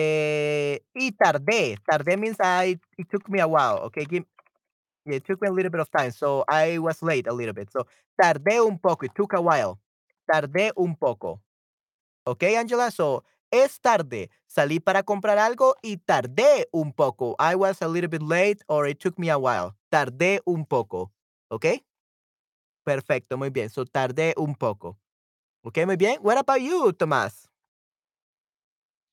Eh, 0.00 0.80
y 0.94 1.10
tardé. 1.12 1.76
Tardé 1.84 2.16
means 2.16 2.36
I 2.40 2.78
it 2.96 3.08
took 3.10 3.28
me 3.28 3.40
a 3.40 3.46
while. 3.48 3.80
Okay, 3.86 4.06
it 5.06 5.24
took 5.24 5.40
me 5.42 5.48
a 5.48 5.50
little 5.50 5.70
bit 5.70 5.80
of 5.80 5.90
time, 5.90 6.12
so 6.12 6.44
I 6.48 6.78
was 6.78 7.02
late 7.02 7.26
a 7.26 7.32
little 7.32 7.52
bit. 7.52 7.70
So 7.72 7.86
tardé 8.16 8.60
un 8.60 8.78
poco. 8.78 9.06
It 9.06 9.12
took 9.16 9.32
a 9.32 9.40
while. 9.40 9.80
Tardé 10.30 10.70
un 10.76 10.94
poco. 10.94 11.40
Okay, 12.24 12.54
Angela. 12.54 12.92
So 12.92 13.24
es 13.50 13.80
tarde. 13.80 14.30
Salí 14.46 14.78
para 14.78 15.02
comprar 15.02 15.38
algo 15.38 15.74
y 15.82 15.96
tardé 15.96 16.68
un 16.72 16.92
poco. 16.92 17.34
I 17.40 17.56
was 17.56 17.82
a 17.82 17.88
little 17.88 18.08
bit 18.08 18.22
late 18.22 18.62
or 18.68 18.86
it 18.86 19.00
took 19.00 19.18
me 19.18 19.30
a 19.30 19.38
while. 19.38 19.74
Tardé 19.90 20.40
un 20.44 20.64
poco. 20.64 21.12
Okay. 21.50 21.87
Perfecto. 22.88 23.36
Muy 23.36 23.50
bien. 23.50 23.68
So 23.68 23.84
tardé 23.84 24.32
un 24.38 24.54
poco. 24.54 24.98
Okay, 25.62 25.84
muy 25.84 25.96
bien. 25.96 26.18
What 26.22 26.38
about 26.38 26.58
you, 26.58 26.90
Tomás? 26.94 27.50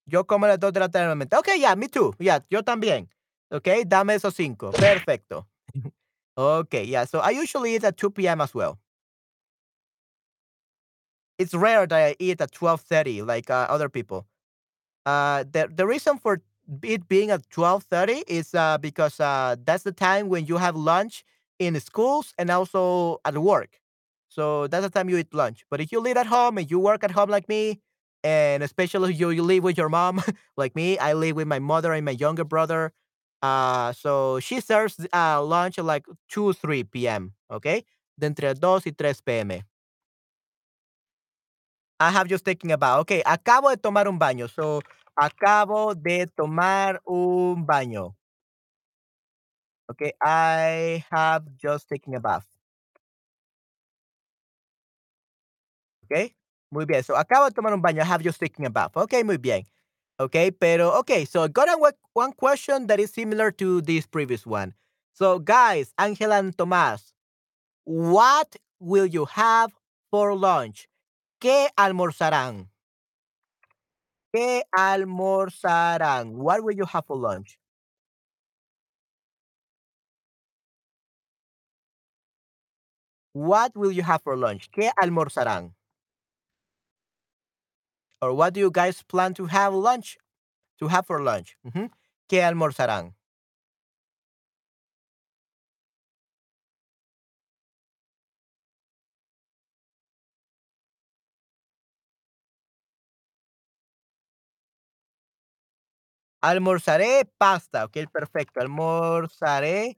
Yo 0.06 0.26
como 0.26 0.48
las 0.48 0.58
2 0.58 0.72
de 0.72 0.80
la 0.80 0.88
tarde 0.88 1.08
normalmente. 1.08 1.36
Ok, 1.36 1.50
yeah, 1.58 1.76
me 1.76 1.90
too. 1.90 2.16
Yeah, 2.18 2.40
yo 2.50 2.64
también. 2.64 3.10
Ok, 3.50 3.68
dame 3.86 4.16
esos 4.16 4.34
cinco. 4.34 4.72
Perfecto. 4.72 5.46
okay, 6.38 6.86
yeah. 6.86 7.06
So 7.06 7.20
I 7.20 7.32
usually 7.32 7.76
eat 7.76 7.84
at 7.84 7.98
2 7.98 8.12
p.m. 8.12 8.40
as 8.40 8.56
well. 8.56 8.80
It's 11.38 11.54
rare 11.54 11.86
that 11.86 12.00
I 12.00 12.16
eat 12.18 12.40
at 12.40 12.52
12:30 12.54 13.26
like 13.28 13.50
uh, 13.50 13.68
other 13.68 13.90
people. 13.90 14.26
Uh, 15.06 15.44
the 15.52 15.68
the 15.68 15.86
reason 15.86 16.18
for 16.18 16.42
it 16.82 17.10
being 17.10 17.30
at 17.30 17.50
12:30 17.50 18.24
is 18.28 18.56
uh, 18.56 18.78
because 18.78 19.20
uh, 19.20 19.58
that's 19.66 19.84
the 19.84 19.92
time 19.92 20.30
when 20.30 20.46
you 20.46 20.56
have 20.56 20.78
lunch 20.78 21.26
in 21.60 21.80
schools 21.80 22.34
and 22.38 22.50
also 22.50 23.20
at 23.26 23.38
work. 23.38 23.80
So 24.30 24.68
that's 24.68 24.84
the 24.84 24.90
time 24.90 25.10
you 25.10 25.18
eat 25.18 25.34
lunch. 25.34 25.66
But 25.70 25.82
if 25.82 25.92
you 25.92 26.00
live 26.00 26.18
at 26.18 26.28
home 26.28 26.58
and 26.58 26.70
you 26.70 26.80
work 26.80 27.04
at 27.04 27.12
home 27.12 27.30
like 27.30 27.48
me, 27.48 27.82
and 28.24 28.64
especially 28.64 29.14
you, 29.14 29.30
you 29.30 29.44
live 29.44 29.64
with 29.64 29.78
your 29.78 29.90
mom 29.90 30.22
like 30.58 30.76
me, 30.76 30.98
I 30.98 31.14
live 31.14 31.36
with 31.36 31.48
my 31.48 31.60
mother 31.60 31.94
and 31.94 32.04
my 32.06 32.12
younger 32.12 32.44
brother. 32.44 32.92
Uh, 33.42 33.94
so 33.94 34.40
she 34.40 34.60
serves 34.60 35.06
uh, 35.14 35.44
lunch 35.44 35.78
at 35.78 35.86
like 35.86 36.06
2 36.30 36.54
3 36.54 37.08
p.m. 37.08 37.34
Okay, 37.52 37.86
de 38.18 38.26
entre 38.28 38.54
2 38.56 38.86
y 38.86 38.92
3 38.98 39.22
p.m. 39.22 39.62
I 42.00 42.12
have 42.12 42.28
just 42.28 42.44
taken 42.46 42.72
a 42.72 42.78
bath. 42.78 43.00
Okey, 43.02 43.22
acabo 43.26 43.70
de 43.70 43.78
tomar 43.78 44.08
un 44.08 44.20
baño. 44.20 44.50
So, 44.50 44.82
acabo 45.18 45.96
de 45.96 46.28
tomar 46.28 47.02
un 47.06 47.66
baño. 47.66 48.16
Okey, 49.90 50.14
I 50.22 51.04
have 51.12 51.56
just 51.58 51.88
taken 51.90 52.16
a 52.16 52.20
bath. 52.20 52.46
Okey, 56.04 56.36
muy 56.72 56.86
bien. 56.86 57.04
So, 57.04 57.16
acabo 57.16 57.46
de 57.46 57.52
tomar 57.52 57.74
un 57.74 57.82
baño. 57.82 58.02
I 58.02 58.06
have 58.06 58.22
just 58.24 58.40
taken 58.40 58.66
a 58.66 58.70
bath. 58.70 58.96
Okay, 58.96 59.24
muy 59.24 59.38
bien. 59.38 59.64
Okey, 60.20 60.52
pero 60.52 60.92
okay, 61.00 61.26
so 61.26 61.48
got 61.48 61.68
a 61.70 61.78
one 62.14 62.32
question 62.34 62.88
that 62.88 63.00
is 63.00 63.12
similar 63.14 63.52
to 63.52 63.82
this 63.82 64.06
previous 64.08 64.46
one. 64.46 64.74
So, 65.14 65.40
guys, 65.40 65.94
Ángela 66.00 66.40
and 66.40 66.56
Tomás, 66.56 67.12
what 67.86 68.56
will 68.80 69.06
you 69.08 69.26
have 69.26 69.72
for 70.12 70.36
lunch? 70.36 70.88
¿Qué 71.42 71.70
almorzarán? 71.78 72.68
¿Qué 74.34 74.64
almorzarán? 74.72 76.34
What 76.36 76.64
will 76.64 76.76
you 76.78 76.86
have 76.86 77.06
for 77.06 77.18
lunch? 77.18 77.58
What 83.36 83.76
will 83.76 83.92
you 83.92 84.02
have 84.04 84.24
for 84.24 84.38
lunch? 84.38 84.72
¿Qué 84.72 84.92
almorzarán? 84.98 85.76
Or 88.22 88.34
what 88.34 88.54
do 88.54 88.60
you 88.60 88.72
guys 88.72 89.02
plan 89.04 89.34
to 89.36 89.46
have 89.46 89.74
lunch 89.74 90.18
to 90.80 90.88
have 90.90 91.08
for 91.08 91.22
lunch? 91.22 91.58
Ujú. 91.66 91.92
¿Qué 92.30 92.44
almorzarán? 92.44 93.16
Almorzaré 106.42 107.26
pasta. 107.38 107.86
Okey, 107.86 108.08
perfecto. 108.08 108.60
Almorzaré 108.62 109.98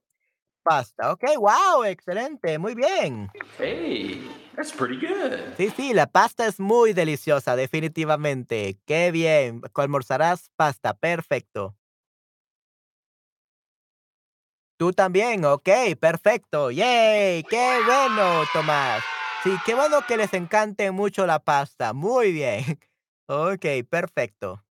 pasta. 0.68 1.12
Okey, 1.12 1.36
guau, 1.38 1.86
excelente, 1.86 2.60
muy 2.60 2.76
bien. 2.76 3.30
Hey, 3.58 4.20
that's 4.56 4.72
pretty 4.74 4.98
good. 5.00 5.56
Sí, 5.56 5.70
sí, 5.76 5.94
la 5.94 6.08
pasta 6.08 6.46
es 6.46 6.60
muy 6.60 6.94
deliciosa, 6.94 7.56
definitivamente. 7.56 8.78
Qué 8.86 9.12
bien. 9.12 9.62
Almorzarás 9.74 10.50
pasta, 10.58 10.94
perfecto. 10.94 11.76
Tú 14.78 14.92
también, 14.94 15.44
okey, 15.46 15.96
perfecto. 15.96 16.70
Yay, 16.70 17.44
qué 17.50 17.80
bueno, 17.86 18.44
Tomás. 18.54 19.02
Sí, 19.44 19.52
qué 19.66 19.74
bueno 19.74 20.02
que 20.08 20.18
les 20.18 20.34
encante 20.34 20.92
mucho 20.92 21.26
la 21.26 21.40
pasta. 21.40 21.94
Muy 21.94 22.32
bien. 22.32 22.64
Okey, 23.28 23.84
perfecto. 23.84 24.64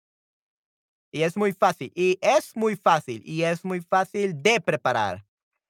Y 1.12 1.24
es 1.24 1.38
muy 1.38 1.54
fácil, 1.54 1.92
y 1.96 2.20
es 2.22 2.56
muy 2.58 2.76
fácil, 2.76 3.22
y 3.26 3.44
es 3.44 3.64
muy 3.64 3.80
fácil 3.80 4.44
de 4.44 4.60
preparar. 4.60 5.26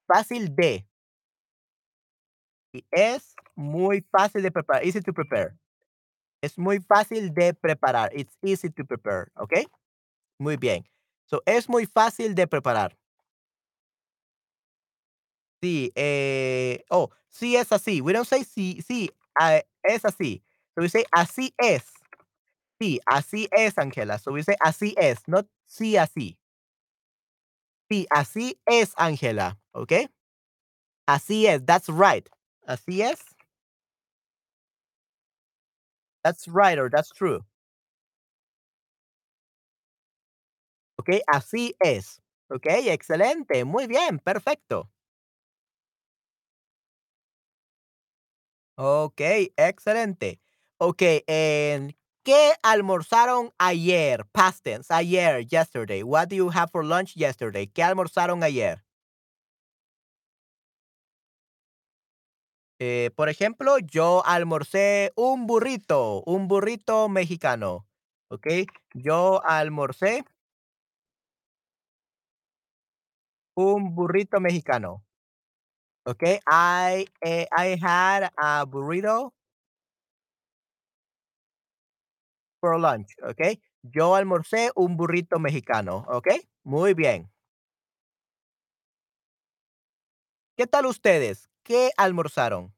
Fácil 0.07 0.55
de. 0.55 0.85
Y 2.73 2.85
es 2.91 3.35
muy 3.55 4.01
fácil 4.11 4.41
de 4.43 4.51
preparar. 4.51 4.83
Easy 4.85 5.01
to 5.01 5.13
prepare. 5.13 5.57
Es 6.41 6.57
muy 6.57 6.79
fácil 6.79 7.33
de 7.33 7.53
preparar. 7.53 8.11
It's 8.15 8.37
easy 8.43 8.69
to 8.71 8.85
prepare, 8.85 9.27
¿okey? 9.35 9.67
Muy 10.39 10.57
bien. 10.57 10.85
So, 11.25 11.41
es 11.45 11.69
muy 11.69 11.85
fácil 11.87 12.35
de 12.35 12.47
preparar. 12.47 12.97
Sí, 15.61 15.91
eh, 15.95 16.83
oh, 16.89 17.09
sí 17.29 17.55
es 17.55 17.71
así. 17.71 18.01
We 18.01 18.13
don't 18.13 18.27
say 18.27 18.43
sí, 18.43 18.81
sí, 18.85 19.09
ah, 19.39 19.61
es 19.83 20.05
así. 20.05 20.43
So 20.75 20.81
we 20.81 20.89
say 20.89 21.03
así 21.11 21.53
es. 21.57 21.83
Sí, 22.79 22.99
así 23.05 23.47
es, 23.51 23.77
Angela. 23.77 24.19
So 24.19 24.33
we 24.33 24.43
say 24.43 24.55
así 24.61 24.95
es, 24.97 25.19
not 25.27 25.47
sí 25.67 25.97
así. 25.97 26.37
Sí, 27.89 28.07
así 28.09 28.59
es, 28.65 28.93
Angela, 28.97 29.59
¿okey? 29.71 30.07
Así 31.07 31.47
es, 31.47 31.65
that's 31.65 31.89
right. 31.89 32.29
Así 32.67 33.01
es. 33.03 33.19
That's 36.23 36.47
right 36.47 36.79
or 36.79 36.89
that's 36.89 37.09
true. 37.11 37.45
Okey, 40.99 41.21
así 41.27 41.75
es. 41.81 42.21
Okey, 42.49 42.89
excelente, 42.89 43.65
muy 43.65 43.87
bien, 43.87 44.19
perfecto. 44.19 44.89
Okey, 48.77 49.53
excelente. 49.55 50.41
Okey, 50.79 51.23
en 51.27 51.95
¿qué 52.25 52.53
almorzaron 52.63 53.51
ayer? 53.59 54.25
Past 54.33 54.63
tense, 54.65 54.91
ayer, 54.93 55.45
yesterday. 55.47 56.03
What 56.03 56.27
do 56.29 56.35
you 56.35 56.49
have 56.49 56.71
for 56.71 56.83
lunch 56.83 57.15
yesterday? 57.15 57.67
¿Qué 57.67 57.83
almorzaron 57.83 58.43
ayer? 58.43 58.81
Eh, 62.79 63.11
por 63.15 63.29
ejemplo, 63.29 63.77
yo 63.79 64.21
almorcé 64.25 65.13
un 65.15 65.47
burrito, 65.47 66.23
un 66.25 66.47
burrito 66.49 67.07
mexicano, 67.07 67.87
¿okey? 68.29 68.67
Yo 68.93 69.41
almorcé 69.45 70.25
un 73.57 73.95
burrito 73.95 74.39
mexicano. 74.41 75.01
¿Okey? 76.07 76.39
I, 76.47 77.07
eh, 77.25 77.47
I 77.51 77.77
had 77.81 78.29
a 78.37 78.63
burrito 78.65 79.31
lunch, 82.73 83.15
¿okey? 83.23 83.61
Yo 83.83 84.15
almorcé 84.15 84.71
un 84.75 84.97
burrito 84.97 85.39
mexicano, 85.39 86.05
¿okey? 86.09 86.49
Muy 86.63 86.93
bien. 86.93 87.29
¿Qué 90.57 90.67
tal 90.67 90.85
ustedes? 90.85 91.49
¿Qué 91.63 91.91
almorzaron? 91.97 92.74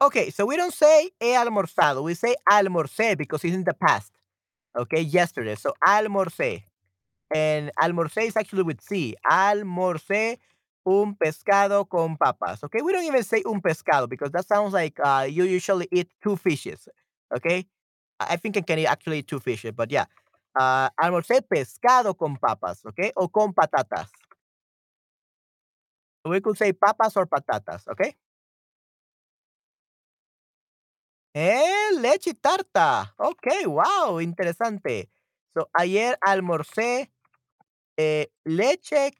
Okay, 0.00 0.30
so 0.30 0.46
we 0.46 0.56
don't 0.56 0.72
say 0.72 1.10
he 1.18 1.28
almorzado, 1.32 2.02
we 2.04 2.14
say 2.14 2.36
almorcé 2.50 3.18
because 3.18 3.42
it's 3.44 3.54
in 3.54 3.64
the 3.64 3.74
past. 3.74 4.12
Okay, 4.76 5.00
yesterday. 5.02 5.56
So 5.56 5.72
almorcé. 5.84 6.62
And 7.34 7.72
almorcé 7.82 8.26
is 8.28 8.36
actually 8.36 8.62
with 8.62 8.80
C. 8.80 9.16
Almorcé 9.28 10.38
un 10.86 11.16
pescado 11.16 11.88
con 11.88 12.16
papas. 12.16 12.62
Okay, 12.64 12.80
we 12.80 12.92
don't 12.92 13.04
even 13.04 13.24
say 13.24 13.42
un 13.44 13.60
pescado 13.60 14.08
because 14.08 14.30
that 14.32 14.46
sounds 14.46 14.72
like 14.72 14.98
uh, 15.02 15.26
you 15.28 15.44
usually 15.44 15.88
eat 15.90 16.08
two 16.22 16.36
fishes. 16.36 16.88
Okay, 17.36 17.66
I 18.20 18.36
think 18.36 18.56
I 18.56 18.60
can 18.60 18.78
actually 18.86 19.18
eat 19.20 19.28
two 19.28 19.40
fishes, 19.40 19.72
but 19.72 19.90
yeah. 19.90 20.04
Uh, 20.58 20.88
almorcé 21.02 21.42
pescado 21.42 22.16
con 22.16 22.36
papas. 22.36 22.84
Okay, 22.86 23.12
o 23.16 23.28
con 23.28 23.52
patatas. 23.52 24.08
We 26.24 26.40
could 26.40 26.56
say 26.58 26.72
papas 26.72 27.16
or 27.16 27.26
patatas. 27.26 27.88
Okay. 27.88 28.14
Eh, 31.40 31.92
leche 32.00 32.30
y 32.30 32.34
tarta. 32.34 33.14
Okey, 33.16 33.64
guau, 33.66 34.20
interesante. 34.20 35.08
So, 35.54 35.70
ayer 35.72 36.18
almorcé, 36.20 37.12
eh, 37.96 38.30
leche 38.44 39.12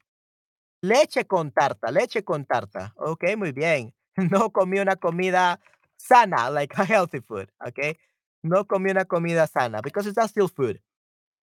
leche 0.81 1.25
con 1.27 1.51
tarta, 1.51 1.91
leche 1.91 2.23
con 2.23 2.45
tarta. 2.45 2.93
Okey, 2.97 3.35
muy 3.37 3.51
bien. 3.53 3.93
No 4.41 4.51
comí 4.51 4.79
una 4.79 4.97
comida 4.97 5.59
sana, 5.97 6.49
like 6.51 6.75
a 6.81 6.85
healthy 6.85 7.21
food, 7.21 7.49
okey. 7.65 7.97
No 8.43 8.65
comí 8.67 8.91
una 8.91 9.05
comida 9.05 9.47
sana 9.47 9.81
because 9.81 10.07
it's 10.09 10.17
not 10.17 10.29
still 10.29 10.49
food. 10.49 10.81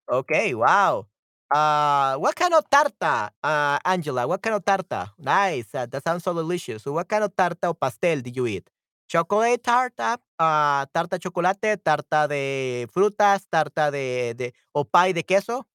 Okey, 0.07 0.53
wow. 0.55 1.07
Ah, 1.51 2.15
what 2.19 2.35
kind 2.35 2.53
of 2.55 2.65
tarta, 2.69 3.33
ah, 3.43 3.79
Angela, 3.85 4.27
what 4.27 4.41
kind 4.41 4.55
of 4.55 4.65
tarta? 4.65 5.13
Nice, 5.19 5.73
uh, 5.75 5.85
that 5.87 6.03
sounds 6.03 6.23
so 6.23 6.33
delicious. 6.33 6.83
So 6.83 6.93
what 6.93 7.07
kind 7.09 7.23
of 7.23 7.35
tarta 7.35 7.69
o 7.69 7.73
pastel 7.75 8.21
did 8.23 8.35
you 8.37 8.47
eat? 8.47 8.69
chocolate 9.07 9.57
tarta, 9.57 10.19
uh, 10.39 10.85
tarta 10.91 11.17
de 11.17 11.19
chocolate, 11.19 11.77
tarta 11.77 12.27
de 12.27 12.87
frutas, 12.91 13.47
tarta 13.49 13.89
de, 13.91 14.33
de 14.35 14.53
o 14.73 14.85
pie 14.85 15.13
de 15.13 15.23
queso. 15.23 15.67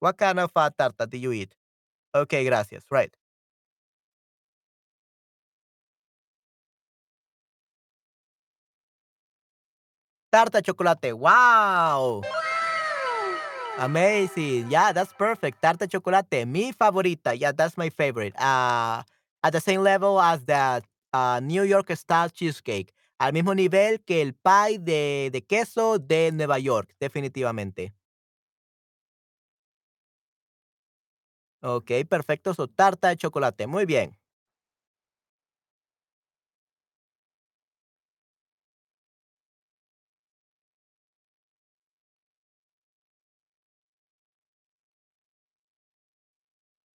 What 0.00 0.16
kind 0.16 0.38
of 0.38 0.52
uh, 0.56 0.70
tarta 0.70 1.06
do 1.06 1.16
you 1.18 1.32
eat? 1.32 1.54
Okay, 2.14 2.44
gracias. 2.44 2.84
Right. 2.90 3.12
Tarta 10.30 10.62
chocolate. 10.62 11.12
Wow. 11.12 12.22
Amazing. 13.78 14.70
Yeah, 14.70 14.92
that's 14.92 15.12
perfect. 15.12 15.62
Tarta 15.62 15.88
chocolate, 15.88 16.44
mi 16.46 16.72
favorita. 16.72 17.38
Yeah, 17.38 17.52
that's 17.52 17.76
my 17.76 17.90
favorite. 17.90 18.34
Uh, 18.38 19.02
at 19.42 19.52
the 19.52 19.60
same 19.60 19.82
level 19.82 20.20
as 20.20 20.44
the 20.44 20.82
uh, 21.12 21.40
New 21.42 21.64
York 21.64 21.90
style 21.96 22.30
cheesecake. 22.30 22.92
Al 23.18 23.32
mismo 23.32 23.54
nivel 23.54 24.00
que 24.04 24.22
el 24.22 24.34
pie 24.34 24.78
de, 24.78 25.30
de 25.32 25.44
queso 25.44 25.98
de 25.98 26.30
Nueva 26.32 26.58
York, 26.58 26.94
definitivamente. 27.00 27.92
Ok, 31.60 31.90
perfecto. 32.08 32.52
So, 32.54 32.66
tarta 32.68 33.08
de 33.08 33.16
chocolate. 33.16 33.66
Muy 33.66 33.84
bien. 33.86 34.16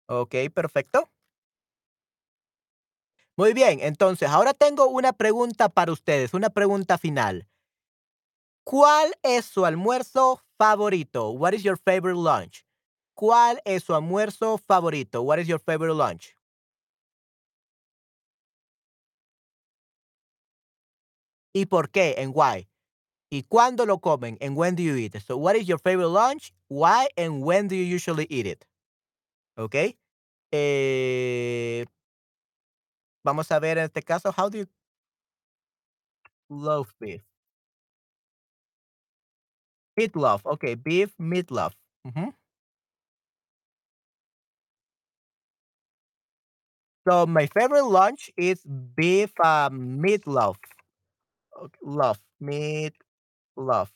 Ok, 0.07 0.36
perfecto. 0.53 1.09
Muy 3.38 3.54
bien, 3.54 3.80
entonces 3.82 4.30
ahora 4.30 4.54
tengo 4.54 4.88
una 4.88 5.12
pregunta 5.14 5.68
para 5.70 5.92
ustedes, 5.92 6.34
una 6.36 6.50
pregunta 6.52 6.98
final. 7.00 7.48
¿Cuál 8.66 9.14
es 9.24 9.46
su 9.46 9.66
almuerzo 9.66 10.42
favorito? 10.58 11.32
What 11.32 11.54
is 11.54 11.64
your 11.64 11.78
favorite 11.78 12.18
lunch? 12.20 12.66
¿Cuál 13.16 13.62
es 13.66 13.84
su 13.84 13.94
almuerzo 13.96 14.58
favorito? 14.58 15.22
What 15.22 15.40
is 15.40 15.48
your 15.48 15.60
favorite 15.62 15.96
lunch? 15.96 16.36
¿Y 21.54 21.66
por 21.68 21.90
qué? 21.92 22.16
And 22.18 22.34
why? 22.36 22.68
¿Y 23.32 23.44
cuándo 23.44 23.86
lo 23.86 24.00
comen? 24.00 24.38
And 24.42 24.58
when 24.58 24.76
do 24.76 24.84
you 24.84 24.96
eat 24.98 25.16
it? 25.16 25.24
So, 25.24 25.38
what 25.38 25.56
is 25.56 25.68
your 25.68 25.80
favorite 25.80 26.10
lunch? 26.10 26.54
Why 26.70 27.08
and 27.18 27.44
when 27.44 27.68
do 27.68 27.76
you 27.76 27.84
usually 27.86 28.28
eat 28.30 28.48
it? 28.48 28.66
¿Ok? 29.58 29.76
Eh, 30.52 31.86
vamos 33.24 33.52
a 33.52 33.60
ver 33.60 33.78
en 33.78 33.86
este 33.86 34.02
caso, 34.04 34.32
how 34.36 34.50
do 34.50 34.58
you 34.60 34.68
love 36.50 36.94
beef? 37.02 37.22
Meatloaf. 39.98 40.46
Okay, 40.46 40.76
beef 40.76 41.16
meatloaf. 41.20 41.74
Mhm. 42.06 42.34
So 47.08 47.26
my 47.26 47.48
favorite 47.48 47.86
lunch 47.86 48.32
is 48.38 48.64
beef 48.64 49.32
uh, 49.44 49.70
meatloaf. 49.70 50.58
Ok, 51.56 51.74
Love 51.82 52.20
meatloaf. 52.42 53.92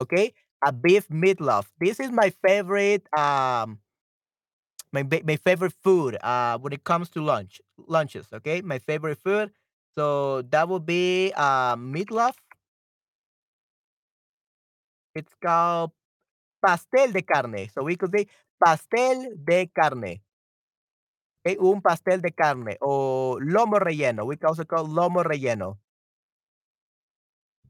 Okay, 0.00 0.34
a 0.64 0.72
beef 0.72 1.06
meatloaf. 1.08 1.66
This 1.78 2.00
is 2.00 2.10
my 2.10 2.30
favorite. 2.44 3.06
Um, 3.16 3.78
my 4.92 5.02
my 5.24 5.36
favorite 5.36 5.72
food. 5.82 6.16
Uh, 6.22 6.58
when 6.58 6.72
it 6.72 6.84
comes 6.84 7.08
to 7.10 7.22
lunch 7.22 7.60
lunches. 7.88 8.26
Okay, 8.32 8.60
my 8.62 8.78
favorite 8.78 9.18
food. 9.18 9.50
So 9.94 10.42
that 10.50 10.68
would 10.68 10.86
be 10.86 11.32
uh 11.36 11.76
meatloaf. 11.76 12.34
It's 15.14 15.32
called 15.44 15.92
pastel 16.64 17.12
de 17.12 17.22
carne. 17.22 17.68
So 17.74 17.84
we 17.84 17.96
could 17.96 18.12
say 18.12 18.26
pastel 18.64 19.34
de 19.44 19.66
carne. 19.68 20.22
Okay, 21.44 21.56
un 21.60 21.80
pastel 21.82 22.20
de 22.20 22.30
carne 22.32 22.76
o 22.80 23.38
lomo 23.40 23.78
relleno. 23.78 24.24
We 24.26 24.36
can 24.36 24.48
also 24.48 24.64
call 24.64 24.86
lomo 24.86 25.22
relleno. 25.22 25.78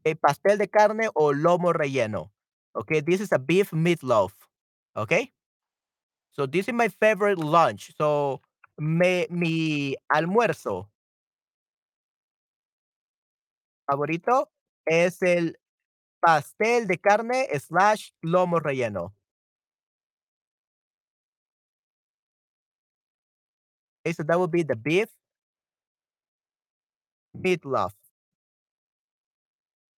Okay, 0.00 0.14
pastel 0.14 0.58
de 0.58 0.66
carne 0.68 1.08
o 1.14 1.32
lomo 1.32 1.72
relleno. 1.72 2.32
Okay, 2.74 3.00
this 3.00 3.20
is 3.20 3.32
a 3.32 3.38
beef 3.38 3.70
meatloaf. 3.72 4.32
Okay, 4.96 5.32
so 6.32 6.46
this 6.46 6.68
is 6.68 6.74
my 6.74 6.88
favorite 6.88 7.38
lunch. 7.38 7.92
So 7.96 8.40
me, 8.78 9.26
mi 9.30 9.96
almuerzo 10.12 10.88
favorito 13.86 14.50
es 14.86 15.22
el 15.22 15.58
pastel 16.20 16.86
de 16.86 16.98
carne 16.98 17.48
slash 17.58 18.14
lomo 18.22 18.58
relleno. 18.60 19.14
Okay, 24.04 24.12
so 24.14 24.22
that 24.24 24.38
would 24.38 24.50
be 24.50 24.62
the 24.62 24.76
beef 24.76 25.08
meatloaf. 27.34 27.92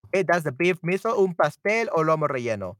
Okay, 0.06 0.22
that's 0.22 0.44
the 0.44 0.52
beef 0.52 0.80
miso, 0.82 1.18
un 1.18 1.34
pastel 1.34 1.88
o 1.92 2.02
lomo 2.02 2.26
relleno. 2.28 2.76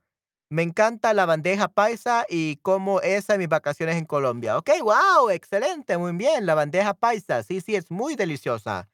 Me 0.54 0.62
encanta 0.62 1.14
la 1.14 1.26
bandeja 1.26 1.66
paisa 1.66 2.26
y 2.28 2.58
como 2.62 3.00
esa 3.00 3.36
mis 3.38 3.48
vacaciones 3.48 3.96
en 3.96 4.04
Colombia. 4.04 4.56
Ok, 4.56 4.70
wow, 4.84 5.28
excelente, 5.30 5.98
muy 5.98 6.12
bien. 6.12 6.46
La 6.46 6.54
bandeja 6.54 6.94
paisa, 6.94 7.42
sí, 7.42 7.60
sí, 7.60 7.74
es 7.74 7.90
muy 7.90 8.14
deliciosa, 8.14 8.88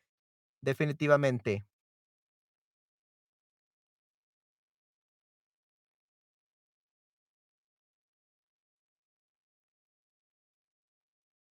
definitivamente. 0.62 1.64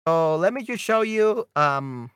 So 0.07 0.37
let 0.37 0.53
me 0.53 0.65
just 0.65 0.83
show 0.83 1.03
you 1.03 1.47
um 1.55 2.11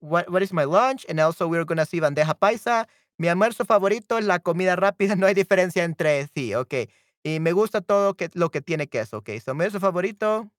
what, 0.00 0.30
what 0.30 0.42
is 0.42 0.52
my 0.52 0.64
lunch 0.64 1.06
and 1.08 1.20
also 1.20 1.46
we're 1.46 1.64
gonna 1.64 1.86
see 1.86 2.00
bandeja 2.00 2.34
paisa. 2.38 2.86
Mi 3.22 3.28
almuerzo 3.28 3.64
favorito 3.64 4.18
es 4.18 4.24
la 4.24 4.40
comida 4.40 4.74
rápida, 4.74 5.14
no 5.16 5.26
hay 5.28 5.34
diferencia 5.34 5.84
entre 5.84 6.26
sí, 6.34 6.56
ok. 6.56 6.74
Y 7.22 7.38
me 7.38 7.52
gusta 7.52 7.80
todo 7.80 8.14
que, 8.14 8.28
lo 8.34 8.50
que 8.50 8.60
tiene 8.60 8.88
queso, 8.88 9.18
ok. 9.18 9.30
So 9.38 9.54
mi 9.54 9.62
almuerzo 9.62 9.78
favorito 9.78 10.50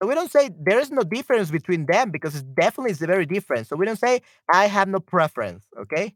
So 0.00 0.06
we 0.06 0.14
don't 0.14 0.30
say 0.30 0.50
there 0.64 0.78
is 0.78 0.92
no 0.92 1.02
difference 1.02 1.50
between 1.50 1.86
them 1.86 2.10
because 2.12 2.36
it's 2.36 2.44
definitely 2.44 2.92
is 2.92 2.98
very 3.00 3.26
different. 3.26 3.66
So 3.66 3.74
we 3.76 3.86
don't 3.86 3.98
say 3.98 4.20
I 4.48 4.68
have 4.68 4.88
no 4.88 5.00
preference, 5.00 5.64
okay? 5.76 6.14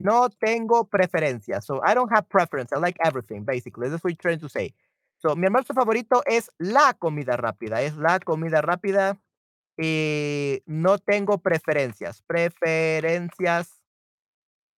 No 0.00 0.28
tengo 0.44 0.84
preferencia. 0.84 1.62
So 1.62 1.80
I 1.84 1.94
don't 1.94 2.10
have 2.10 2.28
preference. 2.28 2.72
I 2.72 2.78
like 2.78 2.96
everything, 3.04 3.44
basically. 3.44 3.88
That's 3.88 4.02
what 4.02 4.10
you're 4.10 4.16
trying 4.16 4.40
to 4.40 4.48
say. 4.48 4.72
So 5.18 5.36
mi 5.36 5.46
almuerzo 5.46 5.74
favorito 5.74 6.22
es 6.26 6.50
la 6.58 6.94
comida 6.94 7.36
rápida. 7.36 7.82
Es 7.82 7.96
la 7.96 8.18
comida 8.18 8.62
rápida. 8.62 9.20
Y 9.78 10.62
no 10.66 10.98
tengo 10.98 11.38
preferencias. 11.38 12.22
Preferencias 12.26 13.82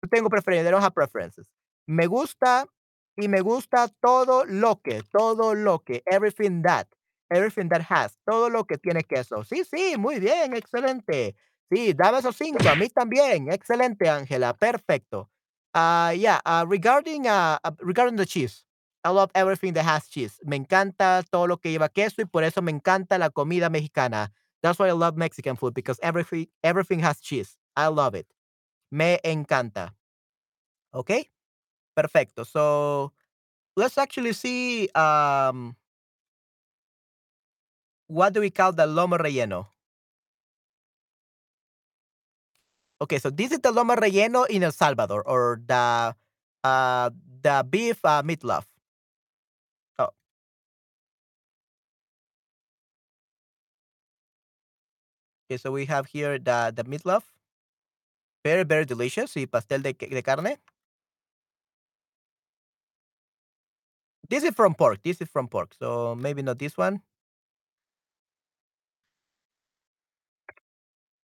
No 0.03 0.09
tengo 0.09 0.29
preferencia, 0.31 0.69
I 0.69 0.73
don't 0.73 0.83
have 0.83 0.95
preferences. 0.95 1.49
Me 1.87 2.07
gusta 2.07 2.67
y 3.17 3.29
me 3.29 3.41
gusta 3.41 3.89
todo 4.01 4.45
lo 4.45 4.81
que, 4.83 5.03
todo 5.11 5.55
lo 5.55 5.81
que, 5.81 6.03
everything 6.07 6.63
that, 6.63 6.87
everything 7.31 7.69
that 7.69 7.83
has, 7.89 8.19
todo 8.27 8.51
lo 8.51 8.65
que 8.65 8.77
tiene 8.79 9.03
queso. 9.05 9.45
Sí, 9.45 9.65
sí, 9.65 9.97
muy 9.99 10.21
bien, 10.21 10.55
excelente. 10.55 11.35
Sí, 11.71 11.95
dame 11.95 12.19
esos 12.19 12.37
cinco, 12.37 12.69
a 12.69 12.77
mí 12.77 12.89
también. 12.89 13.51
Excelente, 13.51 14.09
Ángela, 14.09 14.55
perfecto. 14.55 15.31
Ah, 15.75 16.13
yeah, 16.15 16.41
ah, 16.45 16.65
regarding, 16.69 17.25
ah, 17.27 17.59
regarding 17.79 18.17
the 18.17 18.27
cheese, 18.27 18.65
I 19.05 19.11
love 19.11 19.31
everything 19.35 19.73
that 19.75 19.85
has 19.87 20.09
cheese. 20.09 20.39
Me 20.45 20.57
encanta 20.57 21.23
todo 21.31 21.47
lo 21.47 21.59
que 21.59 21.71
lleva 21.71 21.89
queso 21.89 22.23
y 22.23 22.25
por 22.27 22.45
eso 22.45 22.63
me 22.63 22.71
encanta 22.71 23.19
la 23.19 23.31
comida 23.31 23.71
mexicana. 23.71 24.33
That's 24.67 24.81
why 24.81 24.89
I 24.89 24.99
love 24.99 25.17
Mexican 25.17 25.55
food 25.55 25.75
because 25.75 26.01
everything, 26.03 26.49
everything 26.65 26.99
has 26.99 27.21
cheese. 27.21 27.55
I 27.77 27.87
love 27.87 28.17
it. 28.17 28.27
Me 28.91 29.17
encanta. 29.25 29.95
Okay, 30.93 31.31
perfecto. 31.95 32.43
So 32.43 33.13
let's 33.77 33.97
actually 33.97 34.33
see 34.33 34.89
um, 34.89 35.77
what 38.09 38.33
do 38.33 38.41
we 38.41 38.51
call 38.51 38.73
the 38.73 38.91
lomo 38.91 39.15
relleno? 39.23 39.67
Okay, 43.01 43.19
so 43.19 43.31
this 43.31 43.53
is 43.53 43.61
the 43.61 43.71
lomo 43.71 43.95
relleno 43.95 44.51
in 44.51 44.65
El 44.65 44.73
Salvador 44.73 45.23
or 45.23 45.63
the 45.65 46.11
uh, 46.65 47.11
the 47.41 47.65
beef 47.71 48.03
uh, 48.03 48.23
meatloaf. 48.23 48.67
Okay, 55.47 55.57
so 55.59 55.71
we 55.73 55.87
have 55.87 56.07
here 56.07 56.39
the 56.39 56.73
the 56.75 56.85
meatloaf, 56.85 57.23
very 58.45 58.65
very 58.65 58.85
delicious. 58.85 59.35
Y 59.37 59.47
pastel 59.47 59.83
de, 59.83 59.93
de 59.93 60.23
carne. 60.23 60.59
This 64.29 64.45
is 64.45 64.55
from 64.55 64.75
pork. 64.75 65.03
This 65.05 65.21
is 65.21 65.29
from 65.29 65.49
pork. 65.49 65.75
So 65.79 66.15
maybe 66.17 66.43
not 66.43 66.59
this 66.59 66.77
one. 66.77 67.03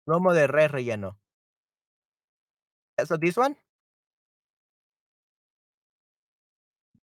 Lomo 0.07 0.33
de 0.33 0.47
res 0.47 0.71
relleno. 0.71 1.17
So 3.05 3.17
this 3.17 3.37
one, 3.37 3.55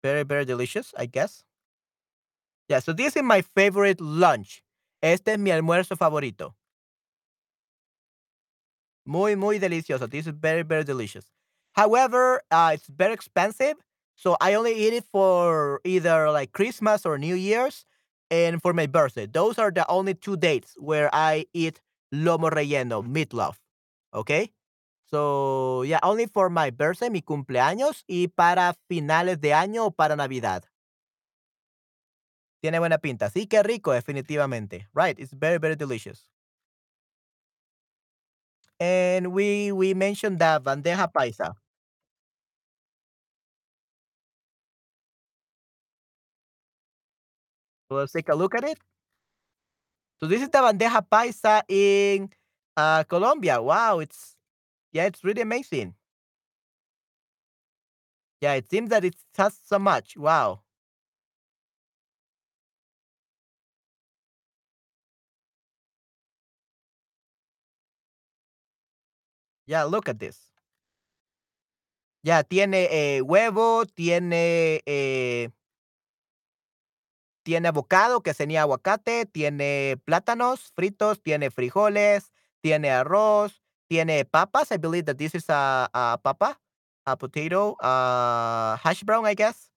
very 0.02 0.22
very 0.24 0.44
delicious, 0.44 0.94
I 0.96 1.06
guess. 1.06 1.44
Yeah. 2.68 2.80
So 2.80 2.92
this 2.92 3.16
is 3.16 3.22
my 3.22 3.42
favorite 3.42 4.00
lunch. 4.00 4.62
Este 5.02 5.28
es 5.28 5.38
mi 5.38 5.50
almuerzo 5.50 5.96
favorito. 5.96 6.54
Muy, 9.06 9.36
muy 9.36 9.58
delicioso. 9.58 10.08
This 10.08 10.26
is 10.26 10.34
very, 10.34 10.62
very 10.62 10.84
delicious. 10.84 11.24
However, 11.72 12.42
uh, 12.50 12.72
it's 12.74 12.86
very 12.88 13.14
expensive, 13.14 13.76
so 14.16 14.36
I 14.40 14.54
only 14.54 14.74
eat 14.74 14.92
it 14.92 15.04
for 15.10 15.80
either 15.84 16.30
like 16.30 16.52
Christmas 16.52 17.06
or 17.06 17.18
New 17.18 17.34
Year's 17.34 17.86
and 18.30 18.60
for 18.60 18.72
my 18.72 18.86
birthday. 18.86 19.26
Those 19.26 19.58
are 19.58 19.70
the 19.70 19.86
only 19.88 20.14
two 20.14 20.36
dates 20.36 20.74
where 20.78 21.10
I 21.12 21.46
eat 21.54 21.80
lomo 22.12 22.50
relleno, 22.50 23.02
meatloaf. 23.06 23.56
Okay? 24.14 24.52
So, 25.10 25.82
yeah, 25.82 25.98
only 26.02 26.26
for 26.26 26.50
my 26.50 26.70
birthday, 26.70 27.10
mi 27.10 27.22
cumpleaños, 27.22 28.04
y 28.06 28.28
para 28.28 28.74
finales 28.88 29.40
de 29.40 29.52
año 29.52 29.86
o 29.86 29.90
para 29.90 30.14
Navidad. 30.14 30.64
Tiene 32.62 32.78
buena 32.78 32.98
pinta. 32.98 33.30
Sí, 33.30 33.46
qué 33.46 33.62
rico, 33.62 33.92
definitivamente. 33.92 34.86
Right, 34.94 35.18
it's 35.18 35.32
very, 35.32 35.58
very 35.58 35.76
delicious. 35.76 36.28
And 38.80 39.32
we 39.32 39.70
we 39.72 39.94
mentioned 39.94 40.38
the 40.40 40.60
bandeja 40.64 41.06
paisa. 41.12 41.54
Let's 47.90 48.12
take 48.12 48.28
a 48.28 48.34
look 48.34 48.54
at 48.54 48.64
it. 48.64 48.78
So 50.20 50.26
this 50.26 50.42
is 50.42 50.48
the 50.50 50.58
bandeja 50.58 51.00
paisa 51.02 51.62
in 51.68 52.28
uh, 52.76 53.04
Colombia. 53.04 53.60
Wow, 53.62 54.00
it's 54.00 54.36
yeah, 54.92 55.06
it's 55.06 55.24
really 55.24 55.42
amazing. 55.42 55.94
Yeah, 58.40 58.54
it 58.54 58.70
seems 58.70 58.90
that 58.90 59.04
it 59.04 59.16
has 59.36 59.58
so 59.64 59.78
much. 59.78 60.16
Wow. 60.16 60.62
Yeah, 69.70 69.84
look 69.84 70.08
at 70.08 70.18
this. 70.18 70.50
Ya, 72.24 72.42
tiene, 72.44 72.88
eh, 72.90 73.22
huevo, 73.22 73.86
tiene, 73.86 74.82
eh 74.84 75.50
tiene 77.46 77.68
avocado, 77.68 78.22
que 78.22 78.34
sería 78.34 78.62
aguacate, 78.62 79.24
tiene 79.26 79.98
plátanos 80.04 80.72
fritos, 80.74 81.22
tiene 81.22 81.50
frijoles, 81.50 82.32
tiene 82.60 82.90
arroz, 82.90 83.62
tiene 83.88 84.24
papas. 84.26 84.70
I 84.72 84.76
believe 84.78 85.04
that 85.06 85.16
this 85.16 85.34
is 85.34 85.44
a 85.48 85.88
a 85.92 86.18
papa, 86.22 86.60
a 87.06 87.16
potato, 87.16 87.76
uh, 87.82 88.76
hash 88.82 89.02
brown, 89.04 89.24
I 89.26 89.34
guess. 89.34 89.70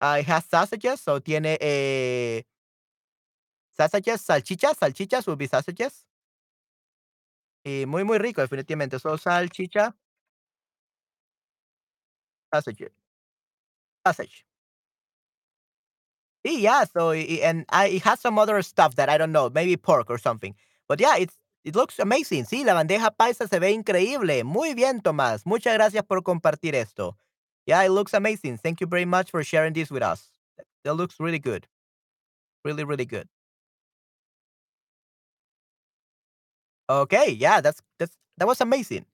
Uh, 0.00 0.18
it 0.20 0.26
has 0.28 0.44
sausages, 0.46 1.00
so 1.00 1.20
tiene, 1.20 1.58
eh 1.60 2.44
sausages, 3.76 4.20
salchichas, 4.22 4.76
salchichas 4.78 5.26
will 5.26 5.36
be 5.36 5.46
sausages. 5.46 6.04
Y 7.64 7.86
muy, 7.86 8.04
muy 8.04 8.18
rico, 8.18 8.40
definitivamente. 8.40 8.98
So, 8.98 9.16
salchicha 9.18 9.94
sausage. 12.52 12.90
Sausage. 14.04 14.44
Y 16.44 16.60
yeah, 16.60 16.84
so 16.84 17.10
and 17.12 17.64
I 17.70 17.86
it 17.88 18.02
has 18.02 18.20
some 18.20 18.38
other 18.38 18.62
stuff 18.62 18.94
that 18.96 19.08
I 19.08 19.18
don't 19.18 19.32
know, 19.32 19.50
maybe 19.50 19.76
pork 19.76 20.08
or 20.10 20.18
something. 20.18 20.54
But 20.88 21.00
yeah, 21.00 21.16
it's 21.18 21.34
it 21.64 21.74
looks 21.76 21.98
amazing. 21.98 22.44
Sí, 22.44 22.64
la 22.64 22.74
bandeja 22.74 23.10
paisa 23.16 23.48
se 23.48 23.58
ve 23.58 23.72
increíble. 23.72 24.44
Muy 24.44 24.74
bien, 24.74 25.00
Tomás. 25.00 25.44
Muchas 25.44 25.74
gracias 25.74 26.04
por 26.06 26.22
compartir 26.22 26.74
esto. 26.74 27.16
Yeah, 27.66 27.82
it 27.84 27.90
looks 27.90 28.14
amazing. 28.14 28.58
Thank 28.58 28.80
you 28.80 28.86
very 28.86 29.04
much 29.04 29.30
for 29.30 29.42
sharing 29.44 29.72
this 29.74 29.90
with 29.90 30.02
us. 30.02 30.30
That 30.84 30.94
looks 30.94 31.16
really 31.20 31.38
good. 31.40 31.66
Really, 32.64 32.84
really 32.84 33.06
good. 33.06 33.28
Okay, 36.88 37.30
yeah, 37.36 37.60
that's 37.60 37.82
that's 37.98 38.16
that 38.38 38.46
was 38.48 38.60
amazing. 38.60 39.04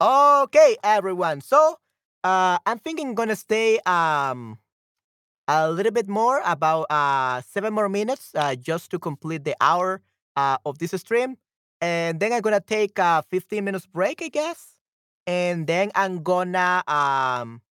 Okay, 0.00 0.76
everyone. 0.84 1.40
So, 1.42 1.78
uh, 2.24 2.58
I'm 2.66 2.78
thinking 2.78 3.14
gonna 3.14 3.36
stay 3.36 3.80
um 3.86 4.58
a 5.48 5.70
little 5.70 5.92
bit 5.92 6.08
more, 6.08 6.42
about 6.44 6.84
uh 6.90 7.42
seven 7.42 7.74
more 7.74 7.88
minutes, 7.88 8.32
uh, 8.36 8.56
just 8.56 8.90
to 8.92 8.98
complete 8.98 9.44
the 9.44 9.56
hour 9.60 10.02
uh 10.36 10.58
of 10.66 10.78
this 10.78 10.92
stream, 11.00 11.36
and 11.80 12.20
then 12.20 12.32
I'm 12.32 12.42
gonna 12.42 12.60
take 12.62 12.98
a 12.98 13.24
15 13.30 13.64
minutes 13.64 13.86
break, 13.86 14.22
I 14.22 14.28
guess, 14.28 14.80
and 15.26 15.66
then 15.66 15.92
I'm 15.94 16.22
gonna 16.22 16.82
um 16.88 17.62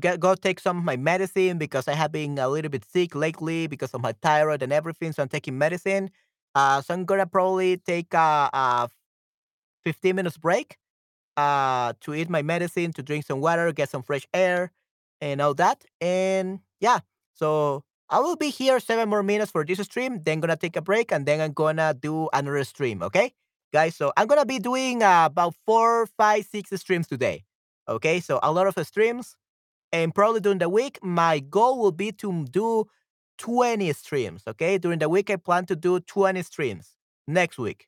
get 0.00 0.20
go 0.20 0.34
take 0.34 0.60
some 0.60 0.78
of 0.78 0.84
my 0.84 0.96
medicine 0.96 1.58
because 1.58 1.88
I 1.88 1.94
have 1.94 2.12
been 2.12 2.38
a 2.38 2.48
little 2.48 2.70
bit 2.70 2.84
sick 2.84 3.14
lately 3.14 3.66
because 3.66 3.94
of 3.94 4.00
my 4.02 4.12
thyroid 4.22 4.62
and 4.62 4.72
everything. 4.72 5.12
So 5.12 5.22
I'm 5.22 5.28
taking 5.28 5.58
medicine. 5.58 6.10
Uh, 6.56 6.80
so 6.80 6.94
I'm 6.94 7.04
gonna 7.04 7.26
probably 7.26 7.76
take 7.76 8.14
a, 8.14 8.48
a 8.50 8.88
15 9.84 10.16
minutes 10.16 10.38
break 10.38 10.78
uh, 11.36 11.92
to 12.00 12.14
eat 12.14 12.30
my 12.30 12.40
medicine, 12.40 12.94
to 12.94 13.02
drink 13.02 13.26
some 13.26 13.40
water, 13.42 13.70
get 13.72 13.90
some 13.90 14.02
fresh 14.02 14.26
air, 14.32 14.72
and 15.20 15.42
all 15.42 15.52
that. 15.54 15.84
And 16.00 16.60
yeah, 16.80 17.00
so 17.34 17.84
I 18.08 18.20
will 18.20 18.36
be 18.36 18.48
here 18.48 18.80
seven 18.80 19.10
more 19.10 19.22
minutes 19.22 19.52
for 19.52 19.66
this 19.66 19.80
stream. 19.80 20.22
Then 20.24 20.40
gonna 20.40 20.56
take 20.56 20.76
a 20.76 20.80
break, 20.80 21.12
and 21.12 21.26
then 21.26 21.42
I'm 21.42 21.52
gonna 21.52 21.92
do 21.92 22.30
another 22.32 22.64
stream. 22.64 23.02
Okay, 23.02 23.34
guys. 23.70 23.94
So 23.94 24.14
I'm 24.16 24.26
gonna 24.26 24.46
be 24.46 24.58
doing 24.58 25.02
uh, 25.02 25.26
about 25.26 25.54
four, 25.66 26.06
five, 26.16 26.46
six 26.50 26.70
streams 26.80 27.06
today. 27.06 27.44
Okay, 27.86 28.18
so 28.20 28.40
a 28.42 28.50
lot 28.50 28.66
of 28.66 28.86
streams, 28.86 29.36
and 29.92 30.14
probably 30.14 30.40
during 30.40 30.58
the 30.58 30.70
week, 30.70 30.98
my 31.02 31.38
goal 31.38 31.78
will 31.78 31.92
be 31.92 32.12
to 32.12 32.46
do 32.46 32.86
20 33.38 33.92
streams. 33.92 34.42
Okay, 34.48 34.78
during 34.78 34.98
the 34.98 35.08
week, 35.08 35.30
I 35.30 35.36
plan 35.36 35.66
to 35.66 35.76
do 35.76 36.00
20 36.00 36.42
streams 36.42 36.96
next 37.26 37.58
week. 37.58 37.86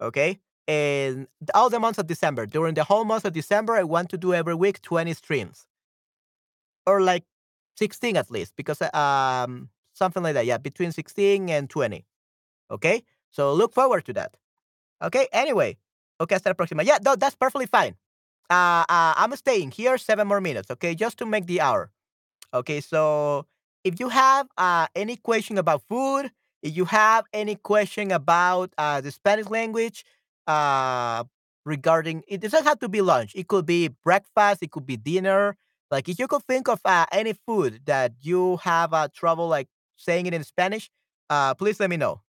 Okay, 0.00 0.40
and 0.68 1.26
all 1.54 1.70
the 1.70 1.80
months 1.80 1.98
of 1.98 2.06
December. 2.06 2.46
During 2.46 2.74
the 2.74 2.84
whole 2.84 3.04
month 3.04 3.24
of 3.24 3.32
December, 3.32 3.74
I 3.74 3.84
want 3.84 4.10
to 4.10 4.18
do 4.18 4.34
every 4.34 4.54
week 4.54 4.80
20 4.82 5.12
streams 5.14 5.66
or 6.86 7.00
like 7.00 7.24
16 7.76 8.16
at 8.16 8.30
least, 8.30 8.54
because 8.56 8.80
uh, 8.82 8.90
um 8.94 9.70
something 9.94 10.22
like 10.22 10.34
that. 10.34 10.46
Yeah, 10.46 10.58
between 10.58 10.92
16 10.92 11.48
and 11.50 11.68
20. 11.70 12.04
Okay, 12.70 13.02
so 13.30 13.52
look 13.54 13.74
forward 13.74 14.04
to 14.06 14.12
that. 14.14 14.36
Okay, 15.02 15.28
anyway. 15.32 15.76
Okay, 16.20 16.34
hasta 16.36 16.50
la 16.50 16.54
próxima. 16.54 16.84
Yeah, 16.84 16.98
no, 17.04 17.16
that's 17.16 17.34
perfectly 17.34 17.66
fine. 17.66 17.96
Uh, 18.50 18.84
uh, 18.88 19.14
I'm 19.16 19.34
staying 19.36 19.72
here 19.72 19.98
seven 19.98 20.28
more 20.28 20.40
minutes, 20.40 20.70
okay, 20.70 20.94
just 20.94 21.18
to 21.18 21.26
make 21.26 21.46
the 21.46 21.60
hour. 21.60 21.90
Okay, 22.54 22.80
so 22.80 23.46
if 23.84 24.00
you 24.00 24.08
have 24.08 24.46
uh, 24.58 24.86
any 24.94 25.16
question 25.16 25.58
about 25.58 25.82
food, 25.88 26.30
if 26.62 26.76
you 26.76 26.84
have 26.86 27.24
any 27.32 27.56
question 27.56 28.12
about 28.12 28.72
uh, 28.78 29.00
the 29.00 29.10
Spanish 29.10 29.46
language, 29.48 30.04
uh, 30.46 31.24
regarding 31.64 32.22
it 32.26 32.40
doesn't 32.40 32.64
have 32.64 32.78
to 32.80 32.88
be 32.88 33.00
lunch. 33.00 33.32
It 33.34 33.48
could 33.48 33.66
be 33.66 33.88
breakfast. 34.04 34.62
It 34.62 34.70
could 34.72 34.86
be 34.86 34.96
dinner. 34.96 35.56
Like 35.90 36.08
if 36.08 36.18
you 36.18 36.26
could 36.26 36.42
think 36.44 36.68
of 36.68 36.80
uh, 36.84 37.06
any 37.12 37.34
food 37.46 37.80
that 37.86 38.12
you 38.20 38.56
have 38.58 38.92
uh, 38.94 39.08
trouble 39.14 39.48
like 39.48 39.68
saying 39.96 40.26
it 40.26 40.34
in 40.34 40.42
Spanish, 40.44 40.90
uh, 41.30 41.54
please 41.54 41.78
let 41.78 41.90
me 41.90 41.96
know. 41.96 42.20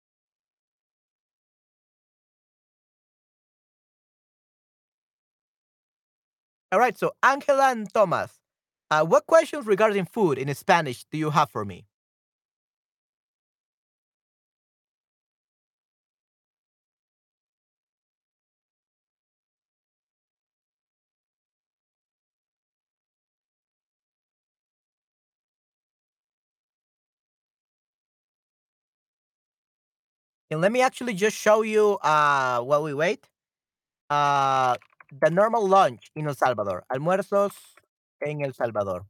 All 6.71 6.79
right. 6.79 6.97
So 6.97 7.13
Angela 7.23 7.71
and 7.71 7.91
Thomas, 7.93 8.39
uh, 9.01 9.05
what 9.05 9.25
questions 9.27 9.65
regarding 9.65 10.05
food 10.05 10.37
in 10.37 10.53
Spanish 10.55 11.05
do 11.11 11.17
you 11.17 11.29
have 11.31 11.49
for 11.51 11.65
me? 11.65 11.85
And 30.51 30.61
let 30.61 30.71
me 30.71 30.81
actually 30.81 31.13
just 31.13 31.37
show 31.37 31.61
you 31.61 31.97
uh 32.03 32.61
while 32.61 32.83
we 32.83 32.93
wait. 32.93 33.27
Uh 34.09 34.75
the 35.21 35.31
normal 35.31 35.67
lunch 35.67 36.11
in 36.15 36.27
El 36.27 36.35
Salvador. 36.35 36.83
Almuerzos 36.91 37.53
en 38.25 38.43
El 38.43 38.53
Salvador. 38.53 39.05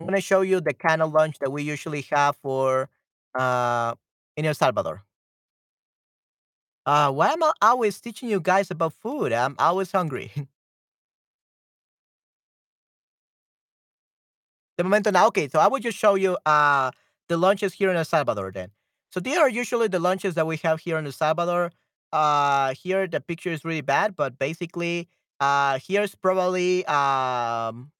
I'm 0.00 0.06
gonna 0.06 0.20
show 0.20 0.42
you 0.42 0.60
the 0.60 0.74
kind 0.74 1.02
of 1.02 1.12
lunch 1.12 1.38
that 1.40 1.50
we 1.50 1.62
usually 1.62 2.02
have 2.12 2.36
for 2.42 2.88
uh 3.34 3.94
in 4.36 4.44
El 4.46 4.54
Salvador. 4.54 5.04
Uh 6.86 7.10
why 7.12 7.30
am 7.32 7.42
I 7.42 7.52
always 7.62 8.00
teaching 8.00 8.28
you 8.28 8.40
guys 8.40 8.70
about 8.70 8.94
food? 8.94 9.32
I'm 9.32 9.56
always 9.58 9.92
hungry. 9.92 10.32
the 14.78 14.84
momento 14.84 15.10
now, 15.10 15.26
okay, 15.28 15.48
so 15.48 15.58
I 15.58 15.68
will 15.68 15.78
just 15.78 15.98
show 15.98 16.14
you 16.14 16.36
uh 16.46 16.90
the 17.28 17.36
lunches 17.36 17.72
here 17.72 17.90
in 17.90 17.96
El 17.96 18.04
Salvador 18.04 18.52
then. 18.52 18.70
So 19.10 19.20
these 19.20 19.38
are 19.38 19.48
usually 19.48 19.88
the 19.88 20.00
lunches 20.00 20.34
that 20.34 20.46
we 20.46 20.56
have 20.58 20.80
here 20.80 20.98
in 20.98 21.06
El 21.06 21.12
Salvador. 21.12 21.72
Uh 22.12 22.74
here 22.74 23.06
the 23.06 23.20
picture 23.20 23.50
is 23.50 23.64
really 23.64 23.80
bad, 23.82 24.16
but 24.16 24.38
basically 24.38 25.08
uh 25.40 25.78
here's 25.86 26.14
probably 26.14 26.84
um 26.86 27.90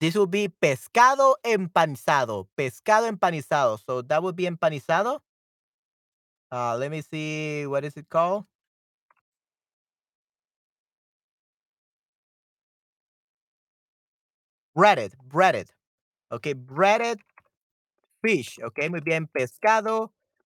this 0.00 0.14
will 0.14 0.26
be 0.26 0.48
pescado 0.48 1.34
empanizado. 1.44 2.48
Pescado 2.56 3.08
empanizado. 3.08 3.78
So 3.86 4.02
that 4.02 4.22
would 4.22 4.36
be 4.36 4.44
empanizado. 4.46 5.20
Uh, 6.50 6.76
let 6.76 6.90
me 6.90 7.02
see. 7.02 7.66
What 7.66 7.84
is 7.84 7.96
it 7.96 8.08
called? 8.08 8.44
Breaded, 14.74 15.14
breaded. 15.24 15.70
Okay, 16.32 16.52
breaded 16.52 17.20
fish. 18.22 18.58
Okay, 18.62 18.88
muy 18.88 19.00
bien. 19.00 19.28
Pescado 19.28 20.10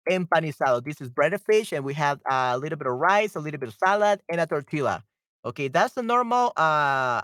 empanizado. 0.09 0.83
This 0.85 1.01
is 1.01 1.11
breaded 1.11 1.41
fish, 1.41 1.73
and 1.73 1.85
we 1.85 1.95
have 1.95 2.21
a 2.29 2.59
little 2.59 2.79
bit 2.79 2.87
of 2.87 2.95
rice, 2.95 3.35
a 3.37 3.41
little 3.41 3.59
bit 3.61 3.69
of 3.69 3.75
salad, 3.75 4.21
and 4.29 4.41
a 4.41 4.47
tortilla. 4.47 5.05
Okay, 5.45 5.69
that's 5.69 5.95
the 5.95 6.03
normal 6.03 6.53
uh 6.57 7.23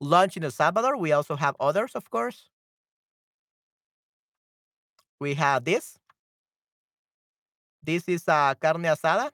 lunch 0.00 0.36
in 0.36 0.44
El 0.44 0.50
Salvador. 0.50 0.96
We 0.96 1.12
also 1.12 1.36
have 1.36 1.56
others, 1.60 1.94
of 1.94 2.10
course. 2.10 2.50
We 5.20 5.34
have 5.34 5.64
this. 5.64 5.98
This 7.82 8.08
is 8.08 8.28
uh, 8.28 8.54
carne 8.60 8.84
asada. 8.84 9.30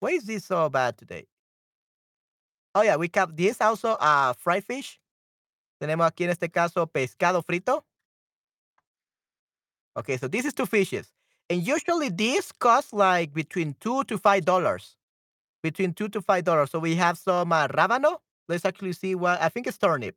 Why 0.00 0.10
is 0.10 0.24
this 0.24 0.44
so 0.46 0.68
bad 0.68 0.96
today? 0.98 1.26
Oh 2.74 2.82
yeah, 2.82 2.96
we 2.96 3.10
have 3.14 3.36
this 3.36 3.60
also 3.60 3.96
uh, 4.00 4.32
fried 4.32 4.64
fish. 4.64 4.98
Tenemos 5.80 6.06
aquí 6.06 6.24
en 6.24 6.30
este 6.30 6.50
caso 6.50 6.86
pescado 6.86 7.44
frito. 7.44 7.82
Okay, 9.96 10.16
so 10.16 10.28
this 10.28 10.44
is 10.44 10.54
two 10.54 10.64
fishes. 10.66 11.12
And 11.50 11.66
usually 11.66 12.08
this 12.08 12.50
costs 12.52 12.92
like 12.92 13.34
between 13.34 13.74
two 13.80 14.04
to 14.04 14.16
five 14.16 14.44
dollars. 14.44 14.96
Between 15.62 15.94
two 15.94 16.08
to 16.08 16.20
five 16.20 16.44
dollars. 16.44 16.70
So 16.70 16.78
we 16.78 16.96
have 16.96 17.16
some 17.18 17.52
uh, 17.52 17.68
rábano. 17.68 18.18
Let's 18.48 18.64
actually 18.64 18.92
see 18.92 19.14
what 19.14 19.40
I 19.40 19.48
think 19.48 19.66
it's 19.66 19.78
turnip. 19.78 20.16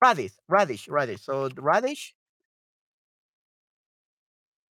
Radish, 0.00 0.32
radish, 0.48 0.88
radish. 0.88 1.22
So 1.22 1.48
radish, 1.56 2.14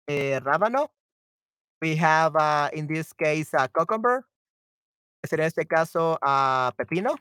eh, 0.07 0.39
rábano. 0.39 0.87
We 1.81 1.95
have 1.97 2.35
uh, 2.35 2.69
in 2.73 2.87
this 2.87 3.11
case 3.13 3.53
uh, 3.53 3.67
cucumber. 3.67 4.23
En 5.29 5.39
este 5.41 5.67
caso 5.67 6.17
uh, 6.21 6.71
pepino. 6.71 7.17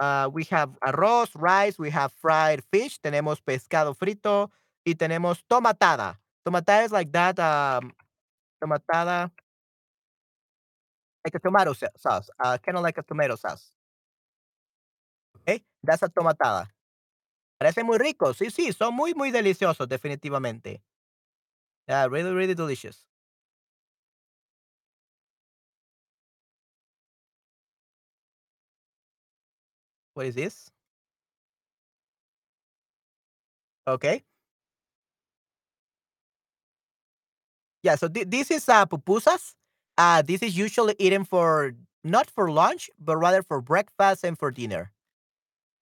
Uh, 0.00 0.30
we 0.32 0.44
have 0.44 0.70
arroz, 0.80 1.30
rice, 1.34 1.78
we 1.78 1.90
have 1.90 2.12
fried 2.12 2.62
fish, 2.72 3.00
tenemos 3.00 3.40
pescado 3.40 3.96
frito 3.96 4.50
y 4.86 4.94
tenemos 4.94 5.42
tomatada. 5.48 6.18
Tomatada 6.48 6.84
is 6.86 6.92
like 6.92 7.12
that, 7.12 7.38
um, 7.38 7.92
tomatada, 8.62 9.30
like 11.24 11.34
a 11.34 11.38
tomato 11.38 11.72
sa- 11.72 11.94
sauce, 11.96 12.30
uh, 12.40 12.58
kind 12.58 12.76
of 12.76 12.82
like 12.82 12.98
a 12.98 13.02
tomato 13.02 13.36
sauce. 13.36 13.72
Okay, 15.40 15.64
that's 15.82 16.02
a 16.02 16.08
tomatada. 16.08 16.68
Parece 17.58 17.84
muy 17.84 17.98
rico, 17.98 18.34
sí, 18.34 18.50
sí, 18.50 18.72
son 18.72 18.94
muy, 18.94 19.14
muy 19.14 19.30
deliciosos, 19.32 19.88
definitivamente. 19.88 20.82
Yeah, 21.88 22.06
really, 22.06 22.32
really 22.32 22.54
delicious. 22.54 23.04
What 30.14 30.26
is 30.26 30.34
this? 30.34 30.70
Okay. 33.86 34.22
Yeah, 37.88 37.94
so 37.96 38.06
thi- 38.08 38.24
this 38.24 38.50
is 38.50 38.68
uh, 38.68 38.84
pupusas. 38.84 39.54
Uh, 39.96 40.20
this 40.20 40.42
is 40.42 40.58
usually 40.58 40.94
eaten 40.98 41.24
for 41.24 41.72
not 42.04 42.28
for 42.28 42.50
lunch, 42.50 42.90
but 43.00 43.16
rather 43.16 43.42
for 43.42 43.62
breakfast 43.62 44.24
and 44.24 44.38
for 44.38 44.50
dinner. 44.50 44.92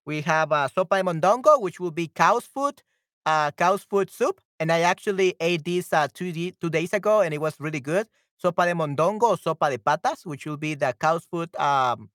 We 0.07 0.21
have 0.23 0.53
uh, 0.53 0.69
sopa 0.69 0.99
de 0.99 1.03
mondongo, 1.03 1.61
which 1.61 1.81
will 1.81 1.91
be 1.91 2.07
cow's 2.07 2.47
food, 2.47 2.81
uh, 3.27 3.51
cow's 3.51 3.83
food 3.83 4.09
soup. 4.09 4.41
And 4.61 4.71
I 4.71 4.83
actually 4.83 5.35
ate 5.41 5.65
this 5.65 5.93
uh, 5.93 6.07
two, 6.15 6.31
di- 6.31 6.55
two 6.61 6.71
days 6.71 6.93
ago, 6.93 7.23
and 7.23 7.35
it 7.35 7.41
was 7.41 7.59
really 7.59 7.81
good. 7.81 8.07
Sopa 8.41 8.67
de 8.67 8.75
mondongo 8.75 9.25
or 9.35 9.37
sopa 9.37 9.69
de 9.69 9.79
patas, 9.79 10.25
which 10.25 10.47
will 10.47 10.57
be 10.57 10.75
the 10.75 10.95
cow's 11.01 11.25
food 11.25 11.51
um, 11.57 12.09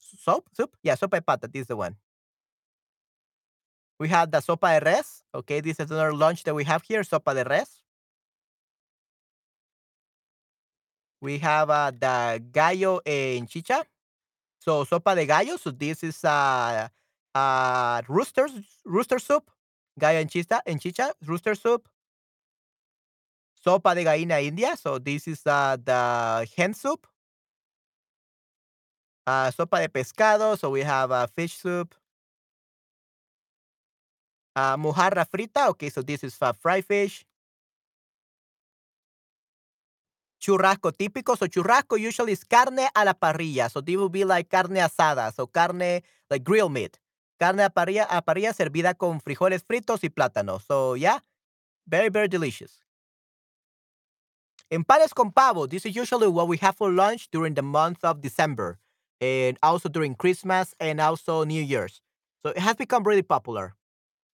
soup. 0.00 0.42
Soup, 0.56 0.74
yeah, 0.82 0.96
sopa 0.96 1.18
de 1.18 1.22
pata. 1.22 1.46
This 1.46 1.60
is 1.62 1.66
the 1.68 1.76
one. 1.76 1.94
We 4.00 4.08
have 4.08 4.32
the 4.32 4.38
sopa 4.38 4.80
de 4.80 4.90
res. 4.90 5.22
Okay, 5.32 5.60
this 5.60 5.78
is 5.78 5.88
another 5.92 6.12
lunch 6.12 6.42
that 6.42 6.54
we 6.56 6.64
have 6.64 6.82
here. 6.82 7.02
Sopa 7.02 7.32
de 7.32 7.44
res. 7.48 7.85
We 11.20 11.38
have 11.38 11.70
uh, 11.70 11.90
the 11.90 12.42
gallo 12.52 13.00
en 13.06 13.46
chicha. 13.46 13.84
So 14.58 14.84
sopa 14.84 15.14
de 15.14 15.26
gallo. 15.26 15.56
So 15.56 15.70
this 15.70 16.02
is 16.02 16.24
uh, 16.24 16.88
uh, 17.34 18.02
rooster 18.08 18.48
rooster 18.84 19.18
soup. 19.18 19.50
Gallo 19.98 20.18
en 20.18 20.28
chicha, 20.28 20.60
en 20.66 20.78
chicha, 20.78 21.12
rooster 21.24 21.54
soup. 21.54 21.88
Sopa 23.64 23.94
de 23.94 24.04
gallina 24.04 24.42
india. 24.42 24.76
So 24.76 24.98
this 24.98 25.26
is 25.26 25.40
uh, 25.46 25.76
the 25.82 26.46
hen 26.56 26.74
soup. 26.74 27.06
Uh, 29.26 29.50
sopa 29.50 29.80
de 29.80 29.88
pescado. 29.88 30.58
So 30.58 30.70
we 30.70 30.82
have 30.82 31.10
uh, 31.10 31.26
fish 31.26 31.56
soup. 31.56 31.94
Uh, 34.54 34.76
mojarra 34.76 35.26
frita. 35.26 35.68
Okay, 35.68 35.90
so 35.90 36.02
this 36.02 36.22
is 36.24 36.36
uh, 36.40 36.52
fried 36.52 36.84
fish. 36.84 37.24
Churrasco 40.46 40.92
típico. 40.92 41.36
So 41.36 41.48
churrasco 41.48 41.98
usually 41.98 42.32
is 42.32 42.44
carne 42.44 42.88
a 42.94 43.04
la 43.04 43.14
parrilla. 43.14 43.68
So 43.68 43.80
this 43.80 43.96
will 43.96 44.08
be 44.08 44.24
like 44.24 44.48
carne 44.48 44.78
asada. 44.78 45.34
So 45.34 45.48
carne, 45.48 46.02
like 46.30 46.44
grill 46.44 46.68
meat. 46.68 47.00
Carne 47.40 47.64
a 47.64 47.68
parrilla, 47.68 48.06
a 48.08 48.22
parrilla 48.22 48.52
servida 48.52 48.94
con 48.94 49.20
frijoles 49.20 49.64
fritos 49.64 50.04
y 50.04 50.08
plátano. 50.08 50.60
So 50.60 50.94
yeah, 50.94 51.18
very, 51.88 52.10
very 52.10 52.28
delicious. 52.28 52.84
Empares 54.70 55.12
con 55.12 55.32
pavo. 55.32 55.66
This 55.66 55.84
is 55.84 55.96
usually 55.96 56.28
what 56.28 56.46
we 56.46 56.58
have 56.58 56.76
for 56.76 56.92
lunch 56.92 57.28
during 57.32 57.54
the 57.54 57.62
month 57.62 58.04
of 58.04 58.20
December. 58.20 58.78
And 59.20 59.58
also 59.64 59.88
during 59.88 60.14
Christmas 60.14 60.76
and 60.78 61.00
also 61.00 61.42
New 61.42 61.62
Year's. 61.62 62.00
So 62.44 62.50
it 62.50 62.58
has 62.58 62.76
become 62.76 63.02
really 63.02 63.22
popular. 63.22 63.74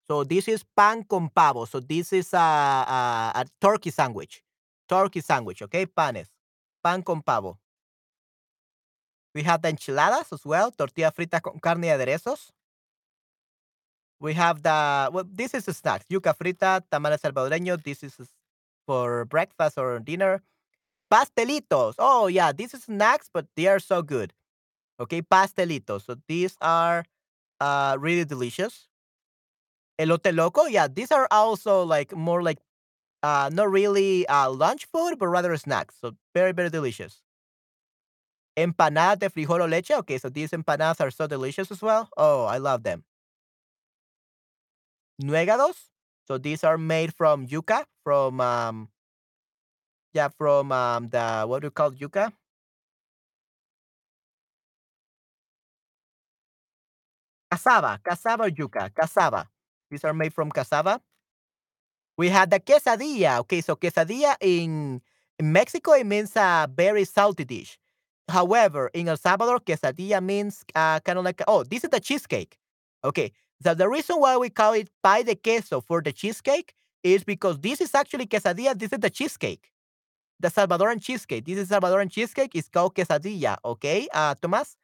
So 0.06 0.24
this 0.24 0.46
is 0.46 0.62
pan 0.76 1.04
con 1.04 1.30
pavo. 1.34 1.64
So 1.64 1.80
this 1.80 2.12
is 2.12 2.34
a, 2.34 2.36
a, 2.36 3.32
a 3.34 3.44
turkey 3.62 3.90
sandwich. 3.90 4.42
Turkey 4.88 5.20
sandwich, 5.20 5.62
okay? 5.62 5.86
Panes. 5.86 6.28
Pan 6.82 7.02
con 7.02 7.22
pavo. 7.22 7.58
We 9.34 9.42
have 9.44 9.62
the 9.62 9.68
enchiladas 9.68 10.32
as 10.32 10.44
well. 10.44 10.70
Tortilla 10.70 11.10
frita 11.10 11.40
con 11.40 11.58
carne 11.58 11.86
y 11.86 11.90
aderezos. 11.90 12.50
We 14.20 14.34
have 14.34 14.62
the, 14.62 15.10
well, 15.12 15.24
this 15.28 15.54
is 15.54 15.66
a 15.68 15.72
snack. 15.72 16.04
Yuca 16.08 16.34
frita, 16.36 16.82
tamales 16.90 17.22
salvadoreños. 17.22 17.82
This 17.82 18.02
is 18.02 18.14
for 18.86 19.24
breakfast 19.24 19.78
or 19.78 19.98
dinner. 19.98 20.42
Pastelitos. 21.10 21.94
Oh, 21.98 22.26
yeah. 22.26 22.52
this 22.52 22.74
is 22.74 22.84
snacks, 22.84 23.28
but 23.32 23.46
they 23.56 23.66
are 23.66 23.78
so 23.78 24.02
good. 24.02 24.32
Okay, 25.00 25.22
pastelitos. 25.22 26.06
So 26.06 26.16
these 26.28 26.56
are 26.60 27.04
uh, 27.60 27.96
really 27.98 28.24
delicious. 28.24 28.88
Elote 29.98 30.34
loco. 30.34 30.66
Yeah, 30.66 30.88
these 30.88 31.10
are 31.10 31.26
also 31.30 31.82
like 31.82 32.14
more 32.14 32.42
like 32.42 32.58
uh, 33.22 33.50
not 33.52 33.70
really 33.70 34.26
uh, 34.26 34.50
lunch 34.50 34.86
food, 34.86 35.18
but 35.18 35.28
rather 35.28 35.56
snacks. 35.56 35.96
So 36.00 36.16
very, 36.34 36.52
very 36.52 36.70
delicious. 36.70 37.22
Empanadas 38.56 39.18
de 39.18 39.28
frijol 39.30 39.68
leche. 39.68 39.90
Okay, 39.92 40.18
so 40.18 40.28
these 40.28 40.50
empanadas 40.52 41.00
are 41.00 41.10
so 41.10 41.26
delicious 41.26 41.70
as 41.70 41.82
well. 41.82 42.08
Oh, 42.16 42.44
I 42.44 42.58
love 42.58 42.82
them. 42.82 43.04
Nuegados. 45.22 45.90
So 46.26 46.38
these 46.38 46.64
are 46.64 46.78
made 46.78 47.14
from 47.14 47.46
yuca, 47.46 47.84
from 48.04 48.40
um, 48.40 48.88
yeah, 50.12 50.28
from 50.28 50.72
um, 50.72 51.08
the 51.08 51.44
what 51.46 51.60
do 51.62 51.66
you 51.66 51.70
call 51.70 51.92
yuca? 51.92 52.32
Cassava, 57.50 58.00
cassava 58.02 58.50
yuca, 58.50 58.90
cassava. 58.94 59.48
These 59.90 60.04
are 60.04 60.14
made 60.14 60.32
from 60.32 60.50
cassava. 60.50 61.00
We 62.18 62.28
had 62.28 62.50
the 62.50 62.60
quesadilla. 62.60 63.38
Okay, 63.40 63.60
so 63.60 63.76
quesadilla 63.76 64.36
in, 64.40 65.00
Mexico 65.40 65.92
it 65.92 66.06
means 66.06 66.36
a 66.36 66.68
very 66.72 67.04
salty 67.04 67.44
dish. 67.44 67.78
However, 68.28 68.90
in 68.94 69.08
El 69.08 69.16
Salvador, 69.16 69.58
quesadilla 69.60 70.22
means 70.22 70.64
uh, 70.74 71.00
kind 71.00 71.18
of 71.18 71.24
like 71.24 71.42
oh, 71.48 71.64
this 71.64 71.84
is 71.84 71.90
the 71.90 72.00
cheesecake. 72.00 72.56
Okay, 73.04 73.32
so 73.64 73.74
the 73.74 73.88
reason 73.88 74.16
why 74.16 74.36
we 74.36 74.50
call 74.50 74.74
it 74.74 74.88
pie 75.02 75.22
de 75.22 75.34
queso 75.34 75.80
for 75.80 76.00
the 76.02 76.12
cheesecake 76.12 76.74
is 77.02 77.24
because 77.24 77.58
this 77.58 77.80
is 77.80 77.94
actually 77.94 78.26
quesadilla. 78.26 78.78
This 78.78 78.92
is 78.92 78.98
the 79.00 79.10
cheesecake, 79.10 79.70
the 80.38 80.48
Salvadoran 80.48 81.02
cheesecake. 81.02 81.44
This 81.44 81.58
is 81.58 81.70
Salvadoran 81.70 82.10
cheesecake. 82.10 82.54
It's 82.54 82.68
called 82.68 82.94
quesadilla. 82.94 83.56
Okay, 83.64 84.06
uh, 84.14 84.34
Tomas, 84.40 84.76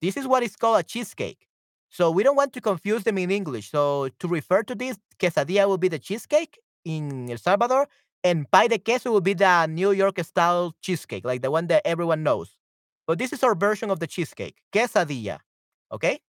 this 0.00 0.16
is 0.16 0.26
what 0.26 0.42
is 0.42 0.56
called 0.56 0.80
a 0.80 0.82
cheesecake. 0.82 1.46
So 1.90 2.10
we 2.10 2.22
don't 2.22 2.36
want 2.36 2.52
to 2.54 2.60
confuse 2.60 3.04
them 3.04 3.18
in 3.18 3.30
English. 3.30 3.70
So 3.70 4.08
to 4.18 4.28
refer 4.28 4.62
to 4.64 4.74
this, 4.74 4.96
quesadilla 5.18 5.68
will 5.68 5.78
be 5.78 5.88
the 5.88 5.98
cheesecake 5.98 6.58
in 6.84 7.30
El 7.30 7.38
Salvador, 7.38 7.88
and 8.22 8.50
pie 8.50 8.68
de 8.68 8.78
queso 8.78 9.10
will 9.10 9.20
be 9.20 9.34
the 9.34 9.66
New 9.66 9.92
York 9.92 10.18
style 10.24 10.74
cheesecake, 10.82 11.24
like 11.24 11.42
the 11.42 11.50
one 11.50 11.66
that 11.68 11.82
everyone 11.84 12.22
knows. 12.22 12.56
But 13.06 13.18
this 13.18 13.32
is 13.32 13.42
our 13.42 13.54
version 13.54 13.90
of 13.90 13.98
the 14.00 14.06
cheesecake, 14.06 14.56
quesadilla. 14.72 15.38
Okay? 15.92 16.20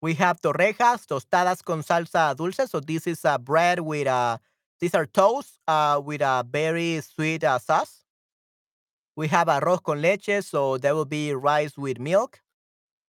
We 0.00 0.14
have 0.14 0.40
torrejas, 0.40 1.06
tostadas 1.06 1.62
con 1.62 1.82
salsa 1.82 2.34
dulce. 2.36 2.68
So 2.68 2.80
this 2.80 3.06
is 3.06 3.24
a 3.24 3.38
bread 3.38 3.80
with 3.80 4.06
a, 4.08 4.40
these 4.80 4.94
are 4.94 5.06
toast 5.06 5.60
uh, 5.68 6.00
with 6.04 6.22
a 6.22 6.44
very 6.48 7.00
sweet 7.00 7.44
uh, 7.44 7.58
sauce. 7.58 8.00
We 9.14 9.28
have 9.28 9.48
arroz 9.48 9.82
con 9.82 10.00
leche, 10.00 10.42
so 10.42 10.78
there 10.78 10.94
will 10.94 11.04
be 11.04 11.34
rice 11.34 11.76
with 11.76 12.00
milk. 12.00 12.40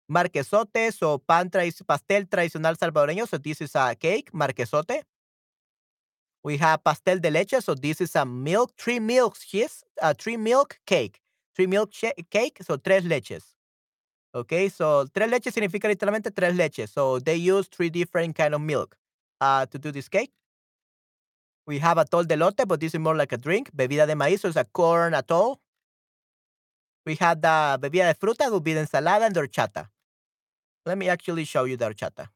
Marquesote, 0.07 0.91
so 0.91 1.17
pan 1.19 1.49
tra 1.49 1.63
pastel 1.87 2.27
tradicional 2.27 2.75
salvadoreño, 2.77 3.27
so 3.27 3.37
this 3.37 3.61
is 3.61 3.75
a 3.75 3.95
cake, 3.95 4.33
marquesote. 4.33 5.03
We 6.43 6.57
have 6.57 6.83
pastel 6.83 7.19
de 7.19 7.31
leche, 7.31 7.61
so 7.61 7.73
this 7.73 8.01
is 8.01 8.15
a 8.15 8.25
milk, 8.25 8.73
three 8.77 8.99
milks, 8.99 9.53
yes, 9.53 9.83
a 10.01 10.13
three 10.13 10.37
milk 10.37 10.77
cake. 10.85 11.21
Three 11.55 11.67
milk 11.67 11.91
cake, 12.29 12.57
so 12.61 12.77
tres 12.77 13.05
leches. 13.05 13.43
Okay, 14.35 14.67
so 14.67 15.05
tres 15.13 15.29
leches 15.29 15.53
significa 15.53 15.87
literalmente 15.87 16.31
tres 16.31 16.55
leches. 16.55 16.89
So 16.89 17.19
they 17.19 17.35
use 17.35 17.67
three 17.67 17.89
different 17.89 18.35
kind 18.35 18.55
of 18.55 18.61
milk 18.61 18.97
uh, 19.39 19.67
to 19.67 19.77
do 19.77 19.91
this 19.91 20.09
cake. 20.09 20.31
We 21.65 21.79
have 21.79 21.97
atol 21.97 22.27
de 22.27 22.35
lote, 22.35 22.67
but 22.67 22.79
this 22.79 22.93
is 22.93 22.99
more 22.99 23.15
like 23.15 23.31
a 23.31 23.37
drink. 23.37 23.71
Bebida 23.73 24.05
de 24.05 24.15
maíz, 24.15 24.41
so 24.41 24.49
it's 24.49 24.57
a 24.57 24.65
corn 24.65 25.13
atol. 25.13 25.59
We 27.05 27.15
have 27.15 27.41
the 27.41 27.79
bebida 27.79 28.11
de 28.11 28.15
fruta, 28.15 28.51
will 28.51 28.59
be 28.59 28.73
the 28.73 28.81
ensalada 28.81 29.27
and 29.27 29.35
the 29.35 29.41
horchata. 29.41 29.87
Let 30.85 30.97
me 30.97 31.09
actually 31.09 31.45
show 31.45 31.63
you 31.65 31.77
the 31.77 31.85
horchata. 31.89 32.27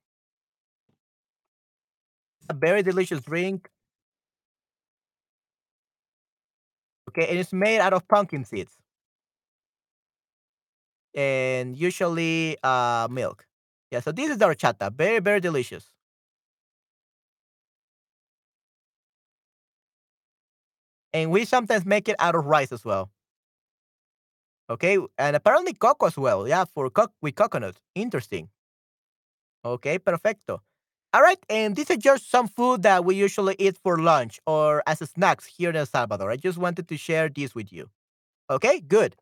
A 2.50 2.54
very 2.54 2.84
delicious 2.84 3.22
drink. 3.22 3.70
Okay, 7.10 7.28
and 7.30 7.40
it's 7.40 7.54
made 7.54 7.80
out 7.80 7.94
of 7.94 8.08
pumpkin 8.08 8.44
seeds. 8.46 8.78
And 11.16 11.76
usually 11.78 12.58
uh 12.64 13.08
milk. 13.10 13.46
Yeah, 13.92 14.02
so 14.02 14.12
this 14.12 14.30
is 14.30 14.38
the 14.38 14.46
horchata. 14.46 14.94
Very, 14.94 15.20
very 15.20 15.40
delicious. 15.40 15.90
And 21.14 21.32
we 21.32 21.46
sometimes 21.46 21.86
make 21.86 22.10
it 22.10 22.16
out 22.20 22.36
of 22.36 22.46
rice 22.46 22.72
as 22.72 22.86
well. 22.86 23.10
Okay, 24.70 24.98
and 25.18 25.36
apparently 25.36 25.74
cocoa 25.74 26.08
as 26.08 26.18
well. 26.18 26.48
Yeah, 26.48 26.66
for 26.66 26.90
co- 26.90 27.12
with 27.22 27.36
coconut. 27.36 27.80
Interesting. 27.96 28.50
Okay, 29.66 30.00
perfecto. 30.00 30.62
All 31.14 31.22
right, 31.22 31.40
and 31.50 31.76
this 31.76 31.90
is 31.90 31.98
just 31.98 32.30
some 32.30 32.48
food 32.48 32.84
that 32.84 33.06
we 33.06 33.16
usually 33.16 33.56
eat 33.60 33.78
for 33.84 33.98
lunch 34.00 34.40
or 34.46 34.84
as 34.86 35.00
snacks 35.00 35.46
here 35.46 35.70
in 35.70 35.76
El 35.76 35.86
Salvador. 35.86 36.30
I 36.30 36.36
just 36.36 36.58
wanted 36.58 36.88
to 36.90 36.98
share 36.98 37.30
this 37.30 37.56
with 37.56 37.72
you. 37.72 37.90
Okay, 38.50 38.82
good. 38.82 39.16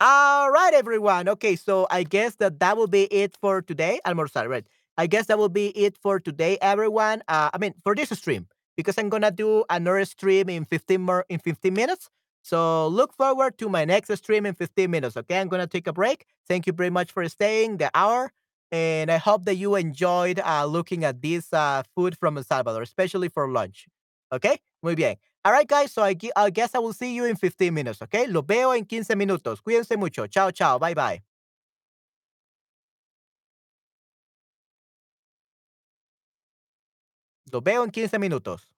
All 0.00 0.50
right, 0.50 0.74
everyone. 0.74 1.28
Okay, 1.28 1.56
so 1.56 1.86
I 1.90 2.04
guess 2.04 2.36
that 2.36 2.60
that 2.60 2.76
will 2.76 2.88
be 2.88 3.04
it 3.04 3.36
for 3.40 3.62
today. 3.62 4.00
Almorzar, 4.06 4.48
right? 4.48 4.66
I 4.98 5.06
guess 5.06 5.26
that 5.26 5.38
will 5.38 5.48
be 5.50 5.68
it 5.70 5.96
for 5.98 6.20
today, 6.20 6.58
everyone. 6.62 7.22
Uh, 7.28 7.50
I 7.54 7.58
mean, 7.58 7.74
for 7.84 7.94
this 7.94 8.10
stream, 8.10 8.48
because 8.76 8.98
I'm 8.98 9.08
gonna 9.10 9.30
do 9.32 9.64
another 9.70 10.04
stream 10.06 10.48
in 10.50 10.64
15 10.64 11.02
more 11.02 11.24
in 11.28 11.40
15 11.40 11.74
minutes. 11.74 12.10
So 12.42 12.88
look 12.88 13.12
forward 13.12 13.56
to 13.58 13.68
my 13.68 13.84
next 13.84 14.14
stream 14.16 14.46
in 14.46 14.54
15 14.54 14.90
minutes. 14.90 15.16
Okay, 15.16 15.40
I'm 15.40 15.48
gonna 15.48 15.66
take 15.66 15.86
a 15.86 15.92
break. 15.92 16.26
Thank 16.48 16.66
you 16.66 16.72
very 16.72 16.90
much 16.90 17.12
for 17.12 17.26
staying 17.28 17.76
the 17.78 17.90
hour, 17.94 18.32
and 18.72 19.10
I 19.10 19.18
hope 19.18 19.44
that 19.44 19.54
you 19.54 19.76
enjoyed 19.76 20.40
uh, 20.40 20.66
looking 20.66 21.04
at 21.04 21.22
this 21.22 21.52
uh, 21.52 21.82
food 21.94 22.18
from 22.18 22.36
El 22.36 22.44
Salvador, 22.44 22.82
especially 22.82 23.28
for 23.28 23.48
lunch. 23.48 23.86
Okay, 24.32 24.58
muy 24.82 24.94
bien. 24.96 25.16
All 25.44 25.52
right, 25.52 25.66
guys. 25.68 25.92
So 25.92 26.02
I, 26.02 26.16
I 26.36 26.50
guess 26.50 26.74
I 26.74 26.78
will 26.78 26.92
see 26.92 27.14
you 27.14 27.24
in 27.24 27.36
15 27.36 27.72
minutes. 27.72 28.02
Okay, 28.02 28.26
lo 28.26 28.42
veo 28.42 28.72
en 28.72 28.84
15 28.86 29.14
minutos. 29.16 29.60
Cuídense 29.62 29.96
mucho. 29.96 30.26
Chao, 30.26 30.50
chao. 30.50 30.78
Bye, 30.78 30.94
bye. 30.94 31.22
Lo 37.52 37.60
veo 37.60 37.84
en 37.84 37.90
15 37.90 38.18
minutos. 38.18 38.71